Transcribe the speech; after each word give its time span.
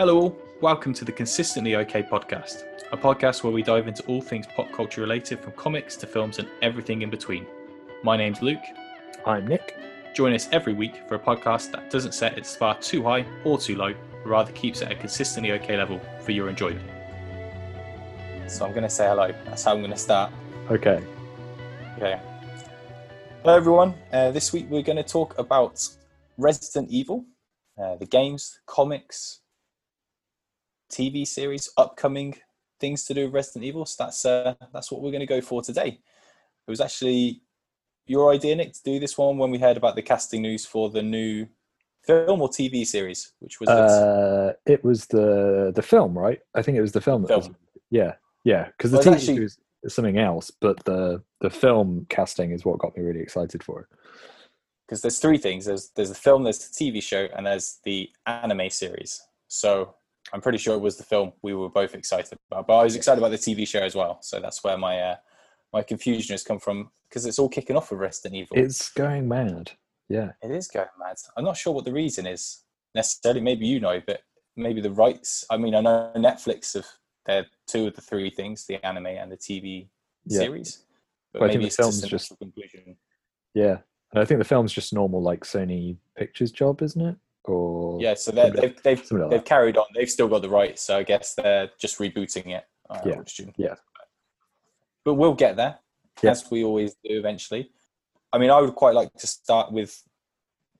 Hello, 0.00 0.16
all. 0.16 0.38
Welcome 0.60 0.94
to 0.94 1.04
the 1.04 1.10
Consistently 1.10 1.74
OK 1.74 2.04
podcast, 2.04 2.62
a 2.92 2.96
podcast 2.96 3.42
where 3.42 3.52
we 3.52 3.64
dive 3.64 3.88
into 3.88 4.04
all 4.04 4.20
things 4.20 4.46
pop 4.46 4.70
culture 4.70 5.00
related 5.00 5.40
from 5.40 5.50
comics 5.54 5.96
to 5.96 6.06
films 6.06 6.38
and 6.38 6.46
everything 6.62 7.02
in 7.02 7.10
between. 7.10 7.44
My 8.04 8.16
name's 8.16 8.40
Luke. 8.40 8.62
I'm 9.26 9.48
Nick. 9.48 9.76
Join 10.14 10.34
us 10.34 10.48
every 10.52 10.72
week 10.72 11.02
for 11.08 11.16
a 11.16 11.18
podcast 11.18 11.72
that 11.72 11.90
doesn't 11.90 12.14
set 12.14 12.38
its 12.38 12.54
bar 12.54 12.78
too 12.78 13.02
high 13.02 13.26
or 13.42 13.58
too 13.58 13.74
low, 13.74 13.92
but 14.22 14.30
rather 14.30 14.52
keeps 14.52 14.82
it 14.82 14.84
at 14.84 14.92
a 14.92 14.94
consistently 14.94 15.50
OK 15.50 15.76
level 15.76 16.00
for 16.20 16.30
your 16.30 16.48
enjoyment. 16.48 16.88
So 18.46 18.64
I'm 18.64 18.70
going 18.70 18.84
to 18.84 18.88
say 18.88 19.08
hello. 19.08 19.32
That's 19.46 19.64
how 19.64 19.72
I'm 19.72 19.78
going 19.78 19.90
to 19.90 19.96
start. 19.96 20.30
Okay. 20.70 21.02
Okay. 21.96 22.20
Hello, 23.42 23.56
everyone. 23.56 23.94
Uh, 24.12 24.30
this 24.30 24.52
week 24.52 24.66
we're 24.70 24.82
going 24.82 24.94
to 24.94 25.02
talk 25.02 25.36
about 25.40 25.88
Resident 26.36 26.88
Evil, 26.88 27.24
uh, 27.82 27.96
the 27.96 28.06
games, 28.06 28.60
comics, 28.64 29.40
TV 30.90 31.26
series, 31.26 31.70
upcoming 31.76 32.34
things 32.80 33.04
to 33.04 33.14
do 33.14 33.24
with 33.24 33.34
Resident 33.34 33.64
Evil. 33.64 33.84
So 33.86 34.04
that's 34.04 34.24
uh, 34.24 34.54
that's 34.72 34.90
what 34.90 35.02
we're 35.02 35.10
going 35.10 35.20
to 35.20 35.26
go 35.26 35.40
for 35.40 35.62
today. 35.62 35.88
It 36.66 36.70
was 36.70 36.80
actually 36.80 37.42
your 38.06 38.32
idea, 38.32 38.56
Nick, 38.56 38.72
to 38.74 38.82
do 38.82 38.98
this 38.98 39.16
one 39.18 39.36
when 39.38 39.50
we 39.50 39.58
heard 39.58 39.76
about 39.76 39.94
the 39.96 40.02
casting 40.02 40.42
news 40.42 40.64
for 40.66 40.88
the 40.90 41.02
new 41.02 41.46
film 42.04 42.40
or 42.40 42.48
TV 42.48 42.86
series, 42.86 43.32
which 43.40 43.60
was 43.60 43.68
Uh, 43.68 44.52
it 44.66 44.82
was 44.84 45.06
the 45.06 45.72
the 45.74 45.82
film, 45.82 46.16
right? 46.18 46.40
I 46.54 46.62
think 46.62 46.78
it 46.78 46.82
was 46.82 46.92
the 46.92 47.00
film. 47.00 47.24
That 47.24 47.38
was, 47.38 47.50
yeah, 47.90 48.14
yeah. 48.44 48.66
Because 48.68 48.90
the 48.90 48.98
Well, 48.98 49.06
TV 49.06 49.12
actually- 49.14 49.34
series 49.34 49.58
is 49.82 49.94
something 49.94 50.18
else, 50.18 50.50
but 50.50 50.82
the 50.84 51.22
the 51.40 51.50
film 51.50 52.06
casting 52.08 52.50
is 52.52 52.64
what 52.64 52.78
got 52.78 52.96
me 52.96 53.02
really 53.02 53.20
excited 53.20 53.62
for 53.62 53.80
it. 53.82 53.86
because 54.86 55.02
there's 55.02 55.18
three 55.18 55.38
things. 55.38 55.66
There's 55.66 55.90
there's 55.90 56.08
the 56.08 56.14
film, 56.14 56.44
there's 56.44 56.66
the 56.66 56.72
TV 56.72 57.02
show, 57.02 57.28
and 57.36 57.46
there's 57.46 57.78
the 57.84 58.10
anime 58.26 58.70
series. 58.70 59.20
So 59.48 59.94
I'm 60.32 60.40
pretty 60.40 60.58
sure 60.58 60.74
it 60.74 60.80
was 60.80 60.96
the 60.96 61.04
film 61.04 61.32
we 61.42 61.54
were 61.54 61.68
both 61.68 61.94
excited 61.94 62.38
about. 62.50 62.66
But 62.66 62.76
I 62.78 62.84
was 62.84 62.96
excited 62.96 63.18
about 63.18 63.30
the 63.30 63.38
TV 63.38 63.66
show 63.66 63.80
as 63.80 63.94
well. 63.94 64.18
So 64.22 64.40
that's 64.40 64.62
where 64.62 64.76
my 64.76 65.00
uh, 65.00 65.16
my 65.72 65.82
confusion 65.82 66.34
has 66.34 66.42
come 66.44 66.58
from 66.58 66.90
because 67.08 67.26
it's 67.26 67.38
all 67.38 67.48
kicking 67.48 67.76
off 67.76 67.90
with 67.90 68.00
Resident 68.00 68.34
Evil. 68.34 68.56
It's 68.58 68.90
going 68.90 69.28
mad. 69.28 69.72
Yeah. 70.08 70.32
It 70.42 70.50
is 70.50 70.68
going 70.68 70.86
mad. 70.98 71.16
I'm 71.36 71.44
not 71.44 71.56
sure 71.56 71.72
what 71.74 71.84
the 71.84 71.92
reason 71.92 72.26
is 72.26 72.64
necessarily. 72.94 73.40
Maybe 73.40 73.66
you 73.66 73.80
know, 73.80 74.00
but 74.06 74.20
maybe 74.56 74.80
the 74.80 74.90
rights. 74.90 75.44
I 75.50 75.56
mean, 75.56 75.74
I 75.74 75.80
know 75.80 76.12
Netflix 76.16 76.74
have 76.74 76.86
they're 77.26 77.46
two 77.66 77.86
of 77.88 77.94
the 77.94 78.00
three 78.02 78.30
things: 78.30 78.66
the 78.66 78.84
anime 78.86 79.06
and 79.06 79.30
the 79.32 79.36
TV 79.36 79.88
Yeah. 80.26 80.38
series. 80.40 80.84
But 81.32 81.40
Well, 81.42 81.50
I 81.50 81.52
think 81.52 81.58
maybe 81.60 81.64
the 81.64 81.66
it's 81.68 81.76
film's 81.76 82.00
just 82.00 82.10
just- 82.10 82.38
conclusion. 82.38 82.96
Yeah. 83.54 83.78
And 84.12 84.22
I 84.22 84.24
think 84.24 84.38
the 84.38 84.44
film's 84.44 84.72
just 84.72 84.94
normal 84.94 85.22
like 85.22 85.40
Sony 85.40 85.98
Pictures 86.16 86.50
job, 86.50 86.80
isn't 86.80 87.00
it? 87.04 87.16
Or 87.48 88.00
Yeah, 88.00 88.14
so 88.14 88.32
something- 88.32 88.60
they've 88.60 88.82
they've 88.82 89.10
like 89.12 89.30
they've 89.30 89.44
carried 89.44 89.76
on. 89.76 89.86
They've 89.94 90.10
still 90.10 90.28
got 90.28 90.42
the 90.42 90.48
rights, 90.50 90.82
so 90.82 90.98
I 90.98 91.02
guess 91.02 91.34
they're 91.34 91.70
just 91.78 91.98
rebooting 91.98 92.54
it. 92.56 92.64
I 92.90 93.02
Yeah, 93.06 93.22
yeah. 93.56 93.74
But 95.04 95.14
we'll 95.14 95.34
get 95.34 95.56
there, 95.56 95.78
Yeah. 96.22 96.30
as 96.32 96.50
we 96.50 96.64
always 96.64 96.94
do 97.04 97.18
eventually. 97.18 97.70
I 98.32 98.38
mean, 98.38 98.50
I 98.50 98.60
would 98.60 98.74
quite 98.74 98.94
like 98.94 99.12
to 99.14 99.26
start 99.26 99.72
with 99.72 100.02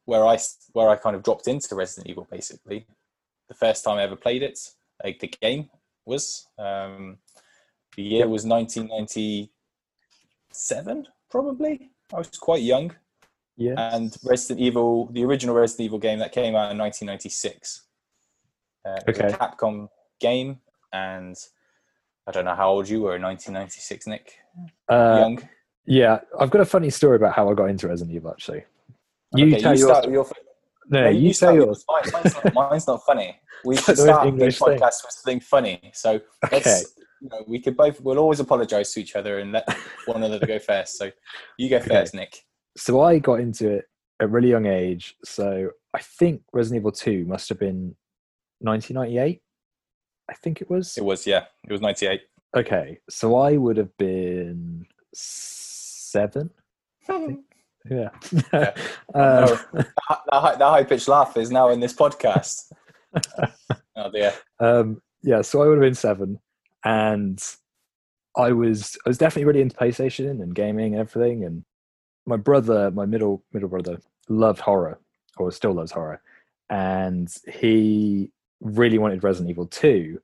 where 0.04 0.26
I 0.26 0.38
where 0.72 0.88
I 0.88 0.96
kind 0.96 1.16
of 1.16 1.22
dropped 1.22 1.48
into 1.48 1.74
Resident 1.74 2.08
Evil. 2.10 2.26
Basically, 2.30 2.86
the 3.48 3.54
first 3.54 3.84
time 3.84 3.98
I 3.98 4.02
ever 4.02 4.16
played 4.16 4.42
it, 4.42 4.58
like 5.04 5.18
the 5.20 5.28
game 5.28 5.70
was. 6.04 6.46
Um, 6.58 7.18
the 7.96 8.02
year 8.02 8.28
was 8.28 8.44
1997, 8.44 11.08
probably. 11.30 11.90
I 12.12 12.18
was 12.18 12.28
quite 12.38 12.62
young 12.62 12.94
yeah. 13.58 13.94
and 13.94 14.16
Resident 14.24 14.60
Evil, 14.60 15.06
the 15.12 15.22
original 15.24 15.54
Resident 15.54 15.84
Evil 15.86 15.98
game 15.98 16.18
that 16.20 16.32
came 16.32 16.54
out 16.54 16.70
in 16.72 16.78
1996. 16.78 17.82
Uh, 18.86 18.98
Okay. 19.08 19.26
a 19.26 19.32
Capcom 19.32 19.88
game, 20.20 20.60
and 20.92 21.36
I 22.26 22.30
don't 22.32 22.44
know 22.46 22.54
how 22.54 22.70
old 22.70 22.88
you 22.88 23.02
were 23.02 23.16
in 23.16 23.22
1996, 23.22 24.06
Nick. 24.06 24.32
Uh, 24.88 25.18
Young. 25.20 25.48
yeah. 25.84 26.20
I've 26.40 26.50
got 26.50 26.60
a 26.62 26.64
funny 26.64 26.88
story 26.90 27.16
about 27.16 27.34
how 27.34 27.50
I 27.50 27.54
got 27.54 27.66
into 27.68 27.88
Resident 27.88 28.14
Evil 28.16 28.30
actually. 28.30 28.64
You 29.34 29.46
Okay, 29.48 29.60
tell 29.60 29.74
you 29.76 29.86
yours. 29.88 30.04
your. 30.06 30.26
no, 30.88 31.04
no, 31.04 31.10
you, 31.10 31.32
start 31.34 31.54
tell 31.56 31.66
yours. 31.66 31.84
Mine, 31.86 32.12
mine's, 32.22 32.34
not, 32.44 32.54
mine's 32.54 32.86
not 32.86 33.02
funny. 33.04 33.36
We 33.64 33.76
should 33.76 33.98
start 33.98 34.22
the 34.22 34.28
English 34.28 34.58
thing. 34.60 34.78
podcast 34.78 35.02
with 35.04 35.10
something 35.10 35.40
funny. 35.40 35.90
So 35.92 36.20
Okay. 36.44 36.48
let's. 36.52 36.94
You 37.20 37.28
know, 37.30 37.44
we 37.48 37.58
could 37.60 37.76
both. 37.76 38.00
We'll 38.00 38.18
always 38.18 38.38
apologise 38.38 38.92
to 38.94 39.00
each 39.00 39.16
other 39.16 39.40
and 39.40 39.50
let 39.50 39.68
one 40.06 40.22
another 40.22 40.46
go 40.46 40.58
first. 40.70 40.96
So 40.96 41.10
you 41.58 41.68
go 41.68 41.78
Okay. 41.78 41.88
first, 41.88 42.14
Nick. 42.14 42.44
So 42.76 43.00
I 43.00 43.18
got 43.18 43.40
into 43.40 43.70
it 43.70 43.84
at 44.20 44.24
a 44.24 44.28
really 44.28 44.50
young 44.50 44.66
age. 44.66 45.16
So 45.24 45.70
I 45.94 46.00
think 46.00 46.42
Resident 46.52 46.82
Evil 46.82 46.92
2 46.92 47.24
must 47.26 47.48
have 47.48 47.58
been 47.58 47.96
1998. 48.60 49.40
I 50.30 50.34
think 50.34 50.60
it 50.60 50.70
was. 50.70 50.96
It 50.98 51.04
was 51.04 51.26
yeah. 51.26 51.44
It 51.64 51.72
was 51.72 51.80
98. 51.80 52.20
Okay, 52.56 52.98
so 53.10 53.36
I 53.36 53.56
would 53.56 53.76
have 53.76 53.96
been 53.98 54.86
seven. 55.14 56.50
Yeah. 57.88 58.10
Yeah. 58.52 58.74
um, 59.14 59.58
that, 59.72 59.88
high, 60.30 60.56
that 60.56 60.60
high 60.60 60.84
pitched 60.84 61.08
laugh 61.08 61.36
is 61.38 61.50
now 61.50 61.70
in 61.70 61.80
this 61.80 61.94
podcast. 61.94 62.70
oh 63.96 64.10
dear. 64.10 64.34
um, 64.60 65.00
yeah, 65.22 65.40
so 65.40 65.62
I 65.62 65.66
would 65.66 65.78
have 65.78 65.82
been 65.82 65.94
seven, 65.94 66.38
and 66.84 67.42
I 68.36 68.52
was 68.52 68.98
I 69.06 69.08
was 69.08 69.16
definitely 69.16 69.46
really 69.46 69.62
into 69.62 69.76
PlayStation 69.76 70.42
and 70.42 70.54
gaming 70.54 70.94
and 70.94 71.00
everything. 71.00 71.44
And 71.44 71.64
my 72.28 72.36
brother, 72.36 72.90
my 72.90 73.06
middle 73.06 73.42
middle 73.52 73.68
brother, 73.68 73.98
loved 74.28 74.60
horror, 74.60 75.00
or 75.38 75.50
still 75.50 75.72
loves 75.72 75.90
horror, 75.92 76.20
and 76.70 77.28
he 77.52 78.30
really 78.60 78.98
wanted 78.98 79.24
Resident 79.24 79.50
Evil 79.50 79.66
Two, 79.66 80.20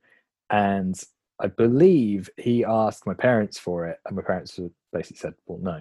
and 0.50 1.00
I 1.41 1.48
believe 1.48 2.31
he 2.37 2.65
asked 2.65 3.06
my 3.06 3.15
parents 3.15 3.59
for 3.59 3.87
it, 3.87 3.98
and 4.06 4.16
my 4.16 4.22
parents 4.22 4.60
basically 4.92 5.16
said, 5.16 5.34
"Well, 5.47 5.59
no," 5.59 5.81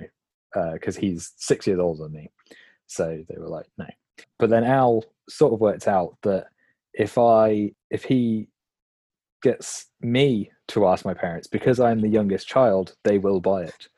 uh, 0.56 0.74
because 0.74 0.96
he's 0.96 1.34
six 1.38 1.68
years 1.68 1.80
older 1.80 2.04
than 2.04 2.14
me. 2.14 2.30
So 2.88 3.24
they 3.28 3.38
were 3.38 3.50
like, 3.50 3.68
"No." 3.78 3.88
But 4.40 4.50
then 4.50 4.64
Al 4.64 5.04
sort 5.30 5.54
of 5.54 5.60
worked 5.60 5.88
out 5.88 6.18
that 6.24 6.48
if 6.94 7.18
I 7.18 7.74
if 7.90 8.04
he 8.06 8.48
gets 9.42 9.88
me 10.02 10.50
to 10.70 10.88
ask 10.88 11.04
my 11.04 11.14
parents 11.14 11.48
because 11.48 11.80
I'm 11.80 12.00
the 12.00 12.08
youngest 12.08 12.48
child, 12.48 12.96
they 13.04 13.18
will 13.18 13.42
buy 13.42 13.64
it. 13.64 13.90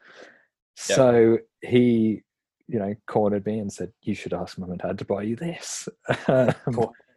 So 0.75 1.39
he, 1.61 2.21
you 2.67 2.79
know, 2.79 2.95
cornered 3.07 3.45
me 3.45 3.59
and 3.59 3.71
said, 3.71 3.91
"You 4.01 4.15
should 4.15 4.33
ask 4.33 4.57
mum 4.57 4.71
and 4.71 4.79
dad 4.79 4.97
to 4.99 5.05
buy 5.05 5.23
you 5.23 5.35
this." 5.35 5.87
Um, 6.27 6.53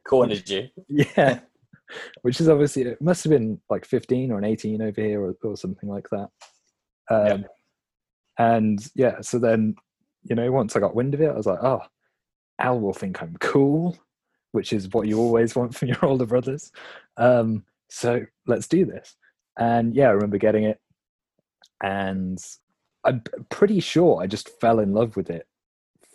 Cornered 0.06 0.48
you. 0.48 0.68
yeah, 0.88 1.40
which 2.22 2.40
is 2.40 2.48
obviously 2.48 2.82
it 2.82 3.02
must 3.02 3.24
have 3.24 3.30
been 3.30 3.60
like 3.68 3.84
15 3.84 4.32
or 4.32 4.38
an 4.38 4.44
18 4.44 4.80
over 4.80 5.00
here 5.00 5.20
or, 5.22 5.34
or 5.42 5.56
something 5.56 5.88
like 5.88 6.08
that. 6.10 6.28
Um, 7.10 7.26
Yeah. 7.26 7.42
And 8.38 8.88
yeah, 8.94 9.20
so 9.20 9.38
then 9.38 9.74
you 10.22 10.34
know, 10.36 10.50
once 10.52 10.76
I 10.76 10.80
got 10.80 10.94
wind 10.94 11.14
of 11.14 11.20
it, 11.20 11.30
I 11.30 11.36
was 11.36 11.46
like, 11.46 11.62
"Oh, 11.62 11.82
Al 12.58 12.80
will 12.80 12.92
think 12.92 13.20
I'm 13.22 13.36
cool," 13.40 13.98
which 14.52 14.72
is 14.72 14.88
what 14.90 15.08
you 15.08 15.18
always 15.18 15.54
want 15.56 15.74
from 15.74 15.88
your 15.88 16.04
older 16.04 16.26
brothers. 16.26 16.70
Um, 17.16 17.64
so 17.90 18.24
let's 18.46 18.68
do 18.68 18.84
this. 18.84 19.16
And 19.58 19.94
yeah, 19.94 20.08
I 20.08 20.12
remember 20.12 20.38
getting 20.38 20.64
it, 20.64 20.80
and 21.82 22.38
I'm 23.04 23.22
pretty 23.48 23.80
sure 23.80 24.20
I 24.20 24.26
just 24.26 24.60
fell 24.60 24.80
in 24.80 24.92
love 24.92 25.16
with 25.16 25.30
it 25.30 25.46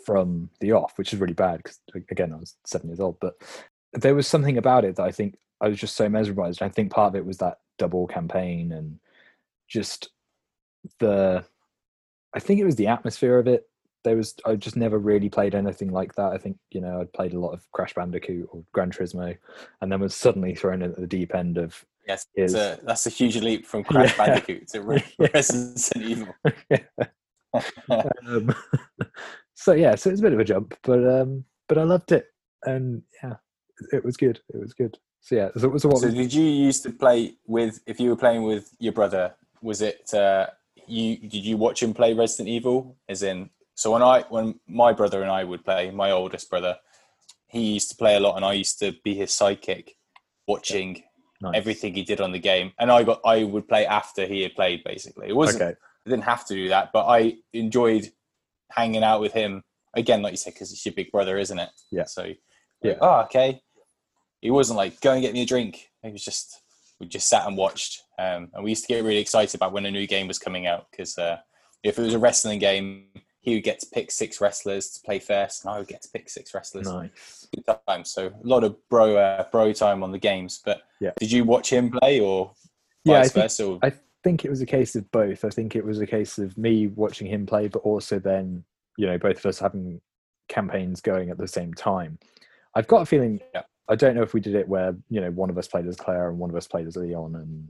from 0.05 0.49
the 0.59 0.73
off, 0.73 0.97
which 0.97 1.13
is 1.13 1.19
really 1.19 1.33
bad 1.33 1.57
because 1.57 1.79
again, 2.09 2.33
I 2.33 2.37
was 2.37 2.55
seven 2.65 2.89
years 2.89 2.99
old. 2.99 3.19
But 3.19 3.35
there 3.93 4.15
was 4.15 4.27
something 4.27 4.57
about 4.57 4.85
it 4.85 4.95
that 4.97 5.03
I 5.03 5.11
think 5.11 5.37
I 5.61 5.69
was 5.69 5.79
just 5.79 5.95
so 5.95 6.09
mesmerized. 6.09 6.61
I 6.61 6.69
think 6.69 6.91
part 6.91 7.09
of 7.09 7.15
it 7.15 7.25
was 7.25 7.37
that 7.37 7.59
double 7.77 8.07
campaign 8.07 8.71
and 8.71 8.99
just 9.67 10.09
the. 10.99 11.43
I 12.35 12.39
think 12.39 12.59
it 12.59 12.65
was 12.65 12.75
the 12.75 12.87
atmosphere 12.87 13.37
of 13.37 13.47
it. 13.47 13.67
There 14.03 14.17
was 14.17 14.35
I 14.45 14.55
just 14.55 14.75
never 14.75 14.97
really 14.97 15.29
played 15.29 15.55
anything 15.55 15.91
like 15.91 16.15
that. 16.15 16.33
I 16.33 16.37
think 16.37 16.57
you 16.71 16.81
know 16.81 16.99
I'd 16.99 17.13
played 17.13 17.33
a 17.33 17.39
lot 17.39 17.53
of 17.53 17.71
Crash 17.71 17.93
Bandicoot 17.93 18.49
or 18.51 18.63
Gran 18.73 18.91
Turismo, 18.91 19.37
and 19.81 19.91
then 19.91 20.01
was 20.01 20.15
suddenly 20.15 20.55
thrown 20.55 20.81
at 20.81 20.97
the 20.97 21.07
deep 21.07 21.33
end 21.33 21.57
of 21.57 21.85
Yes, 22.07 22.27
Is- 22.35 22.53
it's 22.53 22.81
a, 22.81 22.85
that's 22.85 23.07
a 23.07 23.09
huge 23.09 23.37
leap 23.37 23.65
from 23.65 23.83
Crash 23.89 24.17
Yeah. 24.17 24.25
Bandicoot 24.25 24.67
to 24.69 24.81
Re-. 24.83 25.03
Resident 25.19 25.91
Evil. 25.97 26.35
um, 27.89 28.55
so 29.53 29.73
yeah, 29.73 29.95
so 29.95 30.09
it 30.09 30.13
was 30.13 30.19
a 30.19 30.23
bit 30.23 30.33
of 30.33 30.39
a 30.39 30.43
jump, 30.43 30.75
but 30.83 30.99
um, 31.07 31.45
but 31.69 31.77
I 31.77 31.83
loved 31.83 32.11
it, 32.11 32.25
and 32.63 33.01
yeah, 33.23 33.35
it 33.91 34.03
was 34.03 34.17
good. 34.17 34.39
It 34.53 34.59
was 34.59 34.73
good. 34.73 34.97
So 35.21 35.35
yeah, 35.35 35.49
so, 35.55 35.77
so 35.77 35.89
what? 35.89 35.99
So 35.99 36.11
did 36.11 36.33
you 36.33 36.43
used 36.43 36.83
to 36.83 36.91
play 36.91 37.35
with? 37.47 37.79
If 37.85 37.99
you 37.99 38.09
were 38.09 38.15
playing 38.15 38.43
with 38.43 38.69
your 38.79 38.93
brother, 38.93 39.35
was 39.61 39.81
it 39.81 40.13
uh, 40.13 40.47
you? 40.87 41.17
Did 41.17 41.45
you 41.45 41.57
watch 41.57 41.81
him 41.81 41.93
play 41.93 42.13
Resident 42.13 42.49
Evil? 42.49 42.97
As 43.07 43.23
in, 43.23 43.49
so 43.75 43.91
when 43.91 44.01
I 44.01 44.25
when 44.29 44.59
my 44.67 44.91
brother 44.91 45.21
and 45.21 45.31
I 45.31 45.43
would 45.43 45.63
play, 45.63 45.91
my 45.91 46.11
oldest 46.11 46.49
brother, 46.49 46.77
he 47.47 47.73
used 47.73 47.89
to 47.91 47.95
play 47.95 48.15
a 48.15 48.19
lot, 48.19 48.35
and 48.35 48.43
I 48.43 48.53
used 48.53 48.79
to 48.79 48.93
be 49.03 49.15
his 49.15 49.29
sidekick, 49.29 49.89
watching 50.47 51.03
nice. 51.43 51.55
everything 51.55 51.93
he 51.93 52.03
did 52.03 52.21
on 52.21 52.31
the 52.31 52.39
game. 52.39 52.71
And 52.79 52.91
I 52.91 53.03
got 53.03 53.21
I 53.25 53.43
would 53.43 53.67
play 53.67 53.85
after 53.85 54.25
he 54.25 54.41
had 54.41 54.55
played. 54.55 54.83
Basically, 54.83 55.27
it 55.29 55.35
wasn't. 55.35 55.61
Okay, 55.61 55.75
I 56.05 56.09
didn't 56.09 56.23
have 56.25 56.45
to 56.47 56.55
do 56.55 56.69
that, 56.69 56.89
but 56.93 57.05
I 57.05 57.35
enjoyed 57.53 58.11
hanging 58.71 59.03
out 59.03 59.21
with 59.21 59.33
him 59.33 59.63
again, 59.95 60.21
like 60.21 60.33
you 60.33 60.37
said, 60.37 60.53
because 60.53 60.71
it's 60.71 60.85
your 60.85 60.93
big 60.93 61.11
brother, 61.11 61.37
isn't 61.37 61.59
it? 61.59 61.69
Yeah. 61.91 62.05
So, 62.05 62.31
Yeah. 62.81 62.95
oh, 63.01 63.21
okay. 63.21 63.61
he 64.41 64.51
wasn't 64.51 64.77
like 64.77 64.99
go 65.01 65.13
and 65.13 65.21
get 65.21 65.33
me 65.33 65.43
a 65.43 65.45
drink. 65.45 65.89
He 66.01 66.11
was 66.11 66.25
just 66.25 66.61
we 66.99 67.07
just 67.07 67.29
sat 67.29 67.47
and 67.47 67.57
watched, 67.57 68.01
um, 68.19 68.49
and 68.53 68.63
we 68.63 68.71
used 68.71 68.83
to 68.83 68.87
get 68.93 69.03
really 69.03 69.19
excited 69.19 69.55
about 69.55 69.73
when 69.73 69.85
a 69.85 69.91
new 69.91 70.07
game 70.07 70.27
was 70.27 70.39
coming 70.39 70.67
out 70.67 70.87
because 70.91 71.17
uh, 71.17 71.37
if 71.83 71.97
it 71.97 72.01
was 72.01 72.13
a 72.13 72.19
wrestling 72.19 72.59
game, 72.59 73.07
he 73.43 73.53
would 73.55 73.63
get 73.63 73.79
to 73.81 73.85
pick 73.93 74.09
six 74.09 74.39
wrestlers 74.41 74.89
to 74.91 75.01
play 75.03 75.19
first, 75.19 75.63
and 75.65 75.73
I 75.73 75.77
would 75.77 75.87
get 75.87 76.01
to 76.01 76.09
pick 76.09 76.29
six 76.29 76.53
wrestlers. 76.53 76.87
Nice. 76.87 77.47
Good 77.53 77.65
time. 77.87 78.03
So 78.05 78.27
a 78.27 78.33
lot 78.41 78.63
of 78.63 78.75
bro 78.89 79.15
uh, 79.17 79.45
bro 79.51 79.71
time 79.73 80.01
on 80.01 80.11
the 80.11 80.17
games. 80.17 80.61
But 80.65 80.81
Yeah. 80.99 81.11
did 81.19 81.31
you 81.31 81.43
watch 81.43 81.69
him 81.71 81.91
play 81.91 82.19
or 82.21 82.53
Yeah, 83.03 83.15
I 83.15 83.19
vice 83.23 83.31
think- 83.33 83.43
versa? 83.43 83.67
or- 83.67 83.79
I 83.83 83.91
think 84.23 84.45
it 84.45 84.49
was 84.49 84.61
a 84.61 84.65
case 84.65 84.95
of 84.95 85.09
both. 85.11 85.43
I 85.43 85.49
think 85.49 85.75
it 85.75 85.83
was 85.85 85.99
a 85.99 86.07
case 86.07 86.37
of 86.37 86.57
me 86.57 86.87
watching 86.87 87.27
him 87.27 87.45
play, 87.45 87.67
but 87.67 87.79
also 87.79 88.17
then, 88.17 88.63
you 88.97 89.05
know, 89.05 89.17
both 89.17 89.37
of 89.39 89.45
us 89.45 89.59
having 89.59 89.99
campaigns 90.47 91.01
going 91.01 91.29
at 91.29 91.37
the 91.37 91.47
same 91.47 91.73
time. 91.73 92.17
I've 92.75 92.87
got 92.87 93.01
a 93.01 93.05
feeling, 93.05 93.41
Yeah. 93.53 93.63
I 93.89 93.95
don't 93.95 94.15
know 94.15 94.23
if 94.23 94.33
we 94.33 94.39
did 94.39 94.55
it 94.55 94.67
where, 94.69 94.95
you 95.09 95.19
know, 95.19 95.31
one 95.31 95.49
of 95.49 95.57
us 95.57 95.67
played 95.67 95.85
as 95.85 95.97
Claire 95.97 96.29
and 96.29 96.39
one 96.39 96.49
of 96.49 96.55
us 96.55 96.67
played 96.67 96.87
as 96.87 96.95
Leon 96.95 97.35
and 97.35 97.67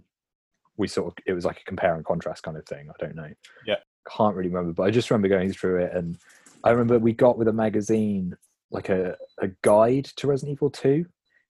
we 0.77 0.87
sort 0.87 1.07
of, 1.07 1.13
it 1.25 1.33
was 1.33 1.45
like 1.45 1.59
a 1.59 1.63
compare 1.63 1.95
and 1.95 2.05
contrast 2.05 2.43
kind 2.43 2.55
of 2.57 2.65
thing. 2.67 2.89
I 2.89 2.93
don't 3.03 3.15
know. 3.15 3.31
Yeah. 3.65 3.77
Can't 4.09 4.35
really 4.35 4.49
remember, 4.49 4.73
but 4.73 4.83
I 4.83 4.91
just 4.91 5.09
remember 5.09 5.27
going 5.29 5.51
through 5.53 5.83
it 5.83 5.93
and 5.93 6.17
I 6.63 6.71
remember 6.71 6.97
we 6.99 7.13
got 7.13 7.37
with 7.37 7.47
a 7.47 7.53
magazine, 7.53 8.35
like 8.71 8.89
a, 8.89 9.17
a 9.39 9.49
guide 9.61 10.05
to 10.17 10.27
Resident 10.27 10.53
Evil 10.53 10.69
2. 10.69 11.05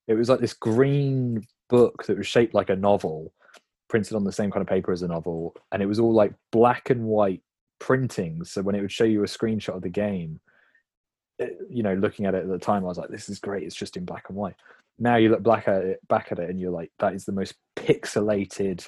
It 0.08 0.16
was 0.16 0.30
like 0.30 0.40
this 0.40 0.54
green 0.54 1.46
book 1.70 2.06
that 2.06 2.18
was 2.18 2.28
shaped 2.28 2.54
like 2.54 2.70
a 2.70 2.76
novel 2.76 3.34
printed 3.90 4.16
on 4.16 4.24
the 4.24 4.32
same 4.32 4.50
kind 4.50 4.62
of 4.62 4.68
paper 4.68 4.92
as 4.92 5.04
a 5.04 5.08
novel, 5.08 5.56
and 5.72 5.82
it 5.82 5.86
was 5.86 6.00
all 6.00 6.14
like 6.14 6.34
black 6.52 6.90
and 6.90 7.04
white 7.04 7.42
printings. 7.80 8.52
So 8.52 8.62
when 8.62 8.76
it 8.76 8.82
would 8.82 8.92
show 8.92 9.04
you 9.04 9.22
a 9.24 9.28
screenshot 9.28 9.76
of 9.76 9.82
the 9.84 9.90
game, 9.90 10.40
it- 11.38 11.58
you 11.70 11.84
know, 11.84 11.94
looking 11.94 12.26
at 12.26 12.34
it 12.36 12.44
at 12.44 12.50
the 12.50 12.58
time, 12.58 12.84
I 12.84 12.88
was 12.88 12.98
like, 12.98 13.10
"This 13.10 13.30
is 13.30 13.40
great! 13.40 13.64
It's 13.64 13.76
just 13.76 13.96
in 13.98 14.06
black 14.06 14.26
and 14.30 14.38
white." 14.38 14.56
Now 15.00 15.16
you 15.18 15.30
look 15.30 15.44
back 15.44 15.68
at 15.68 15.84
it, 15.84 16.08
back 16.08 16.32
at 16.32 16.40
it, 16.40 16.50
and 16.50 16.60
you're 16.60 16.72
like, 16.72 16.92
"That 17.00 17.14
is 17.14 17.26
the 17.26 17.32
most 17.32 17.54
pixelated 17.76 18.88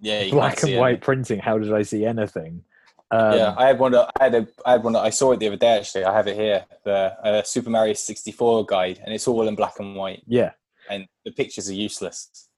yeah, 0.00 0.28
black 0.30 0.62
and 0.62 0.72
it. 0.72 0.78
white 0.78 1.00
printing. 1.00 1.38
How 1.38 1.58
did 1.58 1.72
I 1.72 1.82
see 1.82 2.04
anything?" 2.04 2.64
Um, 3.12 3.36
yeah, 3.36 3.54
I 3.58 3.66
had 3.66 3.78
one. 3.78 3.92
That, 3.92 4.10
I 4.18 4.24
had 4.24 4.34
a. 4.34 4.48
I 4.64 4.72
had 4.72 4.82
one 4.84 4.94
that 4.94 5.00
I 5.04 5.10
saw 5.10 5.32
it 5.32 5.38
the 5.40 5.46
other 5.48 5.56
day. 5.56 5.78
Actually, 5.78 6.04
I 6.04 6.12
have 6.16 6.26
it 6.26 6.34
here. 6.36 6.64
The 6.84 7.14
uh, 7.22 7.42
Super 7.42 7.68
Mario 7.70 7.92
64 7.92 8.64
guide, 8.66 9.00
and 9.04 9.14
it's 9.14 9.28
all 9.28 9.46
in 9.46 9.54
black 9.54 9.78
and 9.78 9.94
white, 9.94 10.22
yeah, 10.26 10.52
and 10.90 11.06
the 11.24 11.30
pictures 11.32 11.68
are 11.68 11.74
useless. 11.74 12.48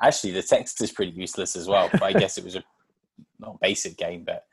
Actually, 0.00 0.32
the 0.32 0.42
text 0.42 0.80
is 0.80 0.92
pretty 0.92 1.10
useless 1.12 1.56
as 1.56 1.66
well. 1.66 1.88
But 1.90 2.04
I 2.04 2.12
guess 2.12 2.38
it 2.38 2.44
was 2.44 2.54
a 2.54 2.62
not 3.40 3.60
basic 3.60 3.96
game, 3.96 4.22
but 4.24 4.44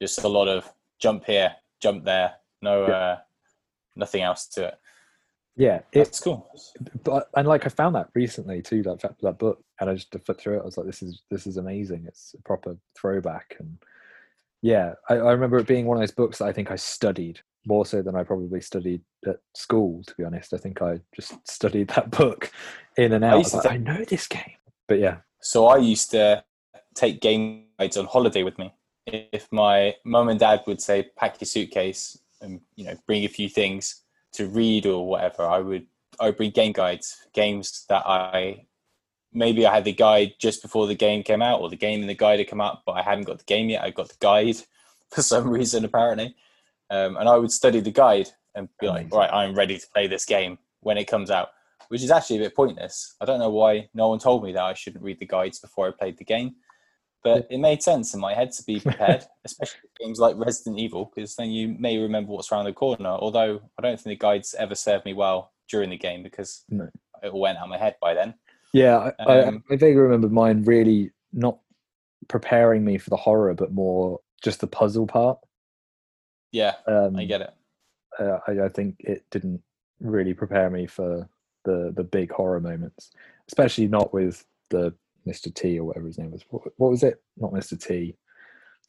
just 0.00 0.24
a 0.24 0.28
lot 0.28 0.48
of 0.48 0.72
jump 0.98 1.24
here, 1.26 1.54
jump 1.82 2.04
there. 2.04 2.32
No, 2.62 2.86
Yeah. 2.86 2.94
uh, 2.96 3.18
nothing 3.96 4.22
else 4.22 4.46
to 4.48 4.68
it. 4.68 4.78
yeah. 5.56 5.80
It's 5.92 6.20
cool. 6.20 6.50
but 7.04 7.28
and 7.36 7.46
like 7.46 7.66
I 7.66 7.68
found 7.68 7.94
that 7.96 8.08
recently 8.14 8.62
too, 8.62 8.82
that 8.84 9.00
that 9.20 9.38
book, 9.38 9.62
and 9.78 9.90
I 9.90 9.94
just 9.94 10.10
flipped 10.24 10.40
through 10.40 10.56
it. 10.56 10.62
I 10.62 10.64
was 10.64 10.78
like, 10.78 10.86
"This 10.86 11.02
is 11.02 11.20
this 11.30 11.46
is 11.46 11.58
amazing. 11.58 12.06
It's 12.08 12.34
a 12.38 12.42
proper 12.42 12.78
throwback." 12.98 13.56
And 13.58 13.76
yeah, 14.62 14.94
I, 15.08 15.14
I 15.14 15.32
remember 15.32 15.58
it 15.58 15.66
being 15.66 15.86
one 15.86 15.96
of 15.96 16.00
those 16.00 16.14
books 16.14 16.38
that 16.38 16.46
I 16.46 16.52
think 16.52 16.70
I 16.70 16.76
studied 16.76 17.40
more 17.66 17.84
so 17.84 18.00
than 18.00 18.14
I 18.14 18.22
probably 18.22 18.60
studied 18.60 19.02
at 19.26 19.38
school. 19.54 20.02
To 20.06 20.14
be 20.16 20.24
honest, 20.24 20.54
I 20.54 20.58
think 20.58 20.82
I 20.82 21.00
just 21.14 21.34
studied 21.48 21.88
that 21.88 22.10
book 22.10 22.50
in 22.96 23.12
and 23.12 23.24
out. 23.24 23.34
I, 23.34 23.38
used 23.38 23.54
was 23.54 23.62
to 23.62 23.68
like, 23.68 23.74
I 23.74 23.78
know 23.78 24.04
this 24.04 24.26
game, 24.26 24.56
but 24.88 24.98
yeah, 24.98 25.18
So 25.40 25.66
I 25.66 25.78
used 25.78 26.10
to 26.12 26.44
take 26.94 27.20
game 27.20 27.66
guides 27.78 27.96
on 27.96 28.06
holiday 28.06 28.42
with 28.42 28.58
me. 28.58 28.72
If 29.06 29.46
my 29.52 29.94
mum 30.04 30.28
and 30.28 30.40
dad 30.40 30.62
would 30.66 30.80
say, 30.80 31.10
"Pack 31.16 31.40
your 31.40 31.46
suitcase 31.46 32.18
and 32.40 32.60
you 32.74 32.86
know 32.86 32.96
bring 33.06 33.24
a 33.24 33.28
few 33.28 33.48
things 33.48 34.02
to 34.32 34.48
read 34.48 34.86
or 34.86 35.06
whatever," 35.06 35.42
I 35.42 35.58
would 35.58 35.86
I 36.18 36.26
would 36.26 36.36
bring 36.36 36.50
game 36.50 36.72
guides, 36.72 37.26
games 37.32 37.84
that 37.88 38.04
I 38.06 38.66
maybe 39.32 39.66
I 39.66 39.74
had 39.74 39.84
the 39.84 39.92
guide 39.92 40.34
just 40.38 40.62
before 40.62 40.86
the 40.86 40.94
game 40.94 41.22
came 41.22 41.42
out, 41.42 41.60
or 41.60 41.68
the 41.70 41.76
game 41.76 42.00
and 42.00 42.08
the 42.08 42.14
guide 42.14 42.38
had 42.38 42.48
come 42.48 42.60
out, 42.60 42.80
but 42.86 42.92
I 42.92 43.02
hadn't 43.02 43.24
got 43.24 43.38
the 43.38 43.44
game 43.44 43.68
yet. 43.68 43.82
I 43.82 43.90
got 43.90 44.08
the 44.08 44.16
guide 44.20 44.56
for 45.10 45.22
some 45.22 45.48
reason 45.48 45.84
apparently, 45.84 46.34
um, 46.90 47.16
and 47.16 47.28
I 47.28 47.36
would 47.36 47.52
study 47.52 47.80
the 47.80 47.90
guide 47.90 48.28
and 48.54 48.68
be 48.80 48.88
like, 48.88 49.12
"Right, 49.12 49.32
I'm 49.32 49.54
ready 49.54 49.78
to 49.78 49.86
play 49.92 50.06
this 50.06 50.24
game 50.24 50.58
when 50.80 50.98
it 50.98 51.06
comes 51.06 51.30
out." 51.30 51.50
which 51.88 52.02
is 52.02 52.10
actually 52.10 52.36
a 52.36 52.40
bit 52.40 52.56
pointless. 52.56 53.14
I 53.20 53.24
don't 53.24 53.38
know 53.38 53.50
why 53.50 53.88
no 53.94 54.08
one 54.08 54.18
told 54.18 54.42
me 54.42 54.52
that 54.52 54.62
I 54.62 54.74
shouldn't 54.74 55.04
read 55.04 55.20
the 55.20 55.26
guides 55.26 55.60
before 55.60 55.86
I 55.86 55.92
played 55.92 56.18
the 56.18 56.24
game, 56.24 56.56
but 57.22 57.46
it 57.50 57.58
made 57.58 57.82
sense 57.82 58.12
in 58.14 58.20
my 58.20 58.34
head 58.34 58.50
to 58.52 58.64
be 58.64 58.80
prepared, 58.88 59.24
especially 59.44 59.80
for 59.82 60.04
games 60.04 60.18
like 60.18 60.36
Resident 60.36 60.80
Evil, 60.80 61.12
because 61.14 61.36
then 61.36 61.50
you 61.50 61.76
may 61.78 61.98
remember 61.98 62.32
what's 62.32 62.50
around 62.50 62.64
the 62.64 62.72
corner. 62.72 63.08
Although 63.08 63.60
I 63.78 63.82
don't 63.82 64.00
think 64.00 64.18
the 64.18 64.24
guides 64.24 64.54
ever 64.58 64.74
served 64.74 65.04
me 65.04 65.12
well 65.12 65.52
during 65.70 65.90
the 65.90 65.96
game 65.96 66.22
because 66.22 66.64
No. 66.68 66.88
it 67.22 67.28
all 67.28 67.40
went 67.40 67.58
out 67.58 67.64
of 67.64 67.70
my 67.70 67.78
head 67.78 67.96
by 68.00 68.14
then. 68.14 68.34
Yeah. 68.76 69.12
I, 69.18 69.22
I, 69.32 69.40
Um, 69.44 69.64
I 69.70 69.76
vaguely 69.76 70.00
remember 70.02 70.28
mine 70.28 70.62
really 70.64 71.10
not 71.32 71.58
preparing 72.28 72.84
me 72.84 72.98
for 72.98 73.10
the 73.10 73.16
horror, 73.16 73.54
but 73.54 73.72
more 73.72 74.20
just 74.42 74.60
the 74.60 74.66
puzzle 74.66 75.06
part. 75.06 75.38
Yeah, 76.52 76.74
Um, 76.86 77.16
I 77.16 77.24
get 77.24 77.40
it. 77.42 77.50
uh, 78.18 78.38
I, 78.46 78.64
I 78.66 78.68
think 78.68 78.96
it 79.00 79.24
didn't 79.30 79.60
really 80.00 80.34
prepare 80.34 80.70
me 80.70 80.86
for 80.86 81.28
the 81.64 81.92
the 81.96 82.04
big 82.04 82.30
horror 82.32 82.60
moments, 82.60 83.10
especially 83.48 83.88
not 83.88 84.12
with 84.14 84.44
the 84.70 84.94
Mr. 85.26 85.52
T 85.52 85.78
or 85.78 85.84
whatever 85.84 86.06
his 86.06 86.18
name 86.18 86.30
was. 86.30 86.44
What, 86.50 86.62
what 86.76 86.90
was 86.90 87.02
it? 87.02 87.20
Not 87.36 87.52
Mr. 87.52 87.80
T. 87.80 88.16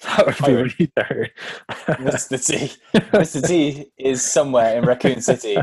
That 0.03 0.27
would 0.27 0.37
be 0.45 0.53
really 0.53 0.91
scary. 0.99 1.31
Mr. 1.71 2.37
T. 2.45 2.71
Mr. 3.17 3.47
T 3.47 3.91
is 3.97 4.23
somewhere 4.23 4.77
in 4.77 4.85
Raccoon 4.85 5.21
City, 5.21 5.55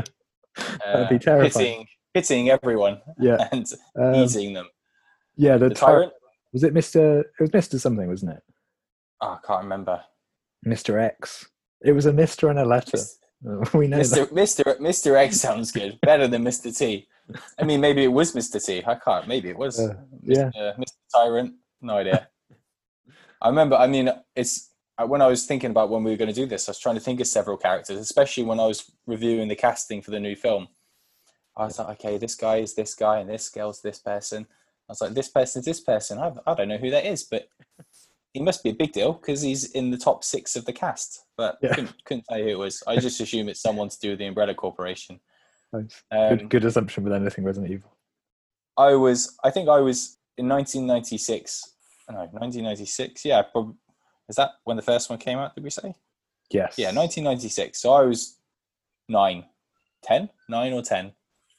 That'd 0.85 1.09
be 1.09 1.15
uh, 1.15 1.19
terrifying. 1.19 1.51
pitying, 1.51 1.87
pitying 2.15 2.49
everyone 2.49 3.01
Yeah, 3.19 3.47
and 3.51 3.65
um, 3.99 4.15
eating 4.15 4.53
them. 4.53 4.67
yeah. 5.35 5.57
The, 5.57 5.69
The 5.69 5.75
tyrant 5.75 6.11
tyrant? 6.11 6.13
was 6.53 6.63
it 6.63 6.73
Mr. 6.73 7.19
It 7.21 7.41
was 7.41 7.49
Mr. 7.51 7.79
Something, 7.79 8.07
wasn't 8.07 8.31
it? 8.37 8.43
Oh, 9.21 9.37
I 9.43 9.45
can't 9.45 9.63
remember. 9.63 10.01
Mr. 10.65 10.99
X. 10.99 11.45
It 11.83 11.91
was 11.91 12.05
a 12.05 12.11
Mr. 12.11 12.49
and 12.49 12.59
a 12.59 12.65
letter. 12.65 12.97
we 13.73 13.87
know 13.87 13.99
Mr. 13.99 14.15
that. 14.27 14.31
Mr. 14.31 14.79
Mr. 14.79 15.15
X 15.15 15.39
sounds 15.41 15.71
good, 15.71 15.99
better 16.01 16.27
than 16.27 16.43
Mr. 16.43 16.75
T. 16.75 17.07
I 17.59 17.63
mean, 17.63 17.81
maybe 17.81 18.03
it 18.03 18.07
was 18.19 18.33
Mr. 18.33 18.63
T. 18.63 18.83
I 18.85 18.95
can't. 18.95 19.27
Maybe 19.27 19.49
it 19.49 19.57
was. 19.57 19.79
Uh, 19.79 19.95
yeah. 20.23 20.49
Mr. 20.55 20.77
Mr. 20.79 20.93
Tyrant. 21.13 21.53
No 21.81 21.97
idea. 21.97 22.27
I 23.41 23.49
remember. 23.49 23.75
I 23.75 23.87
mean, 23.87 24.09
it's 24.35 24.71
uh, 24.97 25.05
when 25.05 25.21
I 25.21 25.27
was 25.27 25.45
thinking 25.45 25.71
about 25.71 25.89
when 25.89 26.03
we 26.03 26.11
were 26.11 26.17
going 26.17 26.33
to 26.33 26.41
do 26.41 26.45
this. 26.45 26.67
I 26.67 26.71
was 26.71 26.79
trying 26.79 26.95
to 26.95 27.01
think 27.01 27.19
of 27.19 27.27
several 27.27 27.57
characters, 27.57 27.99
especially 27.99 28.43
when 28.43 28.59
I 28.59 28.65
was 28.67 28.89
reviewing 29.05 29.47
the 29.49 29.55
casting 29.55 30.01
for 30.01 30.11
the 30.11 30.19
new 30.19 30.35
film. 30.35 30.67
I 31.57 31.65
was 31.65 31.79
like, 31.79 31.89
okay, 31.99 32.17
this 32.17 32.35
guy 32.35 32.57
is 32.57 32.73
this 32.75 32.93
guy, 32.95 33.19
and 33.19 33.29
this 33.29 33.49
girl's 33.49 33.81
this 33.81 33.99
person. 33.99 34.45
I 34.87 34.91
was 34.91 35.01
like, 35.01 35.13
this 35.13 35.29
person's 35.29 35.65
this 35.65 35.79
person. 35.81 36.19
I, 36.19 36.33
I 36.45 36.53
don't 36.53 36.67
know 36.67 36.77
who 36.77 36.91
that 36.91 37.05
is, 37.05 37.23
but 37.23 37.47
he 38.33 38.41
must 38.41 38.63
be 38.63 38.69
a 38.71 38.75
big 38.75 38.91
deal 38.91 39.13
because 39.13 39.41
he's 39.41 39.71
in 39.71 39.89
the 39.89 39.97
top 39.97 40.23
six 40.23 40.55
of 40.55 40.65
the 40.65 40.73
cast. 40.73 41.23
But 41.37 41.57
Yeah. 41.61 41.73
couldn't, 41.73 42.03
couldn't 42.05 42.25
tell 42.29 42.37
you 42.37 42.43
who 42.43 42.49
it 42.51 42.57
was. 42.59 42.83
I 42.85 42.97
just 42.97 43.19
assume 43.21 43.47
it's 43.49 43.61
someone 43.61 43.89
to 43.89 43.99
do 43.99 44.09
with 44.11 44.19
the 44.19 44.25
Umbrella 44.25 44.53
Corporation. 44.53 45.19
Nice. 45.71 46.03
Um, 46.11 46.29
good, 46.37 46.49
good 46.49 46.65
assumption 46.65 47.03
with 47.03 47.13
anything 47.13 47.45
Resident 47.45 47.71
Evil. 47.71 47.95
I 48.77 48.93
was, 48.95 49.37
I 49.43 49.51
think 49.51 49.69
I 49.69 49.79
was 49.79 50.17
in 50.37 50.49
1996. 50.49 51.73
No, 52.11 52.17
1996. 52.17 53.23
Yeah. 53.25 53.43
Is 54.27 54.35
that 54.35 54.51
when 54.65 54.75
the 54.75 54.83
first 54.83 55.09
one 55.09 55.17
came 55.17 55.37
out? 55.37 55.55
Did 55.55 55.63
we 55.63 55.69
say? 55.69 55.93
Yes. 56.51 56.75
Yeah, 56.77 56.87
1996. 56.87 57.79
So 57.81 57.93
I 57.93 58.01
was 58.01 58.37
nine, 59.07 59.45
10, 60.03 60.29
nine 60.49 60.73
or 60.73 60.81
10, 60.81 61.13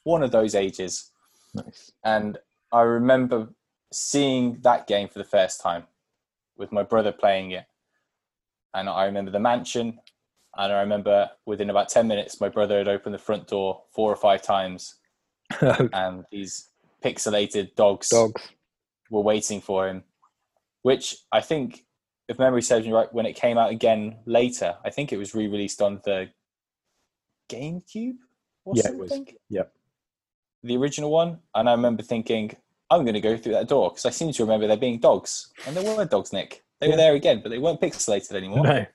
one 0.07 0.23
of 0.23 0.31
those 0.31 0.55
ages. 0.55 1.11
Nice. 1.53 1.93
And 2.05 2.39
I 2.73 2.83
remember 2.83 3.49
seeing 3.93 4.61
that 4.63 4.87
game 4.87 5.09
for 5.09 5.19
the 5.19 5.25
first 5.25 5.61
time 5.61 5.85
with 6.57 6.71
my 6.71 6.85
brother 6.85 7.11
playing 7.13 7.51
it. 7.51 7.65
And 8.73 8.89
I 8.89 9.05
remember 9.07 9.33
the 9.33 9.41
mansion. 9.41 9.99
And 10.57 10.73
I 10.73 10.81
remember 10.81 11.31
within 11.45 11.71
about 11.71 11.89
10 11.89 12.07
minutes, 12.07 12.41
my 12.41 12.49
brother 12.49 12.79
had 12.79 12.89
opened 12.89 13.15
the 13.15 13.19
front 13.19 13.49
door 13.49 13.83
four 13.91 14.11
or 14.13 14.17
five 14.17 14.43
times. 14.43 14.95
And 15.93 16.25
these 16.31 16.69
pixelated 17.05 17.75
dogs, 17.75 18.09
Dogs. 18.11 18.43
were 19.11 19.21
waiting 19.23 19.61
for 19.61 19.89
him. 19.89 20.05
Which 20.83 21.17
I 21.33 21.41
think, 21.41 21.85
if 22.29 22.39
memory 22.39 22.63
serves 22.63 22.87
me 22.87 22.93
right, 22.93 23.13
when 23.13 23.27
it 23.27 23.35
came 23.35 23.59
out 23.59 23.71
again 23.73 24.19
later, 24.25 24.77
I 24.85 24.91
think 24.91 25.13
it 25.13 25.17
was 25.17 25.35
re 25.35 25.49
released 25.49 25.83
on 25.83 26.01
the 26.05 26.31
GameCube 27.49 28.17
or 28.65 28.75
Yeah, 28.77 28.89
it 28.89 28.97
was. 28.99 29.11
something 29.11 29.37
Yep. 29.51 29.73
The 30.63 30.77
original 30.77 31.11
one, 31.11 31.39
and 31.55 31.69
I 31.69 31.73
remember 31.73 32.03
thinking, 32.03 32.57
I'm 32.91 33.03
going 33.05 33.15
to 33.15 33.21
go 33.21 33.37
through 33.37 33.53
that 33.53 33.69
door 33.69 33.91
because 33.91 34.07
I 34.07 34.11
seem 34.11 34.33
to 34.33 34.43
remember 34.45 34.67
there 34.67 34.77
being 34.77 35.01
dogs, 35.01 35.53
and 35.67 35.77
there 35.77 35.97
were 35.97 36.05
dogs, 36.05 36.33
Nick. 36.33 36.63
They 36.81 36.87
Yeah. 36.87 36.93
were 36.93 36.97
there 36.99 37.15
again, 37.15 37.41
but 37.43 37.49
they 37.51 37.59
weren't 37.59 37.81
pixelated 37.81 38.33
anymore. 38.33 38.65
No. 38.65 38.87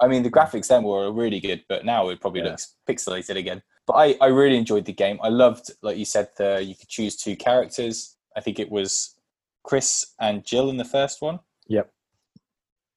I 0.00 0.08
mean, 0.08 0.22
the 0.22 0.30
graphics 0.30 0.68
then 0.68 0.82
were 0.82 1.12
really 1.12 1.38
good, 1.40 1.64
but 1.68 1.84
now 1.84 2.08
it 2.08 2.20
probably 2.20 2.40
Yeah. 2.40 2.48
looks 2.50 2.74
pixelated 2.88 3.36
again. 3.36 3.62
But 3.86 3.94
I, 3.94 4.16
I 4.20 4.26
really 4.26 4.56
enjoyed 4.56 4.84
the 4.84 4.92
game. 4.92 5.18
I 5.22 5.28
loved, 5.28 5.70
like 5.82 5.96
you 5.96 6.04
said, 6.04 6.28
the 6.36 6.62
you 6.62 6.74
could 6.74 6.88
choose 6.88 7.16
two 7.16 7.36
characters. 7.36 8.16
I 8.36 8.40
think 8.40 8.58
it 8.58 8.70
was 8.70 9.16
Chris 9.64 10.14
and 10.20 10.44
Jill 10.44 10.70
in 10.70 10.76
the 10.76 10.84
first 10.84 11.20
one. 11.22 11.40
Yep. 11.68 11.92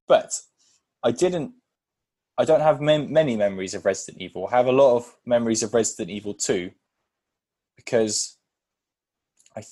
But 0.07 0.31
I 1.03 1.11
didn't. 1.11 1.53
I 2.37 2.45
don't 2.45 2.61
have 2.61 2.81
mem- 2.81 3.11
many 3.13 3.37
memories 3.37 3.73
of 3.73 3.85
Resident 3.85 4.21
Evil. 4.21 4.47
I 4.47 4.51
have 4.57 4.67
a 4.67 4.71
lot 4.71 4.95
of 4.97 5.15
memories 5.25 5.63
of 5.63 5.73
Resident 5.73 6.09
Evil 6.09 6.33
Two 6.33 6.71
because 7.75 8.37
I 9.55 9.61
th- 9.61 9.69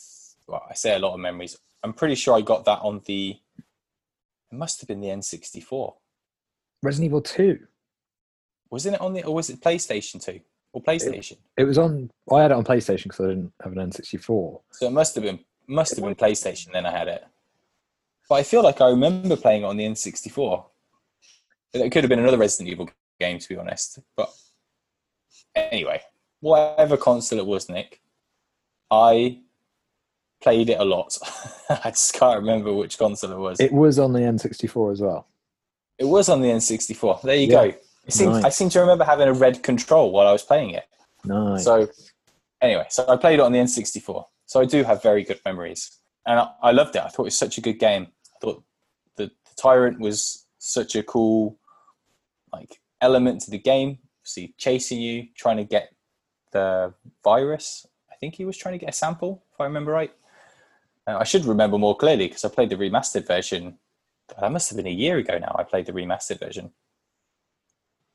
well, 0.47 0.63
I 0.69 0.73
say 0.73 0.95
a 0.95 0.99
lot 0.99 1.13
of 1.13 1.19
memories. 1.19 1.57
I'm 1.83 1.93
pretty 1.93 2.15
sure 2.15 2.35
I 2.37 2.41
got 2.41 2.65
that 2.65 2.79
on 2.81 3.01
the. 3.05 3.37
It 4.51 4.55
must 4.55 4.81
have 4.81 4.87
been 4.87 5.01
the 5.01 5.07
N64. 5.07 5.93
Resident 6.81 7.05
Evil 7.07 7.21
2. 7.21 7.59
Wasn't 8.69 8.95
it 8.95 9.01
on 9.01 9.13
the, 9.13 9.23
or 9.23 9.35
was 9.35 9.49
it 9.49 9.61
PlayStation 9.61 10.23
2 10.23 10.39
or 10.73 10.81
PlayStation? 10.81 11.37
It 11.57 11.63
was 11.63 11.77
on. 11.77 12.09
I 12.31 12.41
had 12.41 12.51
it 12.51 12.57
on 12.57 12.63
PlayStation 12.63 13.03
because 13.03 13.25
I 13.25 13.29
didn't 13.29 13.53
have 13.63 13.71
an 13.71 13.89
N64. 13.91 14.61
So 14.71 14.87
it 14.87 14.91
must 14.91 15.15
have 15.15 15.23
been 15.23 15.39
must 15.67 15.95
have 15.95 16.03
been 16.03 16.15
PlayStation. 16.15 16.71
Then 16.71 16.85
I 16.85 16.91
had 16.91 17.07
it, 17.07 17.23
but 18.27 18.35
I 18.35 18.43
feel 18.43 18.63
like 18.63 18.81
I 18.81 18.89
remember 18.89 19.35
playing 19.35 19.63
it 19.63 19.65
on 19.65 19.77
the 19.77 19.85
N64. 19.85 20.65
It 21.73 21.91
could 21.91 22.03
have 22.03 22.09
been 22.09 22.19
another 22.19 22.37
Resident 22.37 22.69
Evil 22.69 22.89
game, 23.19 23.39
to 23.39 23.49
be 23.49 23.57
honest. 23.57 23.99
But 24.15 24.31
anyway, 25.55 26.01
whatever 26.43 26.97
console 26.97 27.39
it 27.39 27.45
was, 27.45 27.69
Nick, 27.69 28.01
I 28.91 29.39
played 30.41 30.69
it 30.69 30.79
a 30.79 30.83
lot. 30.83 31.17
I 31.69 31.89
just 31.89 32.13
can't 32.13 32.39
remember 32.39 32.73
which 32.73 32.97
console 32.97 33.31
it 33.31 33.37
was. 33.37 33.59
It, 33.61 33.71
was 33.71 33.97
on 33.97 34.11
the 34.11 34.19
N64 34.19 34.91
as 34.91 35.01
well. 35.01 35.27
It 35.97 36.05
was 36.05 36.27
on 36.27 36.41
the 36.41 36.49
N64. 36.49 37.21
There 37.21 37.35
you 37.35 37.47
Yeah. 37.47 37.67
go. 37.67 37.73
It 38.05 38.13
seems, 38.13 38.43
I 38.43 38.49
seem 38.49 38.67
to 38.71 38.81
remember 38.81 39.05
having 39.05 39.29
a 39.29 39.33
red 39.33 39.63
control 39.63 40.11
while 40.11 40.27
I 40.27 40.33
was 40.33 40.43
playing 40.43 40.71
it. 40.71 40.83
Nice. 41.23 41.63
So 41.63 41.87
anyway, 42.61 42.85
so 42.89 43.07
I 43.07 43.15
played 43.15 43.35
it 43.35 43.39
on 43.39 43.53
the 43.53 43.59
N64. 43.59 44.25
So 44.45 44.59
I 44.59 44.65
do 44.65 44.83
have 44.83 45.01
very 45.01 45.23
good 45.23 45.39
memories, 45.45 45.99
and 46.27 46.37
I, 46.41 46.49
I 46.61 46.71
loved 46.71 46.97
it. 46.97 47.01
I 47.01 47.07
thought 47.07 47.23
it 47.23 47.31
was 47.31 47.37
such 47.37 47.57
a 47.57 47.61
good 47.61 47.79
game. 47.79 48.07
I 48.35 48.37
thought 48.41 48.63
the, 49.15 49.23
the 49.23 49.31
tyrant 49.55 50.01
was 50.01 50.45
such 50.59 50.97
a 50.97 51.03
cool 51.03 51.57
like 52.51 52.81
element 52.99 53.39
to 53.43 53.51
the 53.51 53.57
game. 53.57 53.99
See, 54.23 54.53
chasing 54.57 54.99
you, 54.99 55.27
trying 55.37 55.57
to 55.57 55.63
get 55.63 55.93
the 56.53 56.93
virus. 57.23 57.85
I 58.11 58.15
think 58.15 58.35
he 58.35 58.45
was 58.45 58.57
trying 58.57 58.73
to 58.73 58.79
get 58.79 58.89
a 58.89 58.93
sample, 58.93 59.43
if 59.53 59.59
I 59.59 59.65
remember 59.65 59.91
right. 59.91 60.11
Uh, 61.05 61.17
I 61.17 61.25
should 61.25 61.45
remember 61.45 61.77
more 61.77 61.97
clearly 61.97 62.27
because 62.27 62.45
I 62.45 62.49
played 62.49 62.69
the 62.69 62.77
remastered 62.77 63.27
version. 63.27 63.77
That 64.39 64.51
must 64.51 64.69
have 64.69 64.77
been 64.77 64.87
a 64.87 64.91
year 64.91 65.17
ago 65.17 65.37
now. 65.37 65.53
I 65.59 65.63
played 65.63 65.85
the 65.85 65.91
remastered 65.91 66.39
version. 66.39 66.71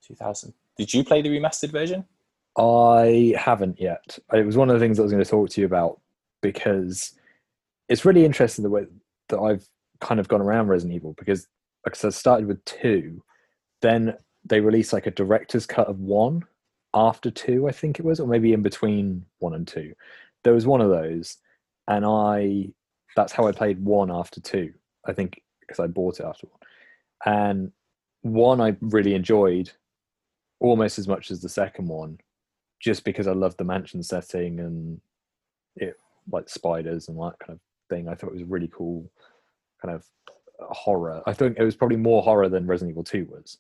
2000. 0.07 0.54
Did 0.78 0.95
you 0.95 1.04
play 1.04 1.21
the 1.21 1.28
remastered 1.28 1.71
version? 1.71 2.07
I 2.57 3.35
haven't 3.38 3.80
yet. 3.80 4.18
It 4.33 4.47
was 4.47 4.57
one 4.57 4.71
of 4.71 4.75
the 4.75 4.85
things 4.85 4.99
I 4.99 5.02
was 5.02 5.12
going 5.12 5.23
to 5.23 5.30
talk 5.30 5.50
to 5.50 5.61
you 5.61 5.66
about 5.66 6.00
because 6.40 7.12
it's 7.88 8.04
really 8.04 8.25
interesting 8.25 8.62
the 8.62 8.71
way 8.71 8.87
that 9.28 9.38
I've 9.38 9.68
kind 10.00 10.18
of 10.18 10.28
gone 10.28 10.40
around 10.40 10.68
Resident 10.68 10.95
Evil 10.95 11.14
because 11.18 11.47
because 11.85 12.04
I 12.04 12.11
started 12.11 12.47
with 12.47 12.64
two, 12.64 13.23
then 13.83 14.16
they 14.45 14.61
released 14.61 14.92
like 14.92 15.07
a 15.07 15.11
director's 15.11 15.66
cut 15.66 15.87
of 15.87 16.00
one 16.00 16.45
after 16.95 17.30
two, 17.30 17.68
I 17.68 17.73
think 17.73 17.99
it 17.99 18.04
was, 18.04 18.21
or 18.21 18.26
maybe 18.26 18.52
in 18.52 18.62
between 18.62 19.25
one 19.38 19.54
and 19.54 19.66
two. 19.66 19.95
There 20.45 20.54
was 20.54 20.66
one 20.66 20.80
of 20.80 20.90
those, 20.90 21.37
and 21.87 22.04
I 22.07 22.71
that's 23.16 23.33
how 23.33 23.47
I 23.47 23.52
played 23.52 23.85
one 23.85 24.11
after 24.11 24.40
two. 24.40 24.73
I 25.07 25.12
think 25.12 25.42
because 25.61 25.80
I 25.80 25.87
bought 25.87 26.21
it 26.21 26.26
after 26.26 26.47
one, 26.47 26.61
and 27.26 27.73
one 28.23 28.61
I 28.61 28.76
really 28.80 29.14
enjoyed 29.14 29.71
almost 30.61 30.99
as 30.99 31.07
much 31.07 31.30
as 31.30 31.40
the 31.40 31.49
second 31.49 31.87
one 31.87 32.18
just 32.80 33.04
because 33.04 33.26
I 33.26 33.33
loved 33.33 33.59
the 33.59 33.64
mansion 33.64 34.02
setting 34.02 34.61
and 34.61 35.00
it 35.76 35.97
like 36.30 36.49
spiders 36.49 37.09
and 37.09 37.18
that 37.18 37.38
kind 37.38 37.52
of 37.52 37.61
thing. 37.88 38.09
I 38.09 38.14
thought 38.14 38.28
it 38.28 38.35
was 38.35 38.45
really 38.45 38.71
cool 38.73 39.11
kind 39.83 39.95
of 39.95 40.04
horror. 40.61 41.23
I 41.26 41.33
think 41.33 41.57
it 41.59 41.64
was 41.64 41.76
probably 41.76 41.97
more 41.97 42.23
horror 42.23 42.49
than 42.49 42.66
Resident 42.66 42.92
Evil 42.92 43.04
2 43.04 43.28
was. 43.30 43.59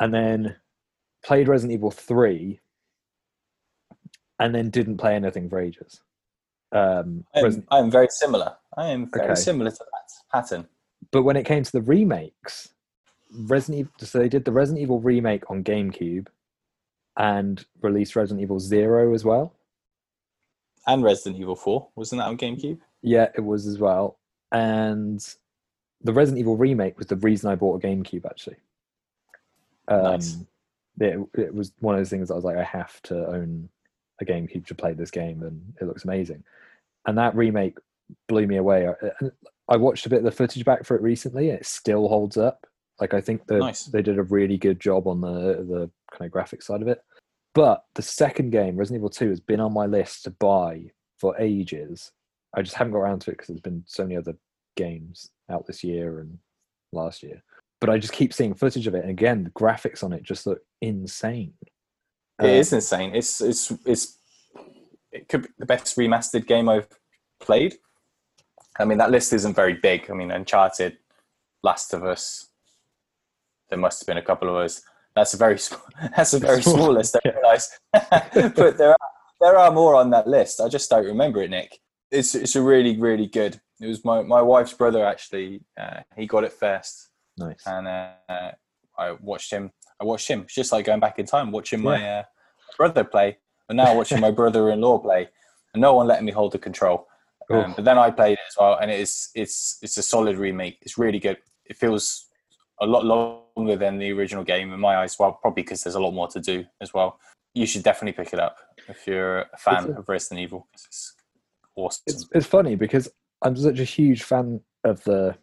And 0.00 0.12
then 0.14 0.56
played 1.28 1.46
Resident 1.46 1.74
Evil 1.74 1.90
3 1.90 2.58
and 4.40 4.54
then 4.54 4.70
didn't 4.70 4.96
play 4.96 5.14
anything 5.14 5.50
for 5.50 5.60
ages. 5.60 6.00
Um, 6.72 7.24
I'm, 7.34 7.44
Resident- 7.44 7.68
I'm 7.70 7.90
very 7.90 8.08
similar. 8.10 8.56
I 8.78 8.86
am 8.88 9.10
very 9.12 9.26
Okay. 9.26 9.34
similar 9.34 9.70
to 9.70 9.76
that 9.92 10.10
pattern. 10.32 10.66
but 11.10 11.22
when 11.24 11.36
it 11.36 11.44
came 11.44 11.62
to 11.62 11.72
the 11.72 11.82
remakes, 11.82 12.70
Resident 13.30 13.80
Evil, 13.80 13.92
so 13.98 14.18
they 14.18 14.28
did 14.30 14.46
the 14.46 14.52
Resident 14.52 14.82
Evil 14.82 15.00
remake 15.00 15.50
on 15.50 15.62
GameCube 15.62 16.28
and 17.18 17.64
released 17.82 18.16
Resident 18.16 18.42
Evil 18.42 18.58
Zero 18.58 19.12
as 19.14 19.22
well. 19.24 19.54
And 20.86 21.02
Resident 21.04 21.36
Evil 21.40 21.56
4, 21.56 21.88
wasn't 21.94 22.20
that 22.20 22.28
on 22.28 22.38
GameCube? 22.38 22.78
Yeah, 23.02 23.28
it 23.36 23.42
was 23.42 23.66
as 23.66 23.78
well. 23.78 24.18
And 24.50 25.20
the 26.02 26.12
Resident 26.14 26.40
Evil 26.40 26.56
remake 26.56 26.96
was 26.96 27.06
the 27.08 27.16
reason 27.16 27.50
I 27.50 27.54
bought 27.54 27.84
a 27.84 27.86
GameCube 27.86 28.24
actually. 28.24 28.56
Um, 29.88 30.02
Nice. 30.02 30.36
It, 31.00 31.18
it 31.34 31.54
was 31.54 31.72
one 31.80 31.94
of 31.94 32.00
those 32.00 32.10
things 32.10 32.28
that 32.28 32.34
I 32.34 32.36
was 32.36 32.44
like, 32.44 32.56
I 32.56 32.64
have 32.64 33.00
to 33.02 33.26
own 33.26 33.68
a 34.20 34.24
GameCube 34.24 34.66
to 34.66 34.74
play 34.74 34.92
this 34.92 35.10
game, 35.10 35.42
and 35.42 35.74
it 35.80 35.84
looks 35.84 36.04
amazing. 36.04 36.42
And 37.06 37.16
that 37.18 37.36
remake 37.36 37.78
blew 38.26 38.46
me 38.46 38.56
away. 38.56 38.88
I 39.68 39.76
watched 39.76 40.06
a 40.06 40.08
bit 40.08 40.18
of 40.18 40.24
the 40.24 40.30
footage 40.32 40.64
back 40.64 40.84
for 40.84 40.96
it 40.96 41.02
recently, 41.02 41.50
and 41.50 41.58
it 41.58 41.66
still 41.66 42.08
holds 42.08 42.36
up. 42.36 42.66
Like 43.00 43.14
I 43.14 43.20
think 43.20 43.46
that 43.46 43.58
Nice. 43.58 43.84
they 43.84 44.02
did 44.02 44.18
a 44.18 44.24
really 44.24 44.56
good 44.56 44.80
job 44.80 45.06
on 45.06 45.20
the 45.20 45.28
the 45.28 45.90
kind 46.10 46.26
of 46.26 46.32
graphic 46.32 46.62
side 46.62 46.82
of 46.82 46.88
it. 46.88 47.00
But 47.54 47.84
the 47.94 48.02
second 48.02 48.50
game, 48.50 48.76
Resident 48.76 49.00
Evil 49.00 49.10
Two, 49.10 49.30
has 49.30 49.40
been 49.40 49.60
on 49.60 49.72
my 49.72 49.86
list 49.86 50.24
to 50.24 50.30
buy 50.30 50.90
for 51.16 51.38
ages. 51.38 52.10
I 52.56 52.62
just 52.62 52.76
haven't 52.76 52.92
got 52.92 53.00
around 53.00 53.20
to 53.20 53.30
it 53.30 53.34
because 53.34 53.48
there's 53.48 53.60
been 53.60 53.84
so 53.86 54.02
many 54.04 54.16
other 54.16 54.36
games 54.76 55.30
out 55.50 55.66
this 55.66 55.84
year 55.84 56.20
and 56.20 56.38
last 56.92 57.22
year. 57.22 57.42
But 57.80 57.90
I 57.90 57.98
just 57.98 58.12
keep 58.12 58.32
seeing 58.32 58.54
footage 58.54 58.86
of 58.86 58.94
it, 58.94 59.02
and 59.02 59.10
again, 59.10 59.44
the 59.44 59.50
graphics 59.50 60.02
on 60.02 60.12
it 60.12 60.22
just 60.22 60.46
look 60.46 60.60
insane. 60.80 61.54
It 61.62 61.70
Um, 62.44 62.50
is 62.50 62.72
insane. 62.72 63.14
It's 63.14 63.40
it's 63.40 63.72
it's 63.84 64.18
it 65.12 65.28
could 65.28 65.42
be 65.42 65.48
the 65.58 65.66
best 65.66 65.96
remastered 65.96 66.46
game 66.46 66.68
I've 66.68 66.88
played. 67.40 67.76
I 68.78 68.84
mean, 68.84 68.98
that 68.98 69.10
list 69.10 69.32
isn't 69.32 69.54
very 69.54 69.74
big. 69.74 70.10
I 70.10 70.14
mean, 70.14 70.30
Uncharted, 70.30 70.98
Last 71.62 71.94
of 71.94 72.04
Us. 72.04 72.48
There 73.70 73.78
must 73.78 74.00
have 74.00 74.06
been 74.06 74.18
a 74.18 74.22
couple 74.22 74.48
of 74.48 74.56
us. 74.56 74.82
That's 75.14 75.34
a 75.34 75.36
very 75.36 75.58
that's 76.16 76.32
a 76.32 76.38
very 76.38 76.62
Small, 76.62 76.76
small 76.76 76.92
list. 76.92 77.16
I 77.16 77.28
realise, 77.34 77.78
but 77.92 78.78
there 78.78 78.90
are 78.90 78.96
there 79.40 79.56
are 79.56 79.70
more 79.70 79.94
on 79.94 80.10
that 80.10 80.26
list. 80.26 80.60
I 80.60 80.68
just 80.68 80.90
don't 80.90 81.04
remember 81.04 81.42
it, 81.42 81.50
Nick. 81.50 81.78
It's 82.10 82.34
it's 82.34 82.56
a 82.56 82.62
really 82.62 82.98
really 82.98 83.26
good. 83.26 83.60
It 83.80 83.86
was 83.86 84.04
my 84.04 84.22
my 84.22 84.42
wife's 84.42 84.72
brother 84.72 85.04
actually. 85.04 85.60
Uh, 85.78 86.00
he 86.16 86.26
got 86.26 86.44
it 86.44 86.52
first, 86.52 87.07
Nice. 87.38 87.62
and 87.66 87.86
uh, 87.88 88.52
I 88.98 89.12
watched 89.20 89.52
him. 89.52 89.70
I 90.00 90.04
watched 90.04 90.28
him. 90.28 90.42
It's 90.42 90.54
just 90.54 90.72
like 90.72 90.84
going 90.86 91.00
back 91.00 91.18
in 91.18 91.26
time, 91.26 91.50
watching 91.52 91.82
my 91.82 92.18
uh, 92.18 92.22
brother 92.76 93.04
play, 93.04 93.38
and 93.68 93.76
now 93.76 93.94
watching 93.96 94.20
my 94.20 94.30
brother-in-law 94.40 94.98
play, 94.98 95.28
and 95.74 95.80
no 95.80 95.94
one 95.94 96.06
letting 96.06 96.26
me 96.26 96.32
hold 96.32 96.52
the 96.52 96.58
control. 96.58 97.06
Um, 97.50 97.72
but 97.74 97.84
then 97.86 97.96
I 97.98 98.10
played 98.10 98.32
it 98.34 98.38
as 98.48 98.56
well, 98.60 98.78
and 98.80 98.90
it 98.90 99.00
is 99.00 99.30
it's 99.34 99.78
it's 99.82 99.96
a 99.96 100.02
solid 100.02 100.36
remake. 100.36 100.78
It's 100.82 100.98
really 100.98 101.18
good. 101.18 101.38
It 101.64 101.76
feels 101.76 102.26
a 102.80 102.86
lot 102.86 103.04
longer 103.04 103.76
than 103.76 103.98
the 103.98 104.12
original 104.12 104.44
game 104.44 104.72
in 104.72 104.78
my 104.80 104.96
eyes. 104.98 105.16
Well, 105.18 105.32
probably 105.40 105.62
because 105.62 105.82
there's 105.82 105.94
a 105.96 106.00
lot 106.00 106.12
more 106.12 106.28
to 106.28 106.40
do 106.40 106.64
as 106.80 106.92
well. 106.92 107.18
You 107.54 107.66
should 107.66 107.82
definitely 107.82 108.22
pick 108.22 108.32
it 108.34 108.38
up 108.38 108.56
if 108.88 109.06
you're 109.06 109.40
a 109.40 109.56
fan 109.56 109.84
It's 109.84 109.86
a- 109.86 109.98
of 109.98 110.08
Resident 110.08 110.40
Evil. 110.40 110.68
It's 110.74 111.14
awesome. 111.74 112.02
it's 112.06 112.28
it's 112.32 112.46
funny 112.46 112.74
because 112.76 113.08
I'm 113.42 113.56
such 113.56 113.80
a 113.80 113.84
huge 113.84 114.22
fan 114.24 114.60
of 114.84 115.02
the 115.04 115.34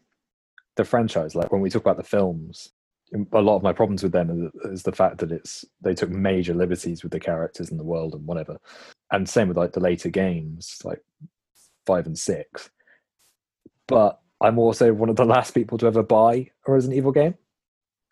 the 0.75 0.85
franchise. 0.85 1.35
Like 1.35 1.51
when 1.51 1.61
we 1.61 1.69
talk 1.69 1.81
about 1.81 1.97
the 1.97 2.03
films, 2.03 2.71
a 3.13 3.41
lot 3.41 3.55
of 3.55 3.63
my 3.63 3.73
problems 3.73 4.03
with 4.03 4.11
them 4.11 4.51
is, 4.65 4.83
the 4.83 4.91
fact 4.91 5.19
that 5.19 5.31
it's 5.31 5.63
they 5.81 5.93
took 5.93 6.09
major 6.09 6.53
liberties 6.53 7.03
with 7.03 7.11
the 7.11 7.19
characters 7.19 7.69
and 7.69 7.79
the 7.79 7.83
world 7.83 8.13
and 8.13 8.25
whatever. 8.25 8.57
And 9.11 9.29
same 9.29 9.47
with 9.47 9.57
like 9.57 9.73
the 9.73 9.79
later 9.79 10.09
games, 10.09 10.81
like 10.83 11.01
five 11.85 12.07
and 12.07 12.17
six. 12.17 12.69
But 13.87 14.19
I'm 14.41 14.59
also 14.59 14.91
one 14.93 15.09
of 15.09 15.15
the 15.15 15.25
last 15.35 15.51
people 15.51 15.77
to 15.79 15.87
ever 15.87 16.03
buy 16.03 16.49
a 16.67 16.71
Resident 16.71 16.97
Evil 16.97 17.11
game. 17.11 17.35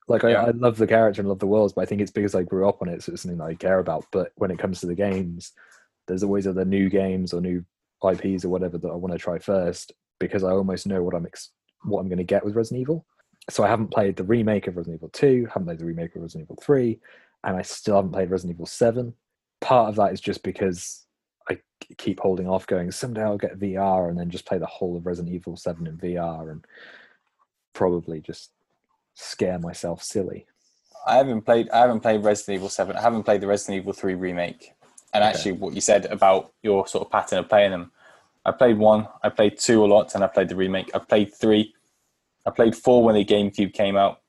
Like 0.07 0.23
I, 0.23 0.31
Yeah. 0.31 0.43
I 0.43 0.51
love 0.51 0.77
the 0.77 0.87
character 0.87 1.21
and 1.21 1.29
love 1.29 1.39
the 1.39 1.47
worlds, 1.47 1.73
but 1.73 1.81
I 1.81 1.85
think 1.85 2.01
it's 2.01 2.11
because 2.11 2.35
I 2.35 2.43
grew 2.43 2.67
up 2.67 2.81
on 2.81 2.89
it, 2.89 3.01
so 3.01 3.13
it's 3.13 3.23
something 3.23 3.37
that 3.39 3.45
I 3.45 3.55
care 3.55 3.79
about. 3.79 4.05
But 4.11 4.31
when 4.35 4.51
it 4.51 4.59
comes 4.59 4.79
to 4.81 4.85
the 4.85 4.95
games, 4.95 5.53
there's 6.07 6.23
always 6.23 6.45
other 6.45 6.65
new 6.65 6.89
games 6.89 7.33
or 7.33 7.41
new 7.41 7.65
IPs 8.03 8.43
or 8.45 8.49
whatever 8.49 8.77
that 8.77 8.89
I 8.89 8.95
want 8.95 9.13
to 9.13 9.17
try 9.17 9.39
first 9.39 9.93
because 10.19 10.43
I 10.43 10.51
almost 10.51 10.85
know 10.87 11.01
what 11.01 11.15
I'm 11.15 11.25
ex- 11.25 11.51
what 11.83 11.99
I'm 11.99 12.07
going 12.07 12.17
to 12.17 12.23
get 12.23 12.43
with 12.45 12.55
Resident 12.55 12.81
Evil. 12.81 13.05
So 13.49 13.63
I 13.63 13.67
haven't 13.67 13.89
played 13.89 14.15
the 14.15 14.23
remake 14.23 14.67
of 14.67 14.77
Resident 14.77 14.99
Evil 14.99 15.09
2, 15.09 15.47
haven't 15.47 15.65
played 15.65 15.79
the 15.79 15.85
remake 15.85 16.15
of 16.15 16.21
Resident 16.21 16.45
Evil 16.45 16.63
3, 16.63 16.99
and 17.43 17.57
I 17.57 17.61
still 17.61 17.95
haven't 17.97 18.11
played 18.11 18.31
Resident 18.31 18.55
Evil 18.55 18.65
7. 18.65 19.13
Part 19.59 19.89
of 19.89 19.95
that 19.97 20.13
is 20.13 20.21
just 20.21 20.43
because 20.43 21.05
I 21.49 21.59
keep 21.97 22.21
holding 22.21 22.47
off 22.47 22.67
going 22.67 22.91
someday 22.91 23.21
I'll 23.21 23.37
get 23.37 23.59
VR 23.59 24.09
and 24.09 24.17
then 24.17 24.29
just 24.29 24.45
play 24.45 24.57
the 24.57 24.65
whole 24.65 24.95
of 24.95 25.05
Resident 25.05 25.33
Evil 25.33 25.57
7 25.57 25.85
in 25.87 25.97
VR 25.97 26.51
and 26.51 26.65
probably 27.73 28.21
just 28.21 28.51
scare 29.15 29.59
myself 29.59 30.01
silly. 30.01 30.45
I 31.05 31.17
haven't 31.17 31.41
played. 31.41 31.69
I 31.69 31.79
haven't 31.79 31.99
played 31.99 32.23
Resident 32.23 32.55
Evil 32.55 32.69
Seven. 32.69 32.95
I 32.95 33.01
haven't 33.01 33.23
played 33.23 33.41
the 33.41 33.47
Resident 33.47 33.81
Evil 33.81 33.93
Three 33.93 34.15
remake. 34.15 34.73
And 35.13 35.23
Okay. 35.23 35.33
actually, 35.33 35.51
what 35.53 35.73
you 35.73 35.81
said 35.81 36.05
about 36.05 36.53
your 36.63 36.87
sort 36.87 37.05
of 37.05 37.11
pattern 37.11 37.39
of 37.39 37.49
playing 37.49 37.71
them, 37.71 37.91
I 38.45 38.51
played 38.51 38.77
one. 38.77 39.07
I 39.23 39.29
played 39.29 39.57
two 39.57 39.83
a 39.83 39.87
lot, 39.87 40.15
and 40.15 40.23
I 40.23 40.27
played 40.27 40.49
the 40.49 40.55
remake. 40.55 40.91
I 40.93 40.99
played 40.99 41.33
three. 41.33 41.73
I 42.45 42.51
played 42.51 42.75
four 42.75 43.03
when 43.03 43.15
the 43.15 43.23
GameCube 43.23 43.73
came 43.73 43.95
out. 43.95 44.21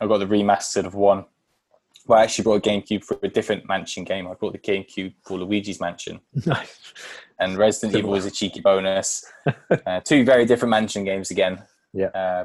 I 0.00 0.06
got 0.06 0.18
the 0.18 0.26
remastered 0.26 0.84
of 0.84 0.94
one. 0.94 1.24
Well, 2.06 2.18
I 2.18 2.24
actually 2.24 2.44
brought 2.44 2.66
a 2.66 2.68
GameCube 2.68 3.04
for 3.04 3.18
a 3.22 3.28
different 3.28 3.68
mansion 3.68 4.04
game. 4.04 4.26
I 4.26 4.34
brought 4.34 4.52
the 4.52 4.58
GameCube 4.58 5.14
for 5.22 5.38
Luigi's 5.38 5.80
Mansion, 5.80 6.20
nice. 6.46 6.92
and 7.38 7.56
Resident 7.56 7.96
Evil 7.96 8.10
was 8.10 8.26
a 8.26 8.30
cheeky 8.30 8.60
bonus. 8.60 9.24
uh, 9.86 10.00
two 10.00 10.24
very 10.24 10.44
different 10.44 10.70
mansion 10.70 11.04
games 11.04 11.30
again. 11.30 11.62
Yeah. 11.92 12.06
Uh, 12.06 12.44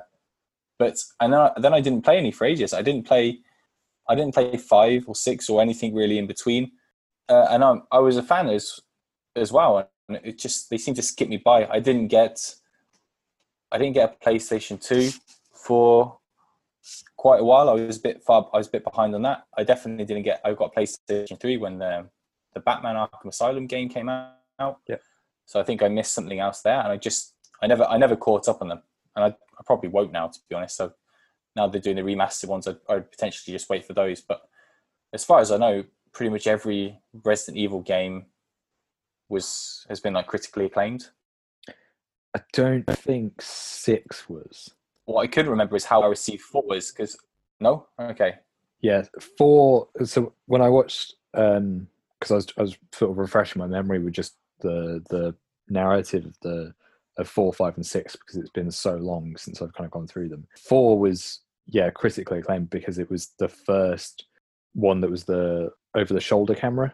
but 0.77 0.97
and 1.19 1.33
then 1.33 1.39
I, 1.39 1.51
then 1.57 1.73
I 1.73 1.81
didn't 1.81 2.03
play 2.03 2.17
any 2.17 2.31
for 2.31 2.45
ages. 2.45 2.73
I 2.73 2.83
didn't 2.83 3.07
play, 3.07 3.39
I 4.07 4.13
didn't 4.13 4.35
play 4.35 4.55
five 4.57 5.05
or 5.07 5.15
six 5.15 5.49
or 5.49 5.59
anything 5.61 5.95
really 5.95 6.19
in 6.19 6.27
between. 6.27 6.71
Uh, 7.27 7.47
and 7.49 7.63
I, 7.63 7.77
I 7.91 7.99
was 7.99 8.15
a 8.15 8.23
fan 8.23 8.47
as 8.49 8.79
as 9.35 9.51
well. 9.51 9.89
It 10.09 10.37
just 10.37 10.69
they 10.69 10.77
seemed 10.77 10.97
to 10.97 11.03
skip 11.03 11.27
me 11.27 11.37
by. 11.37 11.67
I 11.67 11.79
didn't 11.79 12.07
get, 12.07 12.55
I 13.71 13.77
didn't 13.77 13.93
get 13.93 14.17
a 14.21 14.25
PlayStation 14.25 14.81
Two 14.81 15.11
for 15.53 16.19
quite 17.17 17.41
a 17.41 17.43
while. 17.43 17.69
I 17.69 17.73
was 17.73 17.97
a 17.97 18.01
bit 18.01 18.23
far. 18.23 18.49
I 18.53 18.57
was 18.57 18.67
a 18.67 18.71
bit 18.71 18.83
behind 18.83 19.13
on 19.15 19.23
that. 19.23 19.45
I 19.57 19.63
definitely 19.63 20.05
didn't 20.05 20.23
get. 20.23 20.41
I 20.45 20.53
got 20.53 20.73
PlayStation 20.73 21.39
Three 21.39 21.57
when 21.57 21.79
the 21.79 22.09
the 22.53 22.59
Batman 22.61 22.95
Arkham 22.95 23.29
Asylum 23.29 23.67
game 23.67 23.89
came 23.89 24.09
out. 24.09 24.79
Yeah. 24.87 24.95
So 25.45 25.59
I 25.59 25.63
think 25.63 25.81
I 25.81 25.87
missed 25.87 26.13
something 26.13 26.39
else 26.39 26.61
there, 26.61 26.79
and 26.79 26.91
I 26.91 26.97
just 26.97 27.33
I 27.61 27.67
never 27.67 27.83
I 27.85 27.97
never 27.97 28.15
caught 28.15 28.47
up 28.47 28.61
on 28.61 28.69
them, 28.69 28.81
and 29.15 29.25
I, 29.25 29.27
I 29.27 29.63
probably 29.65 29.89
won't 29.89 30.11
now 30.11 30.27
to 30.27 30.39
be 30.49 30.55
honest. 30.55 30.77
So 30.77 30.93
now 31.55 31.67
they're 31.67 31.81
doing 31.81 31.95
the 31.95 32.01
remastered 32.03 32.49
ones. 32.49 32.67
I'd, 32.67 32.77
I'd 32.89 33.11
potentially 33.11 33.53
just 33.53 33.69
wait 33.69 33.85
for 33.85 33.93
those. 33.93 34.21
But 34.21 34.41
as 35.11 35.25
far 35.25 35.39
as 35.39 35.51
I 35.51 35.57
know, 35.57 35.83
pretty 36.13 36.29
much 36.29 36.47
every 36.47 36.99
Resident 37.25 37.57
Evil 37.57 37.81
game 37.81 38.25
was 39.29 39.85
has 39.89 39.99
been 39.99 40.13
like 40.13 40.27
critically 40.27 40.65
acclaimed. 40.65 41.09
I 42.35 42.41
don't 42.53 42.85
think 42.85 43.41
six 43.41 44.29
was. 44.29 44.71
What 45.05 45.21
I 45.21 45.27
could 45.27 45.47
remember 45.47 45.75
is 45.75 45.85
how 45.85 46.01
I 46.01 46.07
received 46.07 46.41
four 46.41 46.63
was 46.65 46.91
because 46.91 47.17
no, 47.59 47.87
okay, 47.99 48.35
Yeah, 48.81 49.03
four. 49.37 49.87
So 50.03 50.33
when 50.45 50.61
I 50.61 50.69
watched, 50.69 51.15
um, 51.33 51.87
because 52.19 52.31
I 52.31 52.35
was 52.35 52.47
I 52.57 52.61
was 52.61 52.77
sort 52.93 53.11
of 53.11 53.17
refreshing 53.17 53.59
my 53.59 53.67
memory 53.67 53.99
with 53.99 54.13
just 54.13 54.35
the 54.59 55.03
the 55.09 55.35
narrative 55.69 56.25
of 56.25 56.39
the 56.41 56.73
of 57.17 57.27
four, 57.27 57.51
five, 57.51 57.75
and 57.75 57.85
six 57.85 58.15
because 58.15 58.37
it's 58.37 58.51
been 58.51 58.71
so 58.71 58.95
long 58.95 59.35
since 59.37 59.61
I've 59.61 59.73
kind 59.73 59.85
of 59.85 59.91
gone 59.91 60.07
through 60.07 60.29
them. 60.29 60.47
Four 60.57 60.99
was 60.99 61.39
yeah 61.65 61.89
critically 61.89 62.39
acclaimed 62.39 62.69
because 62.69 62.97
it 62.99 63.09
was 63.09 63.31
the 63.39 63.49
first 63.49 64.25
one 64.73 65.01
that 65.01 65.09
was 65.09 65.23
the 65.23 65.71
over 65.95 66.13
the 66.13 66.21
shoulder 66.21 66.53
camera 66.53 66.93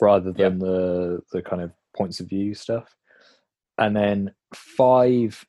rather 0.00 0.32
Yeah. 0.36 0.48
than 0.50 0.58
the 0.58 1.22
the 1.32 1.42
kind 1.42 1.62
of 1.62 1.72
points 1.96 2.20
of 2.20 2.28
view 2.28 2.54
stuff. 2.54 2.96
And 3.78 3.94
then 3.96 4.34
five, 4.54 5.44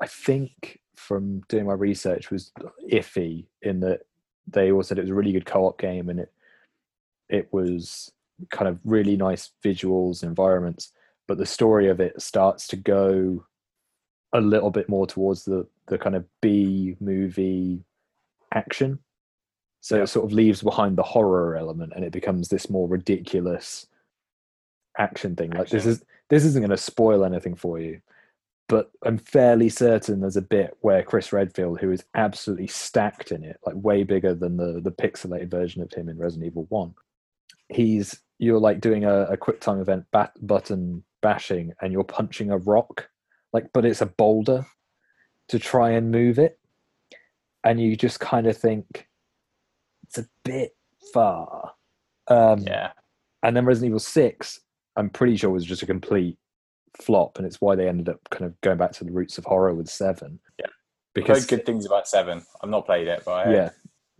I 0.00 0.06
think 0.06 0.80
from 0.96 1.40
doing 1.48 1.66
my 1.66 1.74
research 1.74 2.30
was 2.30 2.52
iffy 2.90 3.46
in 3.62 3.80
that 3.80 4.00
they 4.46 4.72
all 4.72 4.82
said 4.82 4.98
it 4.98 5.02
was 5.02 5.10
a 5.10 5.14
really 5.14 5.32
good 5.32 5.46
co-op 5.46 5.78
game 5.78 6.08
and 6.08 6.20
it 6.20 6.32
it 7.28 7.48
was 7.52 8.12
kind 8.50 8.68
of 8.68 8.78
really 8.84 9.16
nice 9.16 9.50
visuals 9.64 10.22
and 10.22 10.30
environments 10.30 10.92
but 11.26 11.38
the 11.38 11.46
story 11.46 11.88
of 11.88 12.00
it 12.00 12.20
starts 12.20 12.66
to 12.66 12.76
go 12.76 13.44
a 14.32 14.40
little 14.40 14.70
bit 14.70 14.88
more 14.88 15.06
towards 15.06 15.44
the 15.44 15.66
the 15.86 15.98
kind 15.98 16.16
of 16.16 16.24
b 16.40 16.96
movie 17.00 17.84
action 18.54 18.98
so 19.80 19.96
Yeah. 19.96 20.02
it 20.02 20.08
sort 20.08 20.26
of 20.26 20.32
leaves 20.32 20.62
behind 20.62 20.96
the 20.96 21.02
horror 21.02 21.56
element 21.56 21.92
and 21.94 22.04
it 22.04 22.12
becomes 22.12 22.48
this 22.48 22.68
more 22.70 22.88
ridiculous 22.88 23.86
action 24.98 25.36
thing. 25.36 25.50
Like 25.50 25.68
this 25.68 25.86
is 25.86 26.04
this 26.28 26.44
isn't 26.44 26.60
going 26.62 26.70
to 26.70 26.76
spoil 26.76 27.24
anything 27.24 27.54
for 27.54 27.78
you 27.78 28.00
but 28.68 28.90
I'm 29.02 29.18
fairly 29.18 29.70
certain 29.70 30.20
there's 30.20 30.36
a 30.36 30.42
bit 30.42 30.76
where 30.82 31.02
Chris 31.02 31.32
Redfield, 31.32 31.80
who 31.80 31.90
is 31.90 32.04
absolutely 32.14 32.66
stacked 32.66 33.32
in 33.32 33.42
it, 33.42 33.58
like 33.64 33.74
way 33.76 34.04
bigger 34.04 34.34
than 34.34 34.56
the 34.56 34.80
the 34.80 34.92
pixelated 34.92 35.50
version 35.50 35.82
of 35.82 35.92
him 35.92 36.08
in 36.08 36.18
Resident 36.18 36.46
Evil 36.46 36.66
One, 36.68 36.94
he's 37.70 38.20
you're 38.38 38.60
like 38.60 38.80
doing 38.80 39.04
a, 39.04 39.24
a 39.24 39.36
quick 39.36 39.60
time 39.60 39.80
event 39.80 40.04
bat, 40.12 40.32
button 40.42 41.02
bashing, 41.22 41.72
and 41.80 41.92
you're 41.92 42.04
punching 42.04 42.50
a 42.50 42.58
rock, 42.58 43.08
like 43.52 43.72
but 43.72 43.86
it's 43.86 44.02
a 44.02 44.06
boulder 44.06 44.66
to 45.48 45.58
try 45.58 45.90
and 45.90 46.10
move 46.10 46.38
it, 46.38 46.58
and 47.64 47.80
you 47.80 47.96
just 47.96 48.20
kind 48.20 48.46
of 48.46 48.56
think 48.56 49.07
it's 50.08 50.18
a 50.18 50.26
bit 50.44 50.74
far. 51.12 51.72
Um, 52.28 52.60
yeah, 52.60 52.92
and 53.42 53.56
then 53.56 53.64
Resident 53.64 53.90
Evil 53.90 54.00
Six, 54.00 54.60
I'm 54.96 55.10
pretty 55.10 55.36
sure 55.36 55.50
was 55.50 55.64
just 55.64 55.82
a 55.82 55.86
complete 55.86 56.38
flop, 57.00 57.38
and 57.38 57.46
it's 57.46 57.60
why 57.60 57.76
they 57.76 57.88
ended 57.88 58.08
up 58.08 58.20
kind 58.30 58.46
of 58.46 58.60
going 58.60 58.78
back 58.78 58.92
to 58.92 59.04
the 59.04 59.12
roots 59.12 59.38
of 59.38 59.44
horror 59.44 59.74
with 59.74 59.88
Seven. 59.88 60.40
Yeah. 60.58 60.66
I've 60.66 61.24
because 61.24 61.46
good 61.46 61.66
things 61.66 61.86
about 61.86 62.08
Seven. 62.08 62.44
I've 62.62 62.70
not 62.70 62.86
played 62.86 63.08
it, 63.08 63.22
but 63.24 63.46
I 63.46 63.52
yeah, 63.52 63.70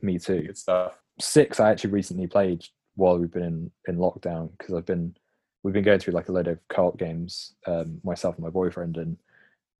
me 0.02 0.18
too. 0.18 0.42
good 0.42 0.58
stuff. 0.58 0.92
Six, 1.20 1.60
I 1.60 1.70
actually 1.70 1.90
recently 1.90 2.26
played 2.26 2.64
while 2.96 3.18
we've 3.18 3.30
been 3.30 3.42
in 3.42 3.70
in 3.86 3.96
lockdown 3.96 4.50
because 4.58 4.74
I've 4.74 4.86
been 4.86 5.16
we've 5.62 5.74
been 5.74 5.84
going 5.84 6.00
through 6.00 6.14
like 6.14 6.28
a 6.28 6.32
load 6.32 6.48
of 6.48 6.58
co-op 6.68 6.98
games, 6.98 7.54
um, 7.66 8.00
myself 8.04 8.36
and 8.36 8.44
my 8.44 8.50
boyfriend, 8.50 8.96
and 8.96 9.16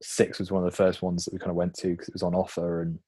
Six 0.03 0.39
was 0.39 0.53
one 0.53 0.65
of 0.65 0.71
the 0.71 0.77
first 0.77 1.03
ones 1.03 1.25
that 1.25 1.33
we 1.33 1.41
kind 1.41 1.51
of 1.51 1.57
went 1.57 1.75
to 1.75 1.89
because 1.89 2.09
it 2.09 2.15
was 2.15 2.23
on 2.23 2.35
offer, 2.35 2.83
and 2.83 2.99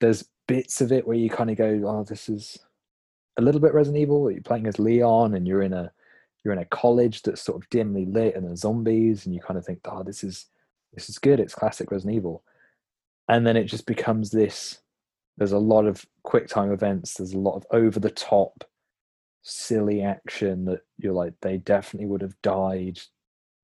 there's 0.00 0.24
bits 0.46 0.80
of 0.80 0.92
it 0.92 1.06
where 1.06 1.16
you 1.16 1.30
kind 1.30 1.50
of 1.50 1.56
go, 1.56 1.80
oh, 1.86 2.04
this 2.04 2.28
is 2.28 2.58
a 3.36 3.42
little 3.42 3.60
bit 3.60 3.74
Resident 3.74 4.00
Evil. 4.00 4.30
You're 4.30 4.42
playing 4.42 4.66
as 4.66 4.78
Leon, 4.78 5.34
and 5.34 5.46
you're 5.46 5.62
in 5.62 5.72
a 5.72 5.90
you're 6.44 6.52
in 6.52 6.60
a 6.60 6.66
college 6.66 7.22
that's 7.22 7.42
sort 7.42 7.62
of 7.62 7.68
dimly 7.70 8.04
lit, 8.04 8.34
and 8.34 8.46
there's 8.46 8.60
zombies, 8.60 9.24
and 9.24 9.34
you 9.34 9.40
kind 9.40 9.58
of 9.58 9.64
think, 9.64 9.80
oh, 9.86 10.02
this 10.02 10.22
is 10.22 10.46
this 10.92 11.08
is 11.08 11.18
good. 11.18 11.40
It's 11.40 11.54
classic 11.54 11.90
Resident 11.90 12.16
Evil, 12.16 12.42
and 13.28 13.46
then 13.46 13.56
it 13.56 13.64
just 13.64 13.86
becomes 13.86 14.30
this. 14.30 14.80
There's 15.36 15.52
a 15.52 15.58
lot 15.58 15.86
of 15.86 16.04
quick 16.22 16.48
time 16.48 16.72
events. 16.72 17.14
There's 17.14 17.32
a 17.32 17.38
lot 17.38 17.56
of 17.56 17.66
over 17.70 17.98
the 17.98 18.10
top, 18.10 18.64
silly 19.42 20.02
action 20.02 20.64
that 20.66 20.82
you're 20.98 21.12
like, 21.12 21.34
they 21.40 21.56
definitely 21.58 22.06
would 22.06 22.22
have 22.22 22.40
died. 22.42 23.00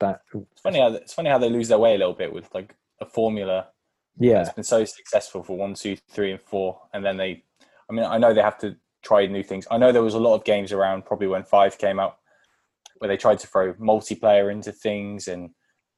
That 0.00 0.22
It's 0.34 0.62
funny 0.62 0.80
how 0.80 0.88
it's 0.94 1.12
funny 1.12 1.30
how 1.30 1.38
they 1.38 1.50
lose 1.50 1.68
their 1.68 1.78
way 1.78 1.94
a 1.94 1.98
little 1.98 2.14
bit 2.14 2.32
with 2.32 2.48
like 2.54 2.74
a 3.00 3.06
formula 3.06 3.68
yeah, 4.18 4.42
it's 4.42 4.52
been 4.52 4.64
so 4.64 4.84
successful 4.84 5.42
for 5.42 5.56
one, 5.56 5.74
two, 5.74 5.96
three, 6.10 6.32
and 6.32 6.40
four, 6.40 6.80
and 6.92 7.04
then 7.04 7.16
they. 7.16 7.44
I 7.88 7.92
mean, 7.92 8.04
I 8.04 8.18
know 8.18 8.32
they 8.32 8.42
have 8.42 8.58
to 8.58 8.76
try 9.02 9.26
new 9.26 9.42
things. 9.42 9.66
I 9.70 9.78
know 9.78 9.92
there 9.92 10.02
was 10.02 10.14
a 10.14 10.20
lot 10.20 10.34
of 10.34 10.44
games 10.44 10.72
around 10.72 11.04
probably 11.04 11.26
when 11.26 11.42
five 11.42 11.78
came 11.78 11.98
out 11.98 12.18
where 12.98 13.08
they 13.08 13.16
tried 13.16 13.38
to 13.40 13.46
throw 13.46 13.72
multiplayer 13.74 14.52
into 14.52 14.72
things 14.72 15.26
and 15.26 15.50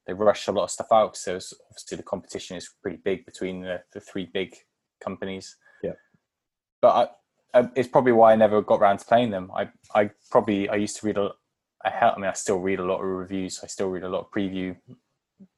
they 0.07 0.13
rushed 0.13 0.47
a 0.47 0.51
lot 0.51 0.63
of 0.63 0.71
stuff 0.71 0.87
out 0.91 1.13
because 1.13 1.25
there 1.25 1.35
was 1.35 1.53
obviously 1.69 1.97
the 1.97 2.03
competition 2.03 2.57
is 2.57 2.69
pretty 2.81 2.97
big 3.03 3.25
between 3.25 3.61
the, 3.61 3.81
the 3.93 3.99
three 3.99 4.29
big 4.33 4.55
companies. 5.01 5.55
Yeah. 5.83 5.93
But 6.81 7.11
I, 7.53 7.59
I, 7.59 7.69
it's 7.75 7.87
probably 7.87 8.13
why 8.13 8.33
I 8.33 8.35
never 8.35 8.61
got 8.61 8.79
around 8.79 8.99
to 8.99 9.05
playing 9.05 9.31
them. 9.31 9.51
I, 9.55 9.69
I 9.93 10.09
probably 10.31 10.69
I 10.69 10.75
used 10.75 10.97
to 10.97 11.05
read 11.05 11.17
a, 11.17 11.31
hell. 11.85 12.13
I 12.15 12.19
mean, 12.19 12.29
I 12.29 12.33
still 12.33 12.59
read 12.59 12.79
a 12.79 12.85
lot 12.85 13.01
of 13.01 13.05
reviews. 13.05 13.59
I 13.63 13.67
still 13.67 13.89
read 13.89 14.03
a 14.03 14.09
lot 14.09 14.21
of 14.21 14.31
preview 14.31 14.75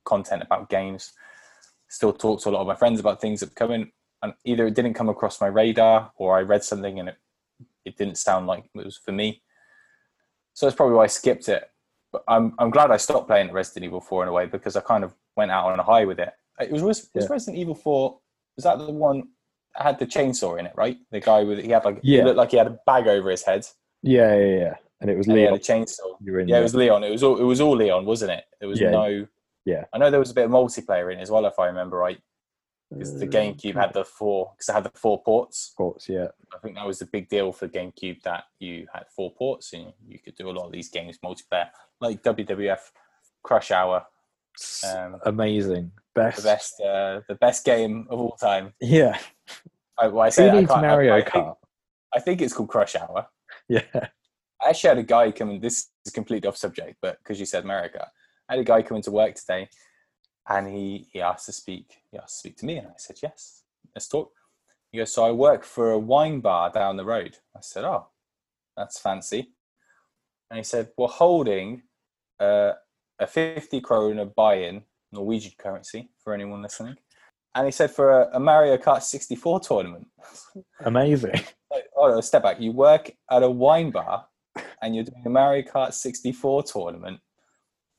content 0.04 0.42
about 0.42 0.70
games. 0.70 1.14
Still 1.96 2.12
talk 2.12 2.42
to 2.42 2.50
a 2.50 2.52
lot 2.52 2.60
of 2.62 2.68
my 2.68 2.76
friends 2.76 3.00
about 3.00 3.22
things 3.22 3.40
that 3.40 3.56
come 3.56 3.72
in, 3.72 3.90
and 4.22 4.34
either 4.44 4.68
it 4.68 4.74
didn't 4.76 4.96
come 4.96 5.08
across 5.08 5.40
my 5.40 5.48
radar 5.48 6.12
or 6.18 6.38
I 6.38 6.42
read 6.42 6.62
something 6.64 7.00
and 7.00 7.08
it 7.10 7.16
it 7.86 7.96
didn't 7.98 8.18
sound 8.18 8.48
like 8.48 8.66
it 8.76 8.86
was 8.86 8.98
for 8.98 9.14
me. 9.14 9.42
So 10.54 10.66
that's 10.66 10.76
probably 10.76 10.96
why 10.96 11.04
I 11.06 11.08
skipped 11.08 11.48
it. 11.48 11.64
But 12.12 12.24
I'm 12.28 12.54
I'm 12.60 12.70
glad 12.70 12.92
I 12.92 12.98
stopped 12.98 13.28
playing 13.28 13.54
Resident 13.54 13.86
Evil 13.86 14.02
4 14.02 14.24
in 14.24 14.30
a 14.30 14.34
way 14.34 14.46
because 14.46 14.76
I 14.76 14.82
kind 14.82 15.06
of 15.06 15.14
went 15.38 15.52
out 15.52 15.72
on 15.72 15.80
a 15.80 15.84
high 15.84 16.04
with 16.04 16.20
it. 16.20 16.34
It 16.60 16.70
was 16.72 16.84
was, 16.84 17.10
Yeah. 17.14 17.28
Resident 17.30 17.58
Evil 17.58 17.76
4 17.76 18.20
was 18.58 18.64
that 18.66 18.78
the 18.80 18.92
one 18.92 19.30
that 19.76 19.84
had 19.84 20.00
the 20.00 20.06
chainsaw 20.06 20.60
in 20.60 20.66
it, 20.66 20.74
right? 20.76 20.98
The 21.12 21.22
guy 21.22 21.44
with 21.44 21.60
he 21.64 21.70
had 21.70 21.86
like 21.86 22.00
Yeah. 22.04 22.20
he 22.20 22.26
looked 22.26 22.38
like 22.38 22.52
he 22.52 22.58
had 22.58 22.68
a 22.68 22.78
bag 22.86 23.08
over 23.08 23.30
his 23.30 23.44
head 23.44 23.66
yeah, 24.04 24.36
yeah, 24.36 24.56
yeah. 24.64 24.74
And 25.02 25.10
it 25.10 25.18
was 25.18 25.28
and 25.28 25.38
he 25.38 25.44
had 25.44 25.54
Leon. 25.54 25.60
a 25.60 25.64
chainsaw. 25.72 26.10
You 26.20 26.32
were 26.34 26.40
in 26.42 26.48
Yeah, 26.50 26.60
it 26.60 26.64
was 26.64 26.76
Leon. 26.76 27.04
It 27.06 27.10
was 27.12 27.24
all 27.24 27.38
it 27.38 27.44
was 27.44 27.62
all 27.62 27.76
Leon, 27.76 28.06
wasn't 28.06 28.32
it? 28.32 28.44
There 28.60 28.68
was 28.70 28.80
Yeah. 28.82 28.92
no 28.92 29.28
Yeah. 29.66 29.86
I 29.94 29.98
know 29.98 30.10
there 30.12 30.20
was 30.20 30.32
a 30.32 30.36
bit 30.36 30.46
of 30.46 30.52
multiplayer 30.52 31.12
in 31.12 31.20
as 31.20 31.32
well 31.32 31.46
if 31.46 31.58
I 31.60 31.66
remember 31.68 31.98
right. 31.98 32.20
Because 32.92 33.20
the 33.20 33.26
Uh, 33.26 33.30
GameCube 33.30 33.74
had 33.76 33.94
the 33.94 34.06
four 34.06 34.52
because 34.56 34.70
it 34.70 34.74
had 34.74 34.84
the 34.84 34.92
four 34.98 35.22
ports. 35.24 35.58
Sports, 35.58 36.08
yeah. 36.08 36.28
I 36.54 36.60
think 36.60 36.76
that 36.76 36.86
was 36.86 37.00
the 37.00 37.08
big 37.08 37.28
deal 37.30 37.52
for 37.52 37.68
GameCube 37.68 38.22
that 38.24 38.44
you 38.60 38.86
had 38.94 39.06
four 39.16 39.32
ports 39.34 39.74
and 39.74 39.92
you 40.08 40.20
could 40.20 40.36
do 40.36 40.50
a 40.50 40.52
lot 40.52 40.68
of 40.68 40.72
these 40.72 40.90
games 40.90 41.18
multiplayer, 41.26 41.68
like 42.00 42.22
WWF 42.22 42.92
Crush 43.44 43.72
Hour, 43.72 44.06
um, 44.88 45.20
Amazing. 45.26 45.92
the 46.14 46.22
Best. 46.22 46.44
best, 46.44 46.80
uh, 46.82 47.22
the 47.28 47.36
best 47.36 47.66
game 47.66 48.06
of 48.10 48.20
all 48.20 48.36
time. 48.40 48.74
Yeah. 48.80 49.18
I, 49.98 50.08
well, 50.08 50.22
I 50.24 50.30
say 50.30 50.50
I 50.50 50.60
needs 50.60 50.72
I- 50.72 50.82
Mario 50.82 51.16
I, 51.16 51.22
think, 51.22 51.34
Kart? 51.34 51.56
I 52.14 52.20
think 52.20 52.42
it's 52.42 52.54
called 52.54 52.70
Crush 52.70 52.96
Hour. 52.96 53.28
Yeah. 53.68 53.82
I 54.64 54.70
actually 54.70 54.88
had 54.90 54.98
a 55.00 55.04
guy 55.04 55.32
come. 55.32 55.60
This 55.60 55.90
is 56.06 56.14
completely 56.14 56.48
off 56.48 56.56
subject, 56.58 56.98
but 57.02 57.18
because 57.20 57.40
you 57.40 57.46
said 57.48 57.64
America, 57.64 58.12
I 58.50 58.54
had 58.54 58.60
a 58.60 58.64
guy 58.64 58.82
come 58.82 58.98
into 58.98 59.12
work 59.12 59.36
today, 59.36 59.70
and 60.48 60.68
he 60.68 61.08
he 61.12 61.22
asked 61.22 61.46
to 61.48 61.52
speak. 61.52 61.98
He 62.12 62.18
asked 62.18 62.36
to 62.36 62.40
speak 62.40 62.58
to 62.58 62.66
me, 62.66 62.78
and 62.78 62.88
I 62.88 62.94
said 62.98 63.18
yes. 63.22 63.64
Let's 63.96 64.08
talk. 64.08 64.32
He 64.92 64.98
goes, 64.98 65.14
so 65.14 65.26
I 65.26 65.32
work 65.32 65.64
for 65.64 65.92
a 65.92 66.00
wine 66.00 66.40
bar 66.40 66.70
down 66.70 66.98
the 66.98 67.06
road. 67.06 67.38
I 67.56 67.60
said, 67.62 67.84
oh, 67.84 68.08
that's 68.78 69.00
fancy. 69.00 69.52
And 70.50 70.58
he 70.58 70.64
said, 70.64 70.90
we're 70.98 71.08
holding 71.08 71.84
uh, 72.40 72.74
a 73.20 73.28
fifty 73.28 73.82
krona 73.82 74.34
buy-in 74.34 74.84
Norwegian 75.12 75.54
currency 75.58 76.10
for 76.24 76.34
anyone 76.34 76.62
listening, 76.62 76.98
and 77.56 77.66
he 77.66 77.72
said 77.72 77.90
for 77.90 78.22
a, 78.22 78.30
a 78.34 78.40
Mario 78.40 78.78
Kart 78.78 79.02
64 79.02 79.62
tournament. 79.62 80.08
Amazing. 80.82 81.42
Like, 81.72 81.86
oh, 81.96 82.10
no, 82.10 82.22
step 82.22 82.44
back. 82.44 82.60
You 82.60 82.74
work 82.74 83.12
at 83.32 83.44
a 83.44 83.50
wine 83.50 83.92
bar 83.92 84.26
and 84.82 84.94
you're 84.94 85.06
doing 85.06 85.24
a 85.26 85.30
Mario 85.30 85.64
Kart 85.64 85.94
64 85.94 86.64
tournament. 86.64 87.20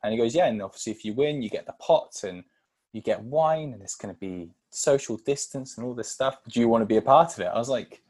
And 0.07 0.12
he 0.14 0.19
goes, 0.19 0.35
yeah, 0.35 0.47
and 0.47 0.62
obviously 0.62 0.92
if 0.92 1.05
you 1.05 1.14
win, 1.14 1.42
you 1.42 1.51
get 1.51 1.66
the 1.66 1.73
pot 1.75 2.23
and 2.25 2.45
you 2.92 3.03
get 3.03 3.23
wine, 3.23 3.73
and 3.73 3.83
it's 3.83 3.97
going 3.97 4.14
to 4.14 4.19
be 4.19 4.51
social 4.71 5.16
distance 5.19 5.77
and 5.77 5.87
all 5.87 5.95
this 5.95 6.09
stuff. 6.09 6.38
Do 6.49 6.61
you 6.61 6.69
want 6.69 6.83
to 6.83 6.87
be 6.87 6.97
a 6.97 7.03
part 7.03 7.35
of 7.35 7.40
it? 7.40 7.47
I 7.53 7.59
was 7.59 7.69
like, 7.69 8.03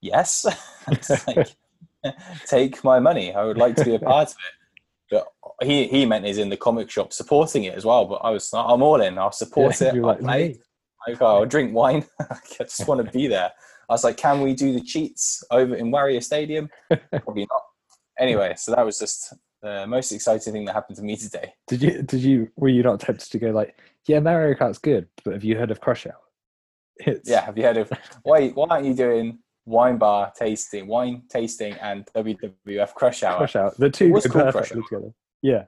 yes. 0.00 0.46
Like, 1.26 1.56
take 2.46 2.84
my 2.84 3.00
money. 3.00 3.32
I 3.34 3.44
would 3.44 3.56
like 3.56 3.76
to 3.76 3.84
be 3.84 3.94
a 3.94 3.98
part 3.98 4.28
of 4.28 4.36
it. 4.36 4.54
But 5.10 5.26
he 5.66 5.86
he 5.86 6.06
meant 6.06 6.26
is 6.26 6.38
in 6.38 6.50
the 6.50 6.56
comic 6.56 6.90
shop 6.90 7.12
supporting 7.12 7.64
it 7.64 7.74
as 7.74 7.84
well. 7.84 8.04
But 8.04 8.16
I 8.16 8.30
was 8.30 8.52
like, 8.52 8.64
I'm 8.68 8.82
all 8.82 9.00
in. 9.00 9.18
I'll 9.18 9.32
support 9.32 9.80
Yeah, 9.80 9.88
it. 9.88 9.94
I'll 9.96 10.02
like, 10.02 10.20
play. 10.20 10.48
"Me." 10.48 11.16
Oh, 11.20 11.26
I'll 11.38 11.46
drink 11.46 11.74
wine. 11.74 12.04
I 12.20 12.36
just 12.58 12.86
want 12.88 13.04
to 13.04 13.10
be 13.10 13.26
there. 13.26 13.52
I 13.88 13.92
was 13.92 14.04
like, 14.04 14.16
can 14.16 14.40
we 14.40 14.54
do 14.54 14.72
the 14.72 14.80
cheats 14.80 15.44
over 15.50 15.74
in 15.74 15.92
Wario 15.92 16.22
Stadium? 16.22 16.70
Probably 16.88 17.46
not. 17.50 17.62
Anyway, 18.18 18.54
so 18.56 18.74
that 18.74 18.84
was 18.84 18.98
just 18.98 19.34
the 19.64 19.86
most 19.86 20.12
exciting 20.12 20.52
thing 20.52 20.64
that 20.66 20.74
happened 20.74 20.96
to 20.98 21.02
me 21.02 21.16
today. 21.26 21.54
Did 21.66 21.82
you? 21.82 22.02
Did 22.02 22.20
you? 22.20 22.50
Were 22.56 22.68
you 22.68 22.82
not 22.82 23.00
tempted 23.00 23.30
to 23.32 23.38
go 23.38 23.50
like, 23.50 23.76
yeah, 24.06 24.20
Mario 24.20 24.54
Kart's 24.54 24.78
good, 24.78 25.08
but 25.24 25.32
have 25.32 25.42
you 25.42 25.56
heard 25.56 25.70
of 25.70 25.80
Crush 25.80 26.06
Hour? 26.06 26.20
It's, 26.98 27.28
Yeah, 27.28 27.44
have 27.44 27.56
you 27.58 27.64
heard 27.64 27.78
of 27.78 27.90
why? 28.22 28.48
Why 28.50 28.66
aren't 28.68 28.86
you 28.86 28.94
doing 28.94 29.38
wine 29.66 29.96
bar 29.96 30.32
tasting, 30.38 30.86
wine 30.86 31.22
tasting, 31.28 31.72
and 31.74 32.06
WWF 32.14 32.94
Crush 32.94 33.22
Hour? 33.22 33.38
Crush 33.38 33.56
Hour. 33.56 33.72
The 33.78 33.90
two 33.90 34.12
go 34.12 34.20
called 34.20 34.32
Crush 34.32 34.52
perfectly 34.52 34.82
together. 34.88 35.12
Yeah, 35.42 35.64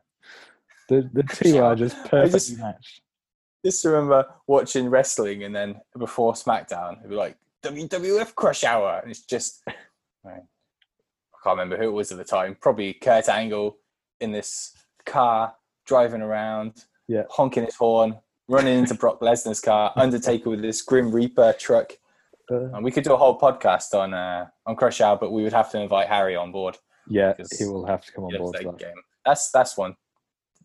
the 0.89 1.11
the 1.13 1.23
two 1.25 1.59
are 1.59 1.75
just 1.75 1.97
perfectly 2.05 2.31
just- 2.31 2.59
matched. 2.59 3.01
Just 3.65 3.85
remember 3.85 4.25
watching 4.47 4.89
wrestling, 4.89 5.43
and 5.43 5.57
then 5.57 5.81
before 5.99 6.35
SmackDown, 6.35 6.99
it'd 6.99 7.11
be 7.11 7.17
like 7.17 7.37
WWF 7.65 8.33
Crush 8.37 8.63
Hour, 8.63 9.01
and 9.03 9.11
it's 9.11 9.23
just 9.25 9.63
right. 10.23 10.43
I 10.45 11.39
can't 11.43 11.59
remember 11.59 11.77
who 11.77 11.89
it 11.89 11.93
was 11.93 12.13
at 12.13 12.19
the 12.19 12.25
time. 12.25 12.57
Probably 12.61 12.93
Kurt 12.95 13.29
Angle 13.29 13.79
in 14.21 14.33
this 14.33 14.73
car 15.05 15.55
driving 15.85 16.23
around, 16.23 16.85
Yeah. 17.09 17.25
honking 17.31 17.65
his 17.65 17.77
horn, 17.77 18.19
running 18.49 18.79
into 18.79 18.95
Brock 18.95 19.21
Lesnar's 19.21 19.61
car, 19.61 19.93
Undertaker 19.97 20.51
with 20.51 20.63
this 20.63 20.83
Grim 20.83 21.11
Reaper 21.13 21.53
truck. 21.59 21.93
Uh, 22.51 22.73
And 22.75 22.85
we 22.85 22.91
could 22.91 23.05
do 23.05 23.13
a 23.13 23.17
whole 23.17 23.39
podcast 23.39 23.93
on 23.95 24.15
uh, 24.15 24.47
on 24.67 24.77
Crush 24.77 25.01
Hour, 25.01 25.17
but 25.17 25.33
we 25.33 25.43
would 25.43 25.53
have 25.53 25.71
to 25.73 25.81
invite 25.81 26.09
Harry 26.09 26.37
on 26.37 26.53
board. 26.53 26.77
yeah, 27.09 27.35
he 27.59 27.65
will 27.65 27.87
have 27.87 28.05
to 28.05 28.13
come 28.13 28.25
on 28.25 28.37
board 28.37 28.55
that 28.57 28.79
game. 28.79 28.95
That's 29.25 29.51
that's 29.51 29.77
one. 29.77 29.97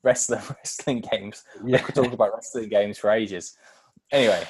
Wrestling 0.03 0.41
wrestling 0.57 1.01
games. 1.11 1.43
We 1.63 1.71
Yeah, 1.73 1.79
could 1.79 1.95
talk 1.95 2.13
about 2.13 2.33
wrestling 2.35 2.69
games 2.69 2.97
for 2.99 3.09
ages. 3.11 3.57
Anyway, 4.11 4.43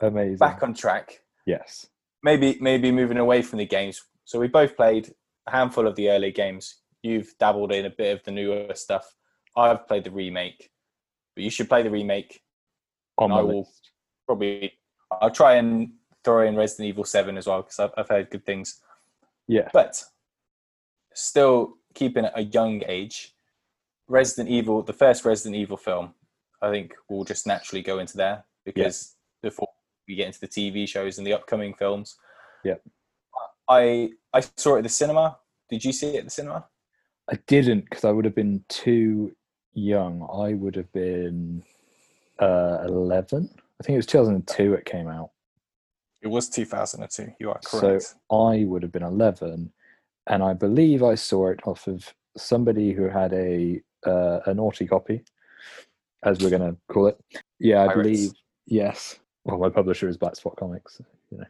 amazing. 0.00 0.38
back 0.38 0.62
on 0.62 0.74
track. 0.74 1.20
yes. 1.46 1.86
Maybe 2.22 2.56
maybe 2.60 2.90
moving 2.90 3.18
away 3.18 3.42
from 3.42 3.58
the 3.58 3.66
games. 3.66 4.02
So 4.24 4.38
we 4.40 4.48
both 4.48 4.74
played 4.76 5.14
a 5.46 5.50
handful 5.52 5.86
of 5.86 5.94
the 5.94 6.10
early 6.10 6.32
games. 6.32 6.76
You've 7.02 7.34
dabbled 7.38 7.72
in 7.72 7.86
a 7.86 7.90
bit 7.90 8.16
of 8.16 8.24
the 8.24 8.30
newer 8.30 8.74
stuff. 8.74 9.14
I've 9.56 9.86
played 9.86 10.04
the 10.04 10.10
remake, 10.10 10.70
but 11.34 11.44
you 11.44 11.50
should 11.50 11.68
play 11.68 11.82
the 11.82 11.90
remake. 11.90 12.42
On 13.18 13.32
I 13.32 13.40
will- 13.40 13.60
list. 13.60 13.90
Probably, 14.26 14.74
I'll 15.10 15.30
try 15.30 15.54
and 15.54 15.92
throw 16.22 16.46
in 16.46 16.54
Resident 16.54 16.88
Evil 16.88 17.04
Seven 17.04 17.38
as 17.38 17.46
well 17.46 17.62
because 17.62 17.78
I've, 17.78 17.92
I've 17.96 18.08
heard 18.08 18.30
good 18.30 18.44
things. 18.44 18.80
Yeah. 19.46 19.70
but 19.72 20.04
still 21.14 21.78
keeping 21.94 22.24
it 22.26 22.32
a 22.34 22.42
young 22.42 22.82
age. 22.86 23.34
Resident 24.08 24.48
Evil, 24.50 24.82
the 24.82 24.92
first 24.92 25.24
Resident 25.24 25.56
Evil 25.56 25.76
film, 25.78 26.14
I 26.60 26.70
think 26.70 26.94
will 27.08 27.24
just 27.24 27.46
naturally 27.46 27.82
go 27.82 27.98
into 27.98 28.16
there 28.16 28.44
because 28.64 29.16
before 29.42 29.68
we 30.06 30.14
get 30.14 30.26
into 30.26 30.40
the 30.40 30.48
TV 30.48 30.88
shows 30.88 31.18
and 31.18 31.26
the 31.26 31.32
upcoming 31.32 31.74
films. 31.74 32.16
Yeah. 32.64 32.74
I 33.68 34.10
I 34.32 34.40
saw 34.40 34.74
it 34.74 34.78
at 34.78 34.82
the 34.84 34.88
cinema. 34.88 35.38
Did 35.68 35.84
you 35.84 35.92
see 35.92 36.16
it 36.16 36.18
at 36.20 36.24
the 36.24 36.30
cinema? 36.30 36.66
I 37.30 37.38
didn't 37.46 37.84
because 37.84 38.04
I 38.04 38.10
would 38.10 38.24
have 38.24 38.34
been 38.34 38.64
too 38.68 39.34
young. 39.74 40.26
I 40.32 40.54
would 40.54 40.76
have 40.76 40.90
been 40.92 41.62
uh, 42.38 42.78
11. 42.86 43.50
I 43.80 43.84
think 43.84 43.94
it 43.94 43.98
was 43.98 44.06
2002 44.06 44.74
it 44.74 44.84
came 44.84 45.08
out. 45.08 45.30
It 46.22 46.28
was 46.28 46.48
2002. 46.48 47.32
You 47.38 47.50
are 47.50 47.60
correct. 47.64 48.02
So-. 48.02 48.50
I 48.50 48.64
would 48.64 48.82
have 48.82 48.92
been 48.92 49.02
11. 49.02 49.72
And 50.26 50.42
I 50.42 50.52
believe 50.52 51.02
I 51.02 51.14
saw 51.14 51.48
it 51.48 51.60
off 51.64 51.86
of 51.86 52.12
somebody 52.36 52.92
who 52.92 53.08
had 53.08 53.32
a 53.32 53.80
uh, 54.06 54.40
a 54.46 54.54
naughty 54.54 54.86
copy, 54.86 55.24
as 56.22 56.38
we're 56.38 56.50
going 56.50 56.62
to 56.62 56.76
call 56.88 57.08
it. 57.08 57.18
Yeah, 57.58 57.82
I 57.82 57.86
Pirates. 57.86 58.02
believe. 58.02 58.32
Yes. 58.66 59.18
Well, 59.44 59.58
my 59.58 59.70
publisher 59.70 60.08
is 60.08 60.16
Black 60.16 60.36
Spot 60.36 60.54
Comics. 60.56 61.00
You 61.30 61.38
know. 61.38 61.46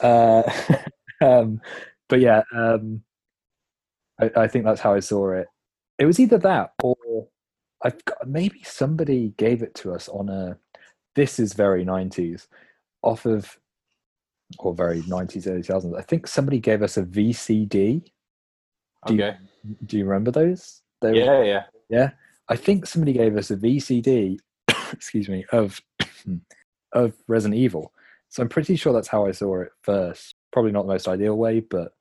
Uh, 0.00 0.52
um, 1.20 1.60
but 2.08 2.20
yeah, 2.20 2.42
um, 2.54 3.02
I, 4.20 4.30
I 4.36 4.48
think 4.48 4.64
that's 4.64 4.80
how 4.80 4.94
I 4.94 5.00
saw 5.00 5.30
it. 5.32 5.48
It 5.98 6.06
was 6.06 6.18
either 6.20 6.38
that 6.38 6.72
or 6.82 6.96
I've 7.82 8.04
got 8.04 8.28
maybe 8.28 8.62
somebody 8.64 9.34
gave 9.36 9.62
it 9.62 9.74
to 9.76 9.92
us 9.92 10.08
on 10.08 10.28
a. 10.28 10.56
This 11.14 11.38
is 11.38 11.52
very 11.52 11.84
nineties, 11.84 12.48
off 13.02 13.24
of, 13.26 13.56
or 14.58 14.74
very 14.74 15.02
nineties 15.06 15.46
early 15.46 15.62
thousands. 15.62 15.94
I 15.94 16.02
think 16.02 16.26
somebody 16.26 16.58
gave 16.58 16.82
us 16.82 16.96
a 16.96 17.04
VCD. 17.04 18.02
do 19.06 19.14
you- 19.14 19.22
okay. 19.22 19.36
Do 19.86 19.96
you 19.96 20.04
remember 20.04 20.30
those? 20.30 20.82
They 21.00 21.10
were- 21.10 21.16
Yeah, 21.16 21.42
yeah. 21.42 21.62
yeah. 21.88 22.10
I 22.48 22.56
think 22.56 22.84
somebody 22.86 23.12
gave 23.14 23.36
us 23.36 23.50
a 23.50 23.56
VCD. 23.56 24.38
excuse 24.92 25.28
me 25.28 25.44
of 25.52 25.80
of 26.92 27.14
Resident 27.28 27.58
Evil. 27.58 27.92
So 28.28 28.42
I'm 28.42 28.48
pretty 28.48 28.76
sure 28.76 28.92
that's 28.92 29.08
how 29.08 29.26
I 29.26 29.30
saw 29.30 29.60
it 29.60 29.70
first. 29.82 30.34
Probably 30.52 30.72
not 30.72 30.82
the 30.82 30.92
most 30.92 31.08
ideal 31.08 31.36
way, 31.36 31.60
but 31.60 31.93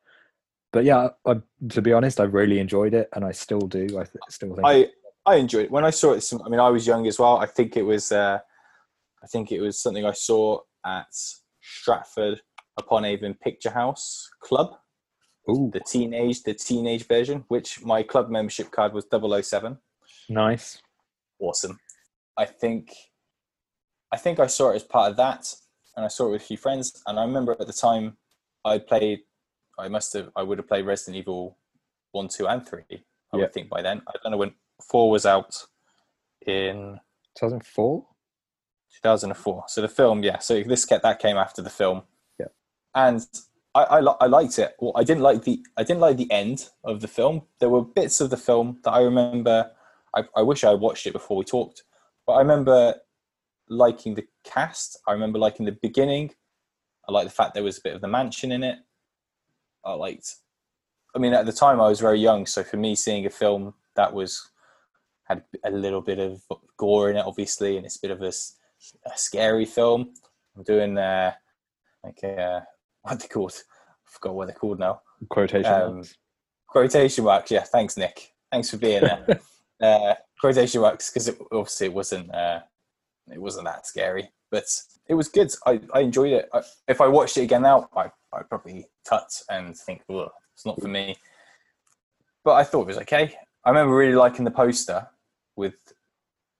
but 0.73 0.83
yeah, 0.83 1.09
I, 1.25 1.35
to 1.69 1.81
be 1.81 1.93
honest, 1.93 2.19
I 2.19 2.23
really 2.23 2.59
enjoyed 2.59 2.93
it, 2.95 3.07
and 3.13 3.23
I 3.23 3.31
still 3.31 3.61
do. 3.61 3.85
I 3.97 4.03
th- 4.03 4.17
still 4.29 4.55
think 4.55 4.67
I 4.67 4.87
I 5.25 5.35
enjoyed 5.35 5.65
it 5.65 5.71
when 5.71 5.85
I 5.85 5.91
saw 5.91 6.11
it. 6.13 6.29
I 6.45 6.49
mean, 6.49 6.59
I 6.59 6.69
was 6.69 6.85
young 6.85 7.07
as 7.07 7.19
well. 7.19 7.37
I 7.37 7.45
think 7.45 7.77
it 7.77 7.83
was. 7.83 8.11
Uh, 8.11 8.39
I 9.23 9.27
think 9.27 9.51
it 9.51 9.61
was 9.61 9.79
something 9.79 10.03
I 10.03 10.11
saw 10.11 10.59
at 10.85 11.13
Stratford 11.61 12.41
upon 12.77 13.05
Avon 13.05 13.35
Picture 13.35 13.69
House 13.69 14.27
Club, 14.41 14.71
Ooh, 15.49 15.69
the 15.71 15.79
teenage 15.79 16.41
the 16.43 16.55
teenage 16.55 17.07
version, 17.07 17.45
which 17.47 17.83
my 17.85 18.01
club 18.03 18.29
membership 18.29 18.71
card 18.71 18.93
was 18.93 19.05
007. 19.09 19.77
nice. 20.27 20.81
Awesome. 21.39 21.79
I 22.37 22.45
think. 22.45 22.91
I 24.11 24.17
think 24.17 24.39
I 24.39 24.47
saw 24.47 24.71
it 24.71 24.75
as 24.75 24.83
part 24.83 25.11
of 25.11 25.17
that, 25.17 25.53
and 25.95 26.03
I 26.05 26.07
saw 26.07 26.27
it 26.27 26.31
with 26.31 26.41
a 26.41 26.45
few 26.45 26.57
friends. 26.57 27.01
And 27.05 27.19
I 27.19 27.23
remember 27.23 27.51
at 27.51 27.67
the 27.67 27.73
time, 27.73 28.17
I 28.65 28.79
played. 28.79 29.19
I 29.79 29.87
must 29.87 30.13
have. 30.13 30.29
I 30.35 30.43
would 30.43 30.57
have 30.57 30.67
played 30.67 30.85
Resident 30.85 31.17
Evil 31.17 31.57
one, 32.11 32.27
two, 32.27 32.47
and 32.47 32.67
three. 32.67 32.83
I 32.91 33.37
Yeah. 33.37 33.41
would 33.43 33.53
think 33.53 33.69
by 33.69 33.81
then. 33.81 34.01
I 34.07 34.13
don't 34.21 34.31
know 34.31 34.37
when 34.37 34.53
four 34.89 35.09
was 35.09 35.25
out 35.25 35.65
in 36.45 36.99
2004. 37.35 38.05
2004. 39.01 39.63
So 39.67 39.81
the 39.81 39.87
film, 39.87 40.23
yeah. 40.23 40.37
So 40.39 40.61
this 40.63 40.85
that 40.85 41.19
came 41.19 41.37
after 41.37 41.61
the 41.61 41.69
film. 41.69 42.03
Yeah. 42.39 42.47
And 42.93 43.25
I 43.73 43.83
I, 43.83 43.99
I 43.99 44.25
liked 44.27 44.59
it. 44.59 44.75
Well, 44.79 44.93
I 44.95 45.03
didn't 45.03 45.23
like 45.23 45.43
the 45.43 45.65
I 45.77 45.83
didn't 45.83 46.01
like 46.01 46.17
the 46.17 46.31
end 46.31 46.69
of 46.83 47.01
the 47.01 47.07
film. 47.07 47.43
There 47.59 47.69
were 47.69 47.83
bits 47.83 48.21
of 48.21 48.29
the 48.29 48.37
film 48.37 48.79
that 48.83 48.91
I 48.91 49.01
remember. 49.01 49.71
I, 50.15 50.25
I 50.35 50.43
wish 50.43 50.63
I 50.63 50.69
had 50.71 50.79
watched 50.79 51.07
it 51.07 51.13
before 51.13 51.37
we 51.37 51.43
talked, 51.43 51.83
but 52.27 52.33
I 52.33 52.39
remember 52.39 52.95
liking 53.67 54.13
the 54.13 54.27
cast. 54.43 54.99
I 55.07 55.13
remember 55.13 55.39
liking 55.39 55.65
the 55.65 55.71
beginning. 55.81 56.35
I 57.09 57.11
like 57.11 57.25
the 57.25 57.33
fact 57.33 57.55
there 57.55 57.63
was 57.63 57.79
a 57.79 57.81
bit 57.81 57.95
of 57.95 58.01
the 58.01 58.07
mansion 58.07 58.51
in 58.51 58.63
it. 58.63 58.77
I 59.85 59.93
liked. 59.93 60.35
I 61.15 61.19
mean, 61.19 61.33
at 61.33 61.45
the 61.45 61.53
time 61.53 61.79
I 61.79 61.87
was 61.87 61.99
very 61.99 62.19
young, 62.19 62.45
so 62.45 62.63
for 62.63 62.77
me, 62.77 62.95
seeing 62.95 63.25
a 63.25 63.29
film 63.29 63.73
that 63.95 64.13
was 64.13 64.49
had 65.25 65.43
a 65.63 65.71
little 65.71 66.01
bit 66.01 66.19
of 66.19 66.41
gore 66.77 67.09
in 67.09 67.17
it, 67.17 67.25
obviously, 67.25 67.77
and 67.77 67.85
it's 67.85 67.97
a 67.97 68.01
bit 68.01 68.11
of 68.11 68.21
a 68.21 68.31
scary 69.15 69.65
film. 69.65 70.13
I'm 70.55 70.63
doing 70.63 70.97
uh, 70.97 71.33
like 72.03 72.23
uh, 72.23 72.61
what 73.01 73.19
they 73.19 73.27
called? 73.27 73.53
I 73.53 74.09
forgot 74.11 74.35
what 74.35 74.47
they're 74.47 74.55
called 74.55 74.79
now. 74.79 75.01
Quotation 75.29 75.71
Um, 75.71 75.95
marks. 75.95 76.15
Quotation 76.67 77.23
marks. 77.23 77.51
Yeah, 77.51 77.63
thanks, 77.63 77.97
Nick. 77.97 78.33
Thanks 78.51 78.69
for 78.69 78.77
being 78.77 79.01
there. 79.01 79.39
uh, 79.81 80.15
quotation 80.39 80.81
marks 80.81 81.09
because 81.09 81.27
it, 81.27 81.37
obviously 81.51 81.87
it 81.87 81.93
wasn't 81.93 82.33
uh, 82.33 82.59
it 83.31 83.41
wasn't 83.41 83.65
that 83.65 83.87
scary, 83.87 84.29
but 84.51 84.65
it 85.07 85.13
was 85.13 85.27
good. 85.27 85.51
I, 85.65 85.81
I 85.93 86.01
enjoyed 86.01 86.33
it. 86.33 86.49
I, 86.53 86.61
if 86.87 87.01
I 87.01 87.07
watched 87.07 87.37
it 87.37 87.43
again 87.43 87.63
now, 87.63 87.89
I 87.95 88.11
I'd 88.33 88.49
probably 88.49 88.87
tut 89.05 89.31
and 89.49 89.77
think, 89.77 90.01
"Ugh, 90.09 90.29
it's 90.53 90.65
not 90.65 90.81
for 90.81 90.87
me. 90.87 91.15
But 92.43 92.53
I 92.53 92.63
thought 92.63 92.81
it 92.81 92.87
was 92.87 92.97
okay. 92.99 93.35
I 93.63 93.69
remember 93.69 93.95
really 93.95 94.15
liking 94.15 94.43
the 94.43 94.51
poster 94.51 95.07
with 95.55 95.75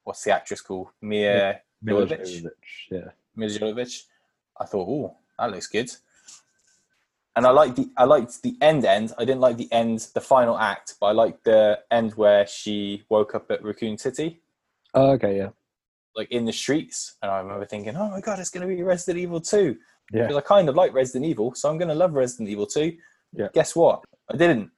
what's 0.03 0.23
the 0.23 0.31
actress 0.31 0.61
called 0.61 0.87
Mia 1.01 1.61
Jovovich? 1.83 2.43
Jovovich, 2.43 2.91
Yeah. 2.91 3.09
Jovovich. 3.37 4.03
I 4.59 4.65
thought, 4.65 4.87
oh, 4.87 5.17
that 5.37 5.51
looks 5.51 5.67
good. 5.67 5.91
And 7.35 7.47
I 7.47 7.49
liked 7.49 7.75
the 7.75 7.89
I 7.97 8.03
liked 8.03 8.41
the 8.43 8.55
end 8.61 8.85
end. 8.85 9.13
I 9.17 9.25
didn't 9.25 9.41
like 9.41 9.57
the 9.57 9.71
end, 9.71 10.07
the 10.13 10.21
final 10.21 10.57
act, 10.57 10.95
but 10.99 11.07
I 11.07 11.11
liked 11.11 11.43
the 11.43 11.79
end 11.89 12.13
where 12.13 12.45
she 12.45 13.03
woke 13.09 13.33
up 13.33 13.49
at 13.49 13.63
Raccoon 13.63 13.97
City. 13.97 14.39
Oh, 14.93 15.11
okay. 15.13 15.37
Yeah. 15.37 15.49
Like 16.15 16.31
in 16.31 16.45
the 16.45 16.53
streets, 16.53 17.17
and 17.21 17.31
I 17.31 17.39
remember 17.39 17.65
thinking, 17.65 17.95
"Oh 17.95 18.09
my 18.09 18.21
god, 18.21 18.39
it's 18.39 18.49
going 18.49 18.67
to 18.67 18.73
be 18.75 18.81
Resident 18.83 19.21
Evil 19.21 19.41
2. 19.41 19.75
Yeah. 20.11 20.23
because 20.23 20.35
I 20.37 20.41
kind 20.41 20.67
of 20.69 20.75
like 20.75 20.93
Resident 20.93 21.25
Evil, 21.25 21.53
so 21.55 21.69
I'm 21.69 21.77
going 21.77 21.87
to 21.87 21.95
love 21.95 22.13
Resident 22.13 22.49
Evil 22.49 22.67
2. 22.67 22.95
Yeah. 23.33 23.47
Guess 23.53 23.75
what? 23.75 24.03
I 24.31 24.35
didn't. 24.37 24.69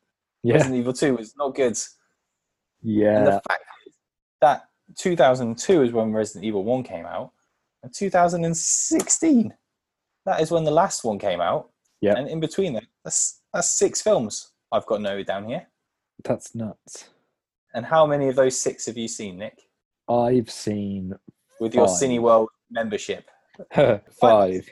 Yeah. 0.44 0.54
Resident 0.54 0.80
Evil 0.80 0.94
2 0.94 1.16
was 1.18 1.34
not 1.36 1.56
good. 1.56 1.76
And 2.84 2.92
Yeah. 2.94 3.24
the 3.26 3.42
fact 3.48 3.64
that 4.42 4.66
2002 4.98 5.82
is 5.84 5.92
when 5.92 6.14
Resident 6.14 6.46
Evil 6.46 6.64
1 6.64 6.84
came 6.84 7.06
out, 7.06 7.32
and 7.84 7.92
2016, 7.94 9.54
that 10.26 10.42
is 10.42 10.52
when 10.52 10.64
the 10.64 10.72
last 10.72 11.04
one 11.04 11.18
came 11.20 11.42
out. 11.42 11.70
Yeah. 12.02 12.14
And 12.18 12.28
in 12.28 12.40
between 12.40 12.74
that, 12.74 12.86
that's, 13.04 13.42
that's 13.54 13.70
six 13.72 14.02
films 14.02 14.52
I've 14.72 14.86
got 14.86 15.02
noted 15.02 15.26
down 15.26 15.46
here. 15.46 15.68
That's 16.24 16.54
nuts. 16.56 17.10
And 17.74 17.86
how 17.86 18.06
many 18.06 18.30
of 18.30 18.36
those 18.36 18.60
six 18.60 18.86
have 18.86 18.98
you 18.98 19.08
seen, 19.08 19.38
Nick? 19.38 19.64
I've 20.08 20.52
seen 20.52 21.14
With 21.60 21.74
your 21.74 21.88
Five. 21.88 21.98
Cineworld 21.98 22.48
membership? 22.72 23.30
five. 24.20 24.70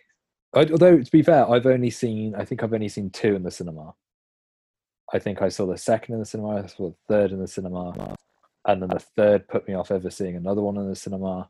I, 0.56 0.60
although 0.72 1.00
to 1.02 1.12
be 1.12 1.22
fair, 1.24 1.50
I've 1.50 1.66
only 1.66 1.90
seen. 1.90 2.36
I 2.36 2.44
think 2.46 2.64
I've 2.64 2.74
only 2.74 2.90
seen 2.90 3.10
two 3.10 3.36
in 3.36 3.44
the 3.44 3.52
cinema. 3.52 3.94
I 5.14 5.20
think 5.20 5.42
I 5.42 5.50
saw 5.50 5.66
the 5.66 5.78
second 5.78 6.16
in 6.16 6.20
the 6.20 6.26
cinema. 6.26 6.64
I 6.64 6.68
saw 6.68 6.90
the 6.90 6.96
third 7.08 7.32
in 7.32 7.40
the 7.40 7.48
cinema, 7.48 8.16
and 8.66 8.82
then 8.82 8.90
the 8.90 9.00
third 9.00 9.48
put 9.48 9.68
me 9.68 9.74
off 9.74 9.90
ever 9.92 10.10
seeing 10.10 10.36
another 10.36 10.62
one 10.62 10.78
in 10.78 10.90
the 10.90 10.96
cinema. 10.96 11.50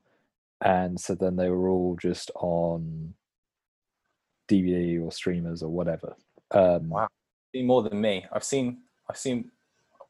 And 0.61 0.99
so 0.99 1.15
then 1.15 1.35
they 1.35 1.49
were 1.49 1.67
all 1.69 1.97
just 1.99 2.29
on 2.35 3.13
DVD 4.49 5.03
or 5.03 5.11
streamers 5.11 5.63
or 5.63 5.69
whatever. 5.69 6.15
Um, 6.51 6.89
Wow. 6.89 7.07
Seen 7.53 7.67
more 7.67 7.83
than 7.83 7.99
me. 7.99 8.25
I've 8.31 8.43
seen 8.43 8.79
I've 9.09 9.17
seen 9.17 9.51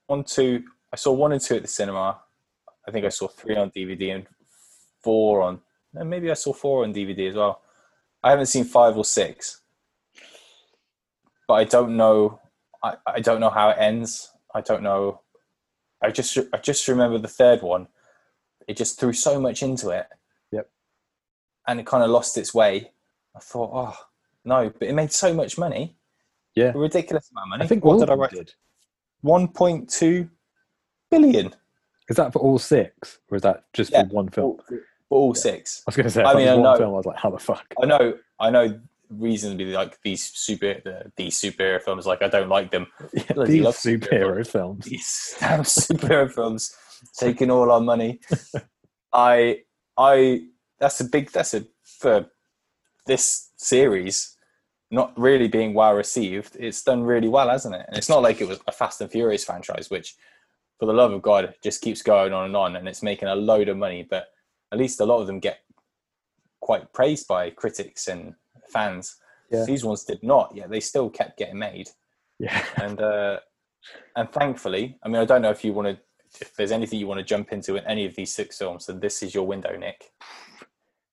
one, 0.07 0.23
two. 0.23 0.63
I 0.91 0.95
saw 0.97 1.11
one 1.13 1.31
and 1.31 1.41
two 1.41 1.55
at 1.55 1.61
the 1.61 1.67
cinema. 1.67 2.19
I 2.87 2.91
think 2.91 3.05
I 3.05 3.09
saw 3.09 3.27
three 3.27 3.55
on 3.55 3.71
DVD 3.71 4.15
and 4.15 4.27
four 5.03 5.41
on. 5.41 5.59
no, 5.93 6.03
Maybe 6.03 6.31
I 6.31 6.35
saw 6.35 6.53
four 6.53 6.83
on 6.83 6.93
DVD 6.93 7.29
as 7.29 7.35
well. 7.35 7.61
I 8.23 8.29
haven't 8.31 8.45
seen 8.47 8.63
five 8.63 8.95
or 8.97 9.03
six, 9.05 9.61
but 11.47 11.55
I 11.55 11.63
don't 11.65 11.97
know. 11.97 12.39
I, 12.81 12.95
I 13.05 13.19
don't 13.19 13.39
know 13.41 13.49
how 13.49 13.69
it 13.69 13.77
ends. 13.79 14.31
I 14.55 14.61
don't 14.61 14.83
know. 14.83 15.21
I 16.01 16.11
just 16.11 16.37
I 16.53 16.57
just 16.57 16.87
remember 16.87 17.17
the 17.17 17.27
third 17.27 17.61
one. 17.61 17.87
It 18.67 18.77
just 18.77 18.99
threw 18.99 19.13
so 19.13 19.39
much 19.39 19.61
into 19.63 19.89
it. 19.89 20.07
Yep. 20.51 20.69
And 21.67 21.79
it 21.79 21.85
kind 21.85 22.03
of 22.03 22.09
lost 22.09 22.37
its 22.37 22.53
way. 22.53 22.91
I 23.35 23.39
thought, 23.39 23.71
oh 23.73 23.97
no, 24.45 24.69
but 24.69 24.87
it 24.87 24.93
made 24.93 25.11
so 25.11 25.33
much 25.33 25.57
money. 25.57 25.95
Yeah. 26.55 26.71
A 26.73 26.77
ridiculous 26.77 27.29
amount 27.31 27.45
of 27.45 27.49
money. 27.49 27.63
I 27.63 27.67
think 27.67 27.83
what 27.83 27.99
did 27.99 28.09
I 28.09 28.13
write? 28.15 28.31
did. 28.31 28.53
One 29.21 29.47
point 29.47 29.89
two 29.89 30.29
billion 31.09 31.53
Is 32.09 32.17
that 32.17 32.31
for 32.33 32.39
all 32.39 32.59
six, 32.59 33.19
or 33.29 33.35
is 33.37 33.41
that 33.43 33.65
just 33.73 33.91
Yeah, 33.91 34.03
for 34.03 34.09
one 34.09 34.29
film? 34.29 34.59
for 34.67 34.81
all 35.13 35.33
Yeah. 35.35 35.41
six. 35.41 35.81
I 35.81 35.83
was 35.87 35.95
going 35.95 36.05
to 36.05 36.11
say, 36.11 36.23
I 36.23 36.33
mean, 36.35 36.47
I 36.47 36.55
know- 36.55 36.75
film. 36.77 36.93
I 36.93 36.97
was 36.97 37.05
like, 37.05 37.19
how 37.19 37.29
the 37.29 37.39
fuck? 37.39 37.65
I 37.81 37.85
know, 37.85 38.17
I 38.39 38.49
know. 38.49 38.79
Reasonably, 39.09 39.65
like 39.73 39.99
these 40.03 40.23
super 40.23 40.81
the, 40.83 41.11
these 41.17 41.39
superhero 41.39 41.79
films, 41.79 42.07
like 42.07 42.23
I 42.23 42.29
don't 42.29 42.49
like 42.49 42.71
them. 42.71 42.87
Yeah, 43.13 43.43
these 43.45 43.61
love 43.61 43.75
superhero 43.75 44.47
films. 44.47 44.85
These 44.85 45.35
damn 45.39 45.61
superhero 45.61 46.31
films 46.31 46.75
taking 47.19 47.51
all 47.51 47.69
our 47.71 47.81
money. 47.81 48.21
I, 49.13 49.59
I. 49.97 50.45
That's 50.79 50.99
a 50.99 51.05
big. 51.05 51.31
That's 51.31 51.53
a 51.53 51.65
for 51.83 52.25
this 53.05 53.51
series 53.57 54.35
not 54.89 55.11
really 55.17 55.47
being 55.47 55.73
well 55.75 55.93
received. 55.93 56.55
It's 56.59 56.81
done 56.81 57.03
really 57.03 57.27
well, 57.27 57.49
hasn't 57.49 57.75
it? 57.75 57.85
And 57.87 57.97
it's 57.97 58.09
not 58.09 58.21
like 58.23 58.41
it 58.41 58.47
was 58.47 58.59
a 58.67 58.71
Fast 58.71 59.01
and 59.01 59.11
Furious 59.11 59.43
franchise, 59.43 59.89
which, 59.91 60.15
for 60.79 60.85
the 60.87 60.93
love 60.93 61.11
of 61.11 61.21
God, 61.21 61.53
just 61.63 61.81
keeps 61.81 62.01
going 62.01 62.33
on 62.33 62.45
and 62.45 62.55
on, 62.55 62.75
and 62.77 62.87
it's 62.87 63.03
making 63.03 63.27
a 63.27 63.35
load 63.35 63.69
of 63.69 63.77
money. 63.77 64.07
But 64.09 64.27
at 64.73 64.79
least 64.79 64.99
a 64.99 65.05
lot 65.05 65.21
of 65.21 65.27
them 65.27 65.39
get 65.39 65.59
quite 66.61 66.91
praised 66.93 67.27
by 67.27 67.49
critics 67.51 68.07
and 68.07 68.33
fans. 68.69 69.15
Yeah. 69.51 69.65
These 69.65 69.85
ones 69.85 70.03
did 70.03 70.23
not, 70.23 70.51
yet 70.55 70.69
they 70.69 70.79
still 70.79 71.09
kept 71.09 71.37
getting 71.37 71.59
made. 71.59 71.89
Yeah. 72.39 72.63
And 72.81 72.99
uh, 72.99 73.39
and 74.15 74.31
thankfully, 74.31 74.97
I 75.03 75.09
mean, 75.09 75.21
I 75.21 75.25
don't 75.25 75.41
know 75.41 75.51
if 75.51 75.63
you 75.63 75.73
want 75.73 75.89
to, 75.89 75.97
if 76.41 76.55
there's 76.55 76.71
anything 76.71 76.99
you 76.99 77.07
want 77.07 77.19
to 77.19 77.23
jump 77.23 77.51
into 77.51 77.75
in 77.75 77.85
any 77.85 78.05
of 78.05 78.15
these 78.15 78.33
six 78.33 78.57
films, 78.57 78.87
then 78.87 78.99
this 78.99 79.21
is 79.21 79.35
your 79.35 79.45
window, 79.45 79.75
Nick. 79.77 80.11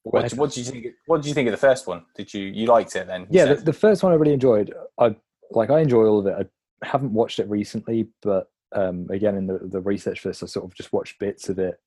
What, 0.04 0.32
what 0.32 0.52
did 0.52 0.66
you 0.66 0.72
think? 0.72 0.86
What 1.06 1.20
did 1.20 1.28
you 1.28 1.34
think 1.34 1.48
of 1.48 1.52
the 1.52 1.66
first 1.68 1.86
one? 1.86 2.04
Did 2.16 2.32
you 2.32 2.44
you 2.44 2.66
liked 2.66 2.96
it 2.96 3.06
then? 3.06 3.26
yeah 3.28 3.44
the, 3.44 3.56
the 3.56 3.72
first 3.72 4.02
one 4.02 4.12
i 4.12 4.14
really 4.14 4.32
enjoyed 4.32 4.72
i 4.98 5.14
like 5.50 5.70
i 5.70 5.80
enjoy 5.80 6.04
all 6.04 6.20
of 6.20 6.26
it 6.26 6.48
i 6.82 6.86
haven't 6.86 7.12
watched 7.12 7.38
it 7.38 7.48
recently 7.50 8.08
but 8.22 8.50
um 8.72 9.06
again 9.10 9.36
in 9.36 9.46
the, 9.46 9.58
the 9.64 9.80
research 9.80 10.20
for 10.20 10.28
this 10.28 10.42
i 10.42 10.46
sort 10.46 10.64
of 10.64 10.74
just 10.74 10.92
watched 10.92 11.18
bits 11.18 11.48
of 11.48 11.58
it 11.58 11.78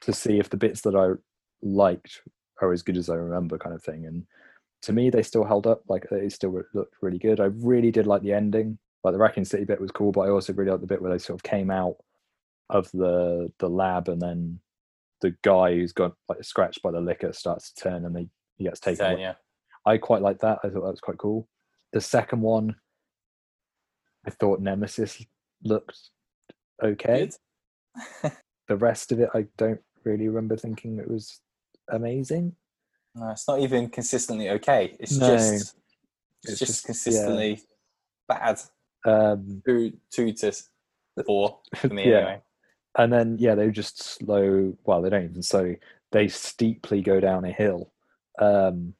to 0.00 0.12
see 0.12 0.38
if 0.38 0.50
the 0.50 0.56
bits 0.56 0.80
that 0.82 0.94
i 0.94 1.10
liked 1.62 2.22
are 2.60 2.72
as 2.72 2.82
good 2.82 2.96
as 2.96 3.08
i 3.08 3.14
remember 3.14 3.58
kind 3.58 3.74
of 3.74 3.82
thing 3.82 4.06
and 4.06 4.24
to 4.80 4.92
me 4.92 5.10
they 5.10 5.22
still 5.22 5.44
held 5.44 5.66
up 5.66 5.82
like 5.88 6.06
they 6.10 6.28
still 6.28 6.62
looked 6.74 6.94
really 7.02 7.18
good 7.18 7.40
i 7.40 7.46
really 7.60 7.90
did 7.90 8.06
like 8.06 8.22
the 8.22 8.32
ending 8.32 8.78
like 9.04 9.12
the 9.12 9.18
raccoon 9.18 9.44
city 9.44 9.64
bit 9.64 9.80
was 9.80 9.90
cool 9.90 10.12
but 10.12 10.22
i 10.22 10.30
also 10.30 10.52
really 10.52 10.70
liked 10.70 10.80
the 10.80 10.86
bit 10.86 11.02
where 11.02 11.12
they 11.12 11.18
sort 11.18 11.38
of 11.38 11.42
came 11.42 11.70
out 11.70 11.96
of 12.70 12.90
the 12.92 13.50
the 13.58 13.68
lab 13.68 14.08
and 14.08 14.20
then 14.20 14.60
the 15.20 15.34
guy 15.42 15.74
who's 15.74 15.92
got 15.92 16.12
like 16.28 16.42
scratched 16.44 16.82
by 16.82 16.90
the 16.90 17.00
licker 17.00 17.32
starts 17.32 17.72
to 17.72 17.82
turn 17.82 18.04
and 18.04 18.14
they 18.14 18.28
he 18.56 18.64
gets 18.64 18.80
taken 18.80 19.06
away. 19.06 19.20
yeah. 19.20 19.34
I 19.86 19.96
quite 19.96 20.20
like 20.20 20.40
that. 20.40 20.58
I 20.62 20.68
thought 20.68 20.82
that 20.82 20.90
was 20.90 21.00
quite 21.00 21.18
cool. 21.18 21.48
The 21.92 22.00
second 22.00 22.42
one, 22.42 22.74
I 24.26 24.30
thought 24.30 24.60
Nemesis 24.60 25.24
looked 25.62 25.98
okay. 26.82 27.30
The 28.68 28.76
rest 28.76 29.12
of 29.12 29.20
it, 29.20 29.30
I 29.32 29.46
don't 29.56 29.80
really 30.04 30.28
remember 30.28 30.56
thinking 30.56 30.98
it 30.98 31.08
was 31.10 31.40
amazing. 31.90 32.54
No, 33.14 33.30
it's 33.30 33.48
not 33.48 33.60
even 33.60 33.88
consistently 33.88 34.50
okay. 34.50 34.96
It's 35.00 35.16
No. 35.16 35.28
just 35.36 35.52
it's, 35.52 35.74
It's 36.44 36.58
just, 36.58 36.72
just- 36.72 36.86
consistently 36.86 37.60
bad. 38.28 38.60
Um, 39.06 39.62
Two 39.66 39.92
two 40.10 40.32
to 40.34 40.52
four 41.26 41.58
for 41.76 41.88
me 41.88 42.04
Yeah. 42.10 42.16
anyway. 42.16 42.42
and 42.98 43.12
then 43.12 43.36
yeah, 43.38 43.54
they 43.54 43.70
just 43.70 44.02
slow. 44.02 44.76
Well, 44.84 45.02
they 45.02 45.10
don't 45.10 45.24
even 45.24 45.42
slow. 45.42 45.74
They 46.12 46.28
steeply 46.28 47.00
go 47.02 47.20
down 47.20 47.44
a 47.44 47.52
hill. 47.52 47.92
Um, 48.40 48.94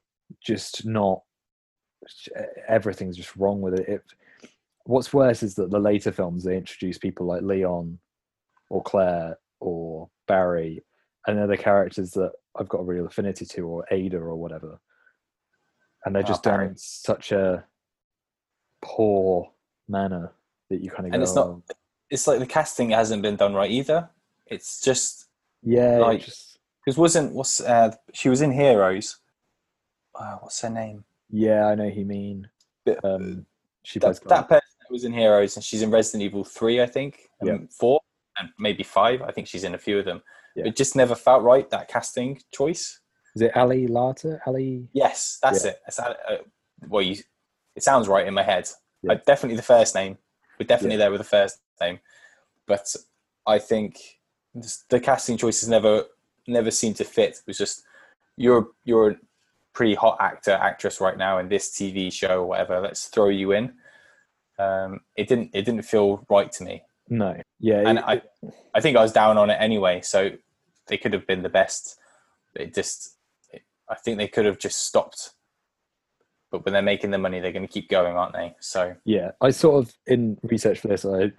just 0.44 0.84
not. 0.86 1.22
Everything's 2.68 3.16
just 3.16 3.36
wrong 3.36 3.60
with 3.60 3.74
it. 3.74 3.88
it. 3.88 4.02
What's 4.84 5.12
worse 5.12 5.42
is 5.42 5.54
that 5.56 5.70
the 5.70 5.78
later 5.80 6.12
films 6.12 6.44
they 6.44 6.56
introduce 6.56 6.96
people 6.98 7.26
like 7.26 7.42
Leon, 7.42 7.98
or 8.70 8.82
Claire, 8.82 9.38
or 9.60 10.08
Barry, 10.26 10.82
and 11.28 11.38
they're 11.38 11.46
the 11.46 11.56
characters 11.58 12.12
that 12.12 12.32
I've 12.58 12.68
got 12.70 12.78
a 12.80 12.84
real 12.84 13.06
affinity 13.06 13.44
to, 13.44 13.60
or 13.66 13.84
Ada, 13.90 14.16
or 14.16 14.34
whatever. 14.36 14.80
And 16.04 16.14
they're 16.14 16.22
Ah, 16.24 16.28
just 16.28 16.42
done 16.42 16.54
Barry. 16.58 16.68
in 16.68 16.76
such 16.76 17.32
a 17.32 17.64
poor 18.80 19.52
manner 19.88 20.32
that 20.70 20.80
you 20.82 20.90
kind 20.90 21.06
of 21.06 21.12
And 21.12 21.22
it's 21.22 21.34
not- 21.34 21.46
"Oh, 21.46 21.62
It's 22.10 22.26
like 22.26 22.38
the 22.38 22.46
casting 22.46 22.88
hasn't 22.90 23.20
been 23.20 23.36
done 23.36 23.52
right 23.54 23.70
either. 23.70 24.08
It's 24.46 24.80
just 24.80 25.26
yeah, 25.62 25.98
like- 25.98 26.22
just 26.22 26.58
because 26.82 26.96
wasn't 26.96 27.34
what's 27.34 27.60
uh, 27.60 27.94
she 28.14 28.30
was 28.30 28.40
in 28.40 28.50
Heroes. 28.52 29.18
Uh, 30.14 30.36
what's 30.38 30.58
her 30.62 30.70
name? 30.70 31.04
Yeah, 31.28 31.66
I 31.66 31.74
know 31.74 31.90
who 31.90 32.00
you 32.00 32.06
mean. 32.06 32.48
But, 32.86 33.04
Um, 33.04 33.44
she 33.82 34.00
plays 34.00 34.18
that, 34.20 34.28
that 34.30 34.48
person 34.48 34.68
that 34.80 34.90
was 34.90 35.04
in 35.04 35.12
Heroes, 35.12 35.56
and 35.56 35.62
she's 35.64 35.82
in 35.82 35.90
Resident 35.90 36.22
Evil 36.22 36.44
Three, 36.44 36.80
I 36.80 36.86
think, 36.86 37.28
and 37.40 37.48
Yeah. 37.48 37.66
four, 37.70 38.00
and 38.38 38.48
maybe 38.58 38.82
five. 38.82 39.20
I 39.20 39.30
think 39.30 39.46
she's 39.46 39.64
in 39.64 39.74
a 39.74 39.78
few 39.78 39.98
of 39.98 40.06
them. 40.06 40.22
Yeah. 40.58 40.66
It 40.66 40.76
just 40.76 40.96
never 40.96 41.14
felt 41.14 41.42
right 41.42 41.68
that 41.70 41.88
casting 41.88 42.40
choice. 42.52 43.00
is 43.36 43.42
it 43.42 43.56
Ali 43.56 43.86
Larter? 43.86 44.40
Ali? 44.46 44.88
Yes, 44.92 45.38
that's 45.42 45.64
Yeah. 45.64 45.70
it. 45.72 45.80
That's, 45.86 45.98
uh, 46.00 46.14
well, 46.88 47.02
you, 47.02 47.16
it 47.76 47.82
sounds 47.84 48.08
right 48.08 48.26
in 48.26 48.34
my 48.34 48.42
head. 48.42 48.68
Yeah. 49.02 49.12
Uh, 49.12 49.18
definitely 49.26 49.56
the 49.56 49.62
first 49.62 49.94
name. 49.94 50.18
We're 50.58 50.66
definitely 50.66 50.96
there 50.96 51.10
with 51.12 51.20
the 51.20 51.24
first 51.24 51.60
name, 51.80 52.00
but 52.66 52.94
I 53.46 53.60
think 53.60 53.96
the 54.88 54.98
casting 54.98 55.36
choices 55.36 55.68
never 55.68 56.04
never 56.48 56.70
seemed 56.72 56.96
to 56.96 57.04
fit. 57.04 57.34
It 57.36 57.42
was 57.46 57.58
just 57.58 57.84
you're 58.36 58.68
you're 58.84 59.10
a 59.10 59.16
pretty 59.72 59.94
hot 59.94 60.16
actor 60.18 60.50
actress 60.52 61.00
right 61.00 61.16
now 61.16 61.38
in 61.38 61.48
this 61.48 61.70
TV 61.70 62.12
show 62.12 62.40
or 62.42 62.46
whatever. 62.46 62.80
Let's 62.80 63.06
throw 63.06 63.28
you 63.28 63.52
in. 63.52 63.74
Um, 64.58 65.00
it 65.14 65.28
didn't 65.28 65.50
it 65.54 65.62
didn't 65.64 65.82
feel 65.82 66.24
right 66.28 66.50
to 66.52 66.64
me, 66.64 66.82
No. 67.08 67.40
Yeah. 67.60 67.88
and 67.88 67.98
it- 67.98 68.04
I 68.04 68.22
I 68.74 68.80
think 68.80 68.96
I 68.96 69.02
was 69.02 69.12
down 69.12 69.38
on 69.38 69.50
it 69.50 69.58
anyway. 69.60 70.00
So 70.00 70.30
they 70.88 70.98
could 70.98 71.12
have 71.12 71.26
been 71.26 71.42
the 71.42 71.48
best. 71.48 71.98
It 72.54 72.74
just 72.74 73.16
it, 73.52 73.62
I 73.88 73.94
think 73.94 74.18
they 74.18 74.28
could 74.28 74.46
have 74.46 74.58
just 74.58 74.84
stopped. 74.86 75.30
But 76.50 76.64
when 76.64 76.72
they're 76.72 76.82
making 76.82 77.10
the 77.10 77.18
money, 77.18 77.40
they're 77.40 77.52
going 77.52 77.66
to 77.66 77.72
keep 77.72 77.90
going, 77.90 78.16
aren't 78.16 78.32
they? 78.32 78.56
So 78.60 78.96
yeah. 79.04 79.32
I 79.40 79.50
sort 79.50 79.84
of 79.84 79.94
in 80.06 80.38
research 80.42 80.80
for 80.80 80.88
this, 80.88 81.04
I 81.04 81.30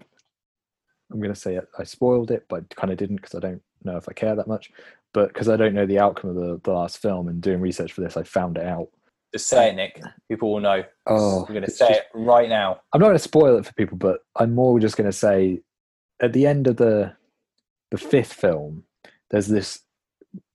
I'm 1.12 1.20
going 1.20 1.34
to 1.34 1.40
say 1.40 1.56
it, 1.56 1.68
I 1.78 1.84
spoiled 1.84 2.30
it, 2.32 2.46
but 2.48 2.76
kind 2.76 2.92
of 2.92 2.98
didn't 3.00 3.18
because 3.18 3.34
I 3.34 3.40
don't 3.40 3.62
know 3.84 3.98
if 3.98 4.08
I 4.08 4.14
care 4.14 4.36
that 4.36 4.48
much. 4.48 4.72
But 5.12 5.30
because 5.30 5.50
I 5.50 5.58
don't 5.58 5.74
know 5.74 5.88
the 5.88 5.98
outcome 6.00 6.30
of 6.30 6.36
the, 6.36 6.62
the 6.64 6.72
last 6.72 7.00
film 7.00 7.28
and 7.28 7.42
doing 7.42 7.60
research 7.60 7.94
for 7.94 8.02
this, 8.02 8.16
I 8.16 8.22
found 8.22 8.58
it 8.58 8.66
out. 8.68 8.90
just 9.34 9.48
say 9.48 9.70
it, 9.70 9.76
Nick. 9.76 10.00
People 10.30 10.54
will 10.54 10.60
know. 10.60 10.84
Oh, 11.08 11.46
I'm 11.46 11.54
going 11.54 11.66
to 11.66 11.72
say 11.72 11.88
just- 11.88 12.00
it 12.02 12.06
right 12.14 12.48
now. 12.48 12.82
I'm 12.94 13.00
not 13.02 13.08
going 13.08 13.18
to 13.18 13.24
spoil 13.24 13.58
it 13.58 13.66
for 13.66 13.74
people, 13.74 13.98
but 13.98 14.20
I'm 14.36 14.54
more 14.54 14.80
just 14.80 14.98
going 14.98 15.10
to 15.10 15.18
say 15.18 15.62
at 16.22 16.34
the 16.34 16.46
end 16.46 16.68
of 16.68 16.78
the 16.78 17.14
the 17.90 17.98
fifth 17.98 18.34
film, 18.34 18.84
there's 19.32 19.48
this 19.48 19.80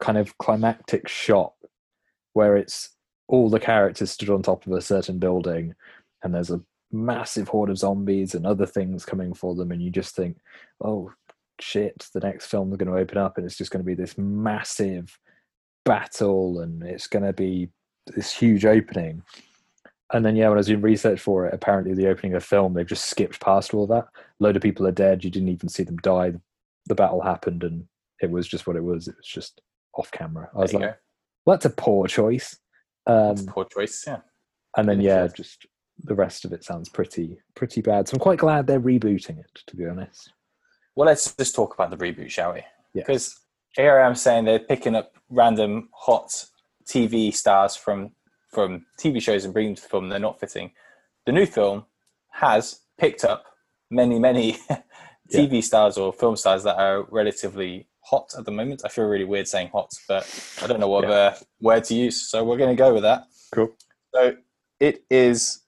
kind 0.00 0.18
of 0.18 0.36
climactic 0.38 1.08
shot 1.08 1.54
where 2.32 2.56
it's 2.56 2.90
all 3.28 3.48
the 3.48 3.60
characters 3.60 4.10
stood 4.10 4.30
on 4.30 4.42
top 4.42 4.66
of 4.66 4.72
a 4.72 4.80
certain 4.80 5.18
building 5.18 5.74
and 6.22 6.34
there's 6.34 6.50
a 6.50 6.60
massive 6.92 7.48
horde 7.48 7.70
of 7.70 7.78
zombies 7.78 8.34
and 8.34 8.46
other 8.46 8.66
things 8.66 9.04
coming 9.04 9.34
for 9.34 9.54
them 9.54 9.72
and 9.72 9.82
you 9.82 9.90
just 9.90 10.14
think 10.14 10.36
oh 10.82 11.10
shit 11.60 12.08
the 12.12 12.20
next 12.20 12.46
film 12.46 12.70
is 12.70 12.76
going 12.76 12.90
to 12.90 12.98
open 12.98 13.18
up 13.18 13.36
and 13.36 13.46
it's 13.46 13.56
just 13.56 13.70
going 13.70 13.82
to 13.82 13.86
be 13.86 13.94
this 13.94 14.16
massive 14.18 15.18
battle 15.84 16.60
and 16.60 16.82
it's 16.82 17.06
going 17.06 17.24
to 17.24 17.32
be 17.32 17.68
this 18.14 18.32
huge 18.32 18.64
opening. 18.64 19.22
And 20.12 20.24
then 20.24 20.36
yeah 20.36 20.48
when 20.48 20.56
i 20.56 20.58
was 20.58 20.66
doing 20.66 20.80
research 20.80 21.20
for 21.20 21.46
it 21.46 21.54
apparently 21.54 21.94
the 21.94 22.08
opening 22.08 22.34
of 22.34 22.42
the 22.42 22.46
film 22.46 22.74
they've 22.74 22.86
just 22.86 23.06
skipped 23.06 23.40
past 23.40 23.74
all 23.74 23.86
that. 23.88 24.04
A 24.04 24.20
load 24.40 24.56
of 24.56 24.62
people 24.62 24.86
are 24.86 24.92
dead 24.92 25.24
you 25.24 25.30
didn't 25.30 25.48
even 25.48 25.68
see 25.68 25.82
them 25.82 25.96
die. 25.98 26.34
The 26.86 26.94
battle 26.94 27.22
happened 27.22 27.64
and 27.64 27.86
it 28.20 28.30
was 28.30 28.46
just 28.48 28.66
what 28.66 28.76
it 28.76 28.84
was 28.84 29.08
it 29.08 29.16
was 29.16 29.26
just 29.26 29.60
off 29.94 30.10
camera 30.10 30.48
i 30.54 30.58
was 30.58 30.72
like 30.72 30.96
well, 31.46 31.56
that's 31.56 31.66
a 31.66 31.70
poor 31.70 32.06
choice 32.06 32.58
um 33.06 33.36
a 33.38 33.44
poor 33.46 33.64
choice. 33.66 34.04
Yeah. 34.06 34.18
and 34.76 34.88
then 34.88 35.00
yeah 35.00 35.26
just 35.28 35.66
the 36.02 36.14
rest 36.14 36.44
of 36.44 36.52
it 36.52 36.64
sounds 36.64 36.88
pretty 36.88 37.38
pretty 37.54 37.80
bad 37.80 38.08
so 38.08 38.14
i'm 38.14 38.20
quite 38.20 38.38
glad 38.38 38.66
they're 38.66 38.80
rebooting 38.80 39.38
it 39.38 39.50
to 39.66 39.76
be 39.76 39.86
honest 39.86 40.32
Well, 40.96 41.06
let's 41.06 41.34
just 41.34 41.54
talk 41.54 41.74
about 41.74 41.90
the 41.90 41.96
reboot, 41.96 42.30
shall 42.30 42.52
we? 42.52 42.60
Yeah. 42.94 43.02
Because 43.02 43.40
here 43.74 43.98
I 43.98 44.06
am 44.06 44.14
saying 44.14 44.44
they're 44.44 44.60
picking 44.60 44.94
up 44.94 45.10
random 45.28 45.88
hot 45.92 46.30
TV 46.86 47.34
stars 47.34 47.74
from 47.74 48.12
from 48.52 48.86
TV 49.00 49.20
shows 49.20 49.44
and 49.44 49.52
bringing 49.52 49.70
them 49.72 49.76
to 49.76 49.82
the 49.82 49.88
film. 49.88 50.08
They're 50.08 50.20
not 50.20 50.38
fitting. 50.38 50.70
The 51.26 51.32
new 51.32 51.46
film 51.46 51.86
has 52.30 52.80
picked 52.96 53.24
up 53.24 53.42
many, 53.90 54.20
many 54.20 54.56
TV 55.34 55.62
stars 55.64 55.98
or 55.98 56.12
film 56.12 56.36
stars 56.36 56.62
that 56.62 56.76
are 56.78 57.02
relatively 57.10 57.88
hot 58.04 58.32
at 58.38 58.44
the 58.44 58.50
moment. 58.52 58.82
I 58.84 58.88
feel 58.88 59.04
really 59.06 59.24
weird 59.24 59.48
saying 59.48 59.70
hot, 59.72 59.90
but 60.08 60.24
I 60.62 60.66
don't 60.66 60.80
know 60.80 60.88
what 60.88 61.04
Yeah. 61.04 61.14
uh, 61.14 61.36
word 61.60 61.84
to 61.84 61.94
use. 61.94 62.28
So 62.30 62.44
we're 62.44 62.56
going 62.58 62.70
to 62.76 62.82
go 62.82 62.92
with 62.92 63.02
that. 63.02 63.24
cool 63.54 63.74
So 64.14 64.36
it 64.80 65.04
is. 65.10 65.62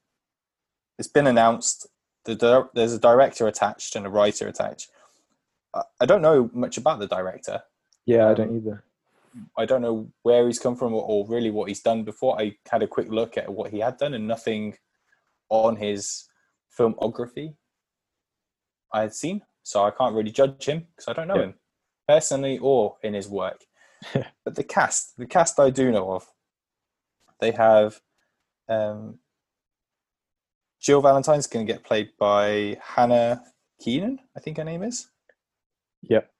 It's 0.98 1.08
been 1.08 1.26
announced. 1.26 1.86
The 2.24 2.68
there's 2.74 2.92
a 2.92 2.98
director 2.98 3.46
attached 3.46 3.94
and 3.96 4.06
a 4.06 4.10
writer 4.10 4.48
attached. 4.48 4.88
I- 6.00 6.06
don't 6.06 6.22
know 6.22 6.50
much 6.52 6.76
about 6.78 6.98
the 7.00 7.06
director. 7.06 7.62
yeah 8.06 8.28
i 8.30 8.34
don't 8.34 8.56
either 8.56 8.82
I 9.58 9.66
don't 9.66 9.82
know 9.82 10.08
where 10.22 10.46
he's 10.46 10.58
come 10.58 10.76
from 10.76 10.94
or, 10.94 11.02
or 11.04 11.26
really 11.28 11.50
what 11.50 11.68
he's 11.68 11.82
done 11.82 12.04
before. 12.04 12.40
I 12.40 12.56
had 12.72 12.82
a 12.82 12.86
quick 12.86 13.08
look 13.10 13.36
at 13.36 13.52
what 13.52 13.70
he 13.70 13.80
had 13.80 13.98
done 13.98 14.14
and 14.14 14.26
nothing 14.26 14.78
on 15.50 15.76
his 15.76 16.26
filmography 16.78 17.54
I 18.94 19.02
had 19.02 19.14
seen. 19.14 19.42
So 19.62 19.84
I 19.84 19.90
can't 19.90 20.14
really 20.14 20.30
judge 20.30 20.64
him 20.64 20.86
because 20.88 21.08
I 21.08 21.12
don't 21.12 21.28
know 21.28 21.36
Yeah. 21.36 21.42
him 21.48 21.54
personally 22.08 22.58
or 22.58 22.96
in 23.02 23.14
his 23.14 23.28
work. 23.28 23.60
but 24.44 24.54
the 24.54 24.64
cast, 24.64 25.16
the 25.16 25.26
cast 25.26 25.58
I 25.58 25.70
do 25.70 25.90
know 25.90 26.12
of, 26.12 26.26
they 27.40 27.50
have 27.52 28.00
um, 28.68 29.18
Jill 30.80 31.00
Valentine's 31.00 31.46
going 31.46 31.66
to 31.66 31.72
get 31.72 31.84
played 31.84 32.10
by 32.18 32.78
Hannah 32.82 33.42
Keenan, 33.80 34.20
I 34.36 34.40
think 34.40 34.56
her 34.58 34.64
name 34.64 34.82
is, 34.82 35.08
yep 36.02 36.30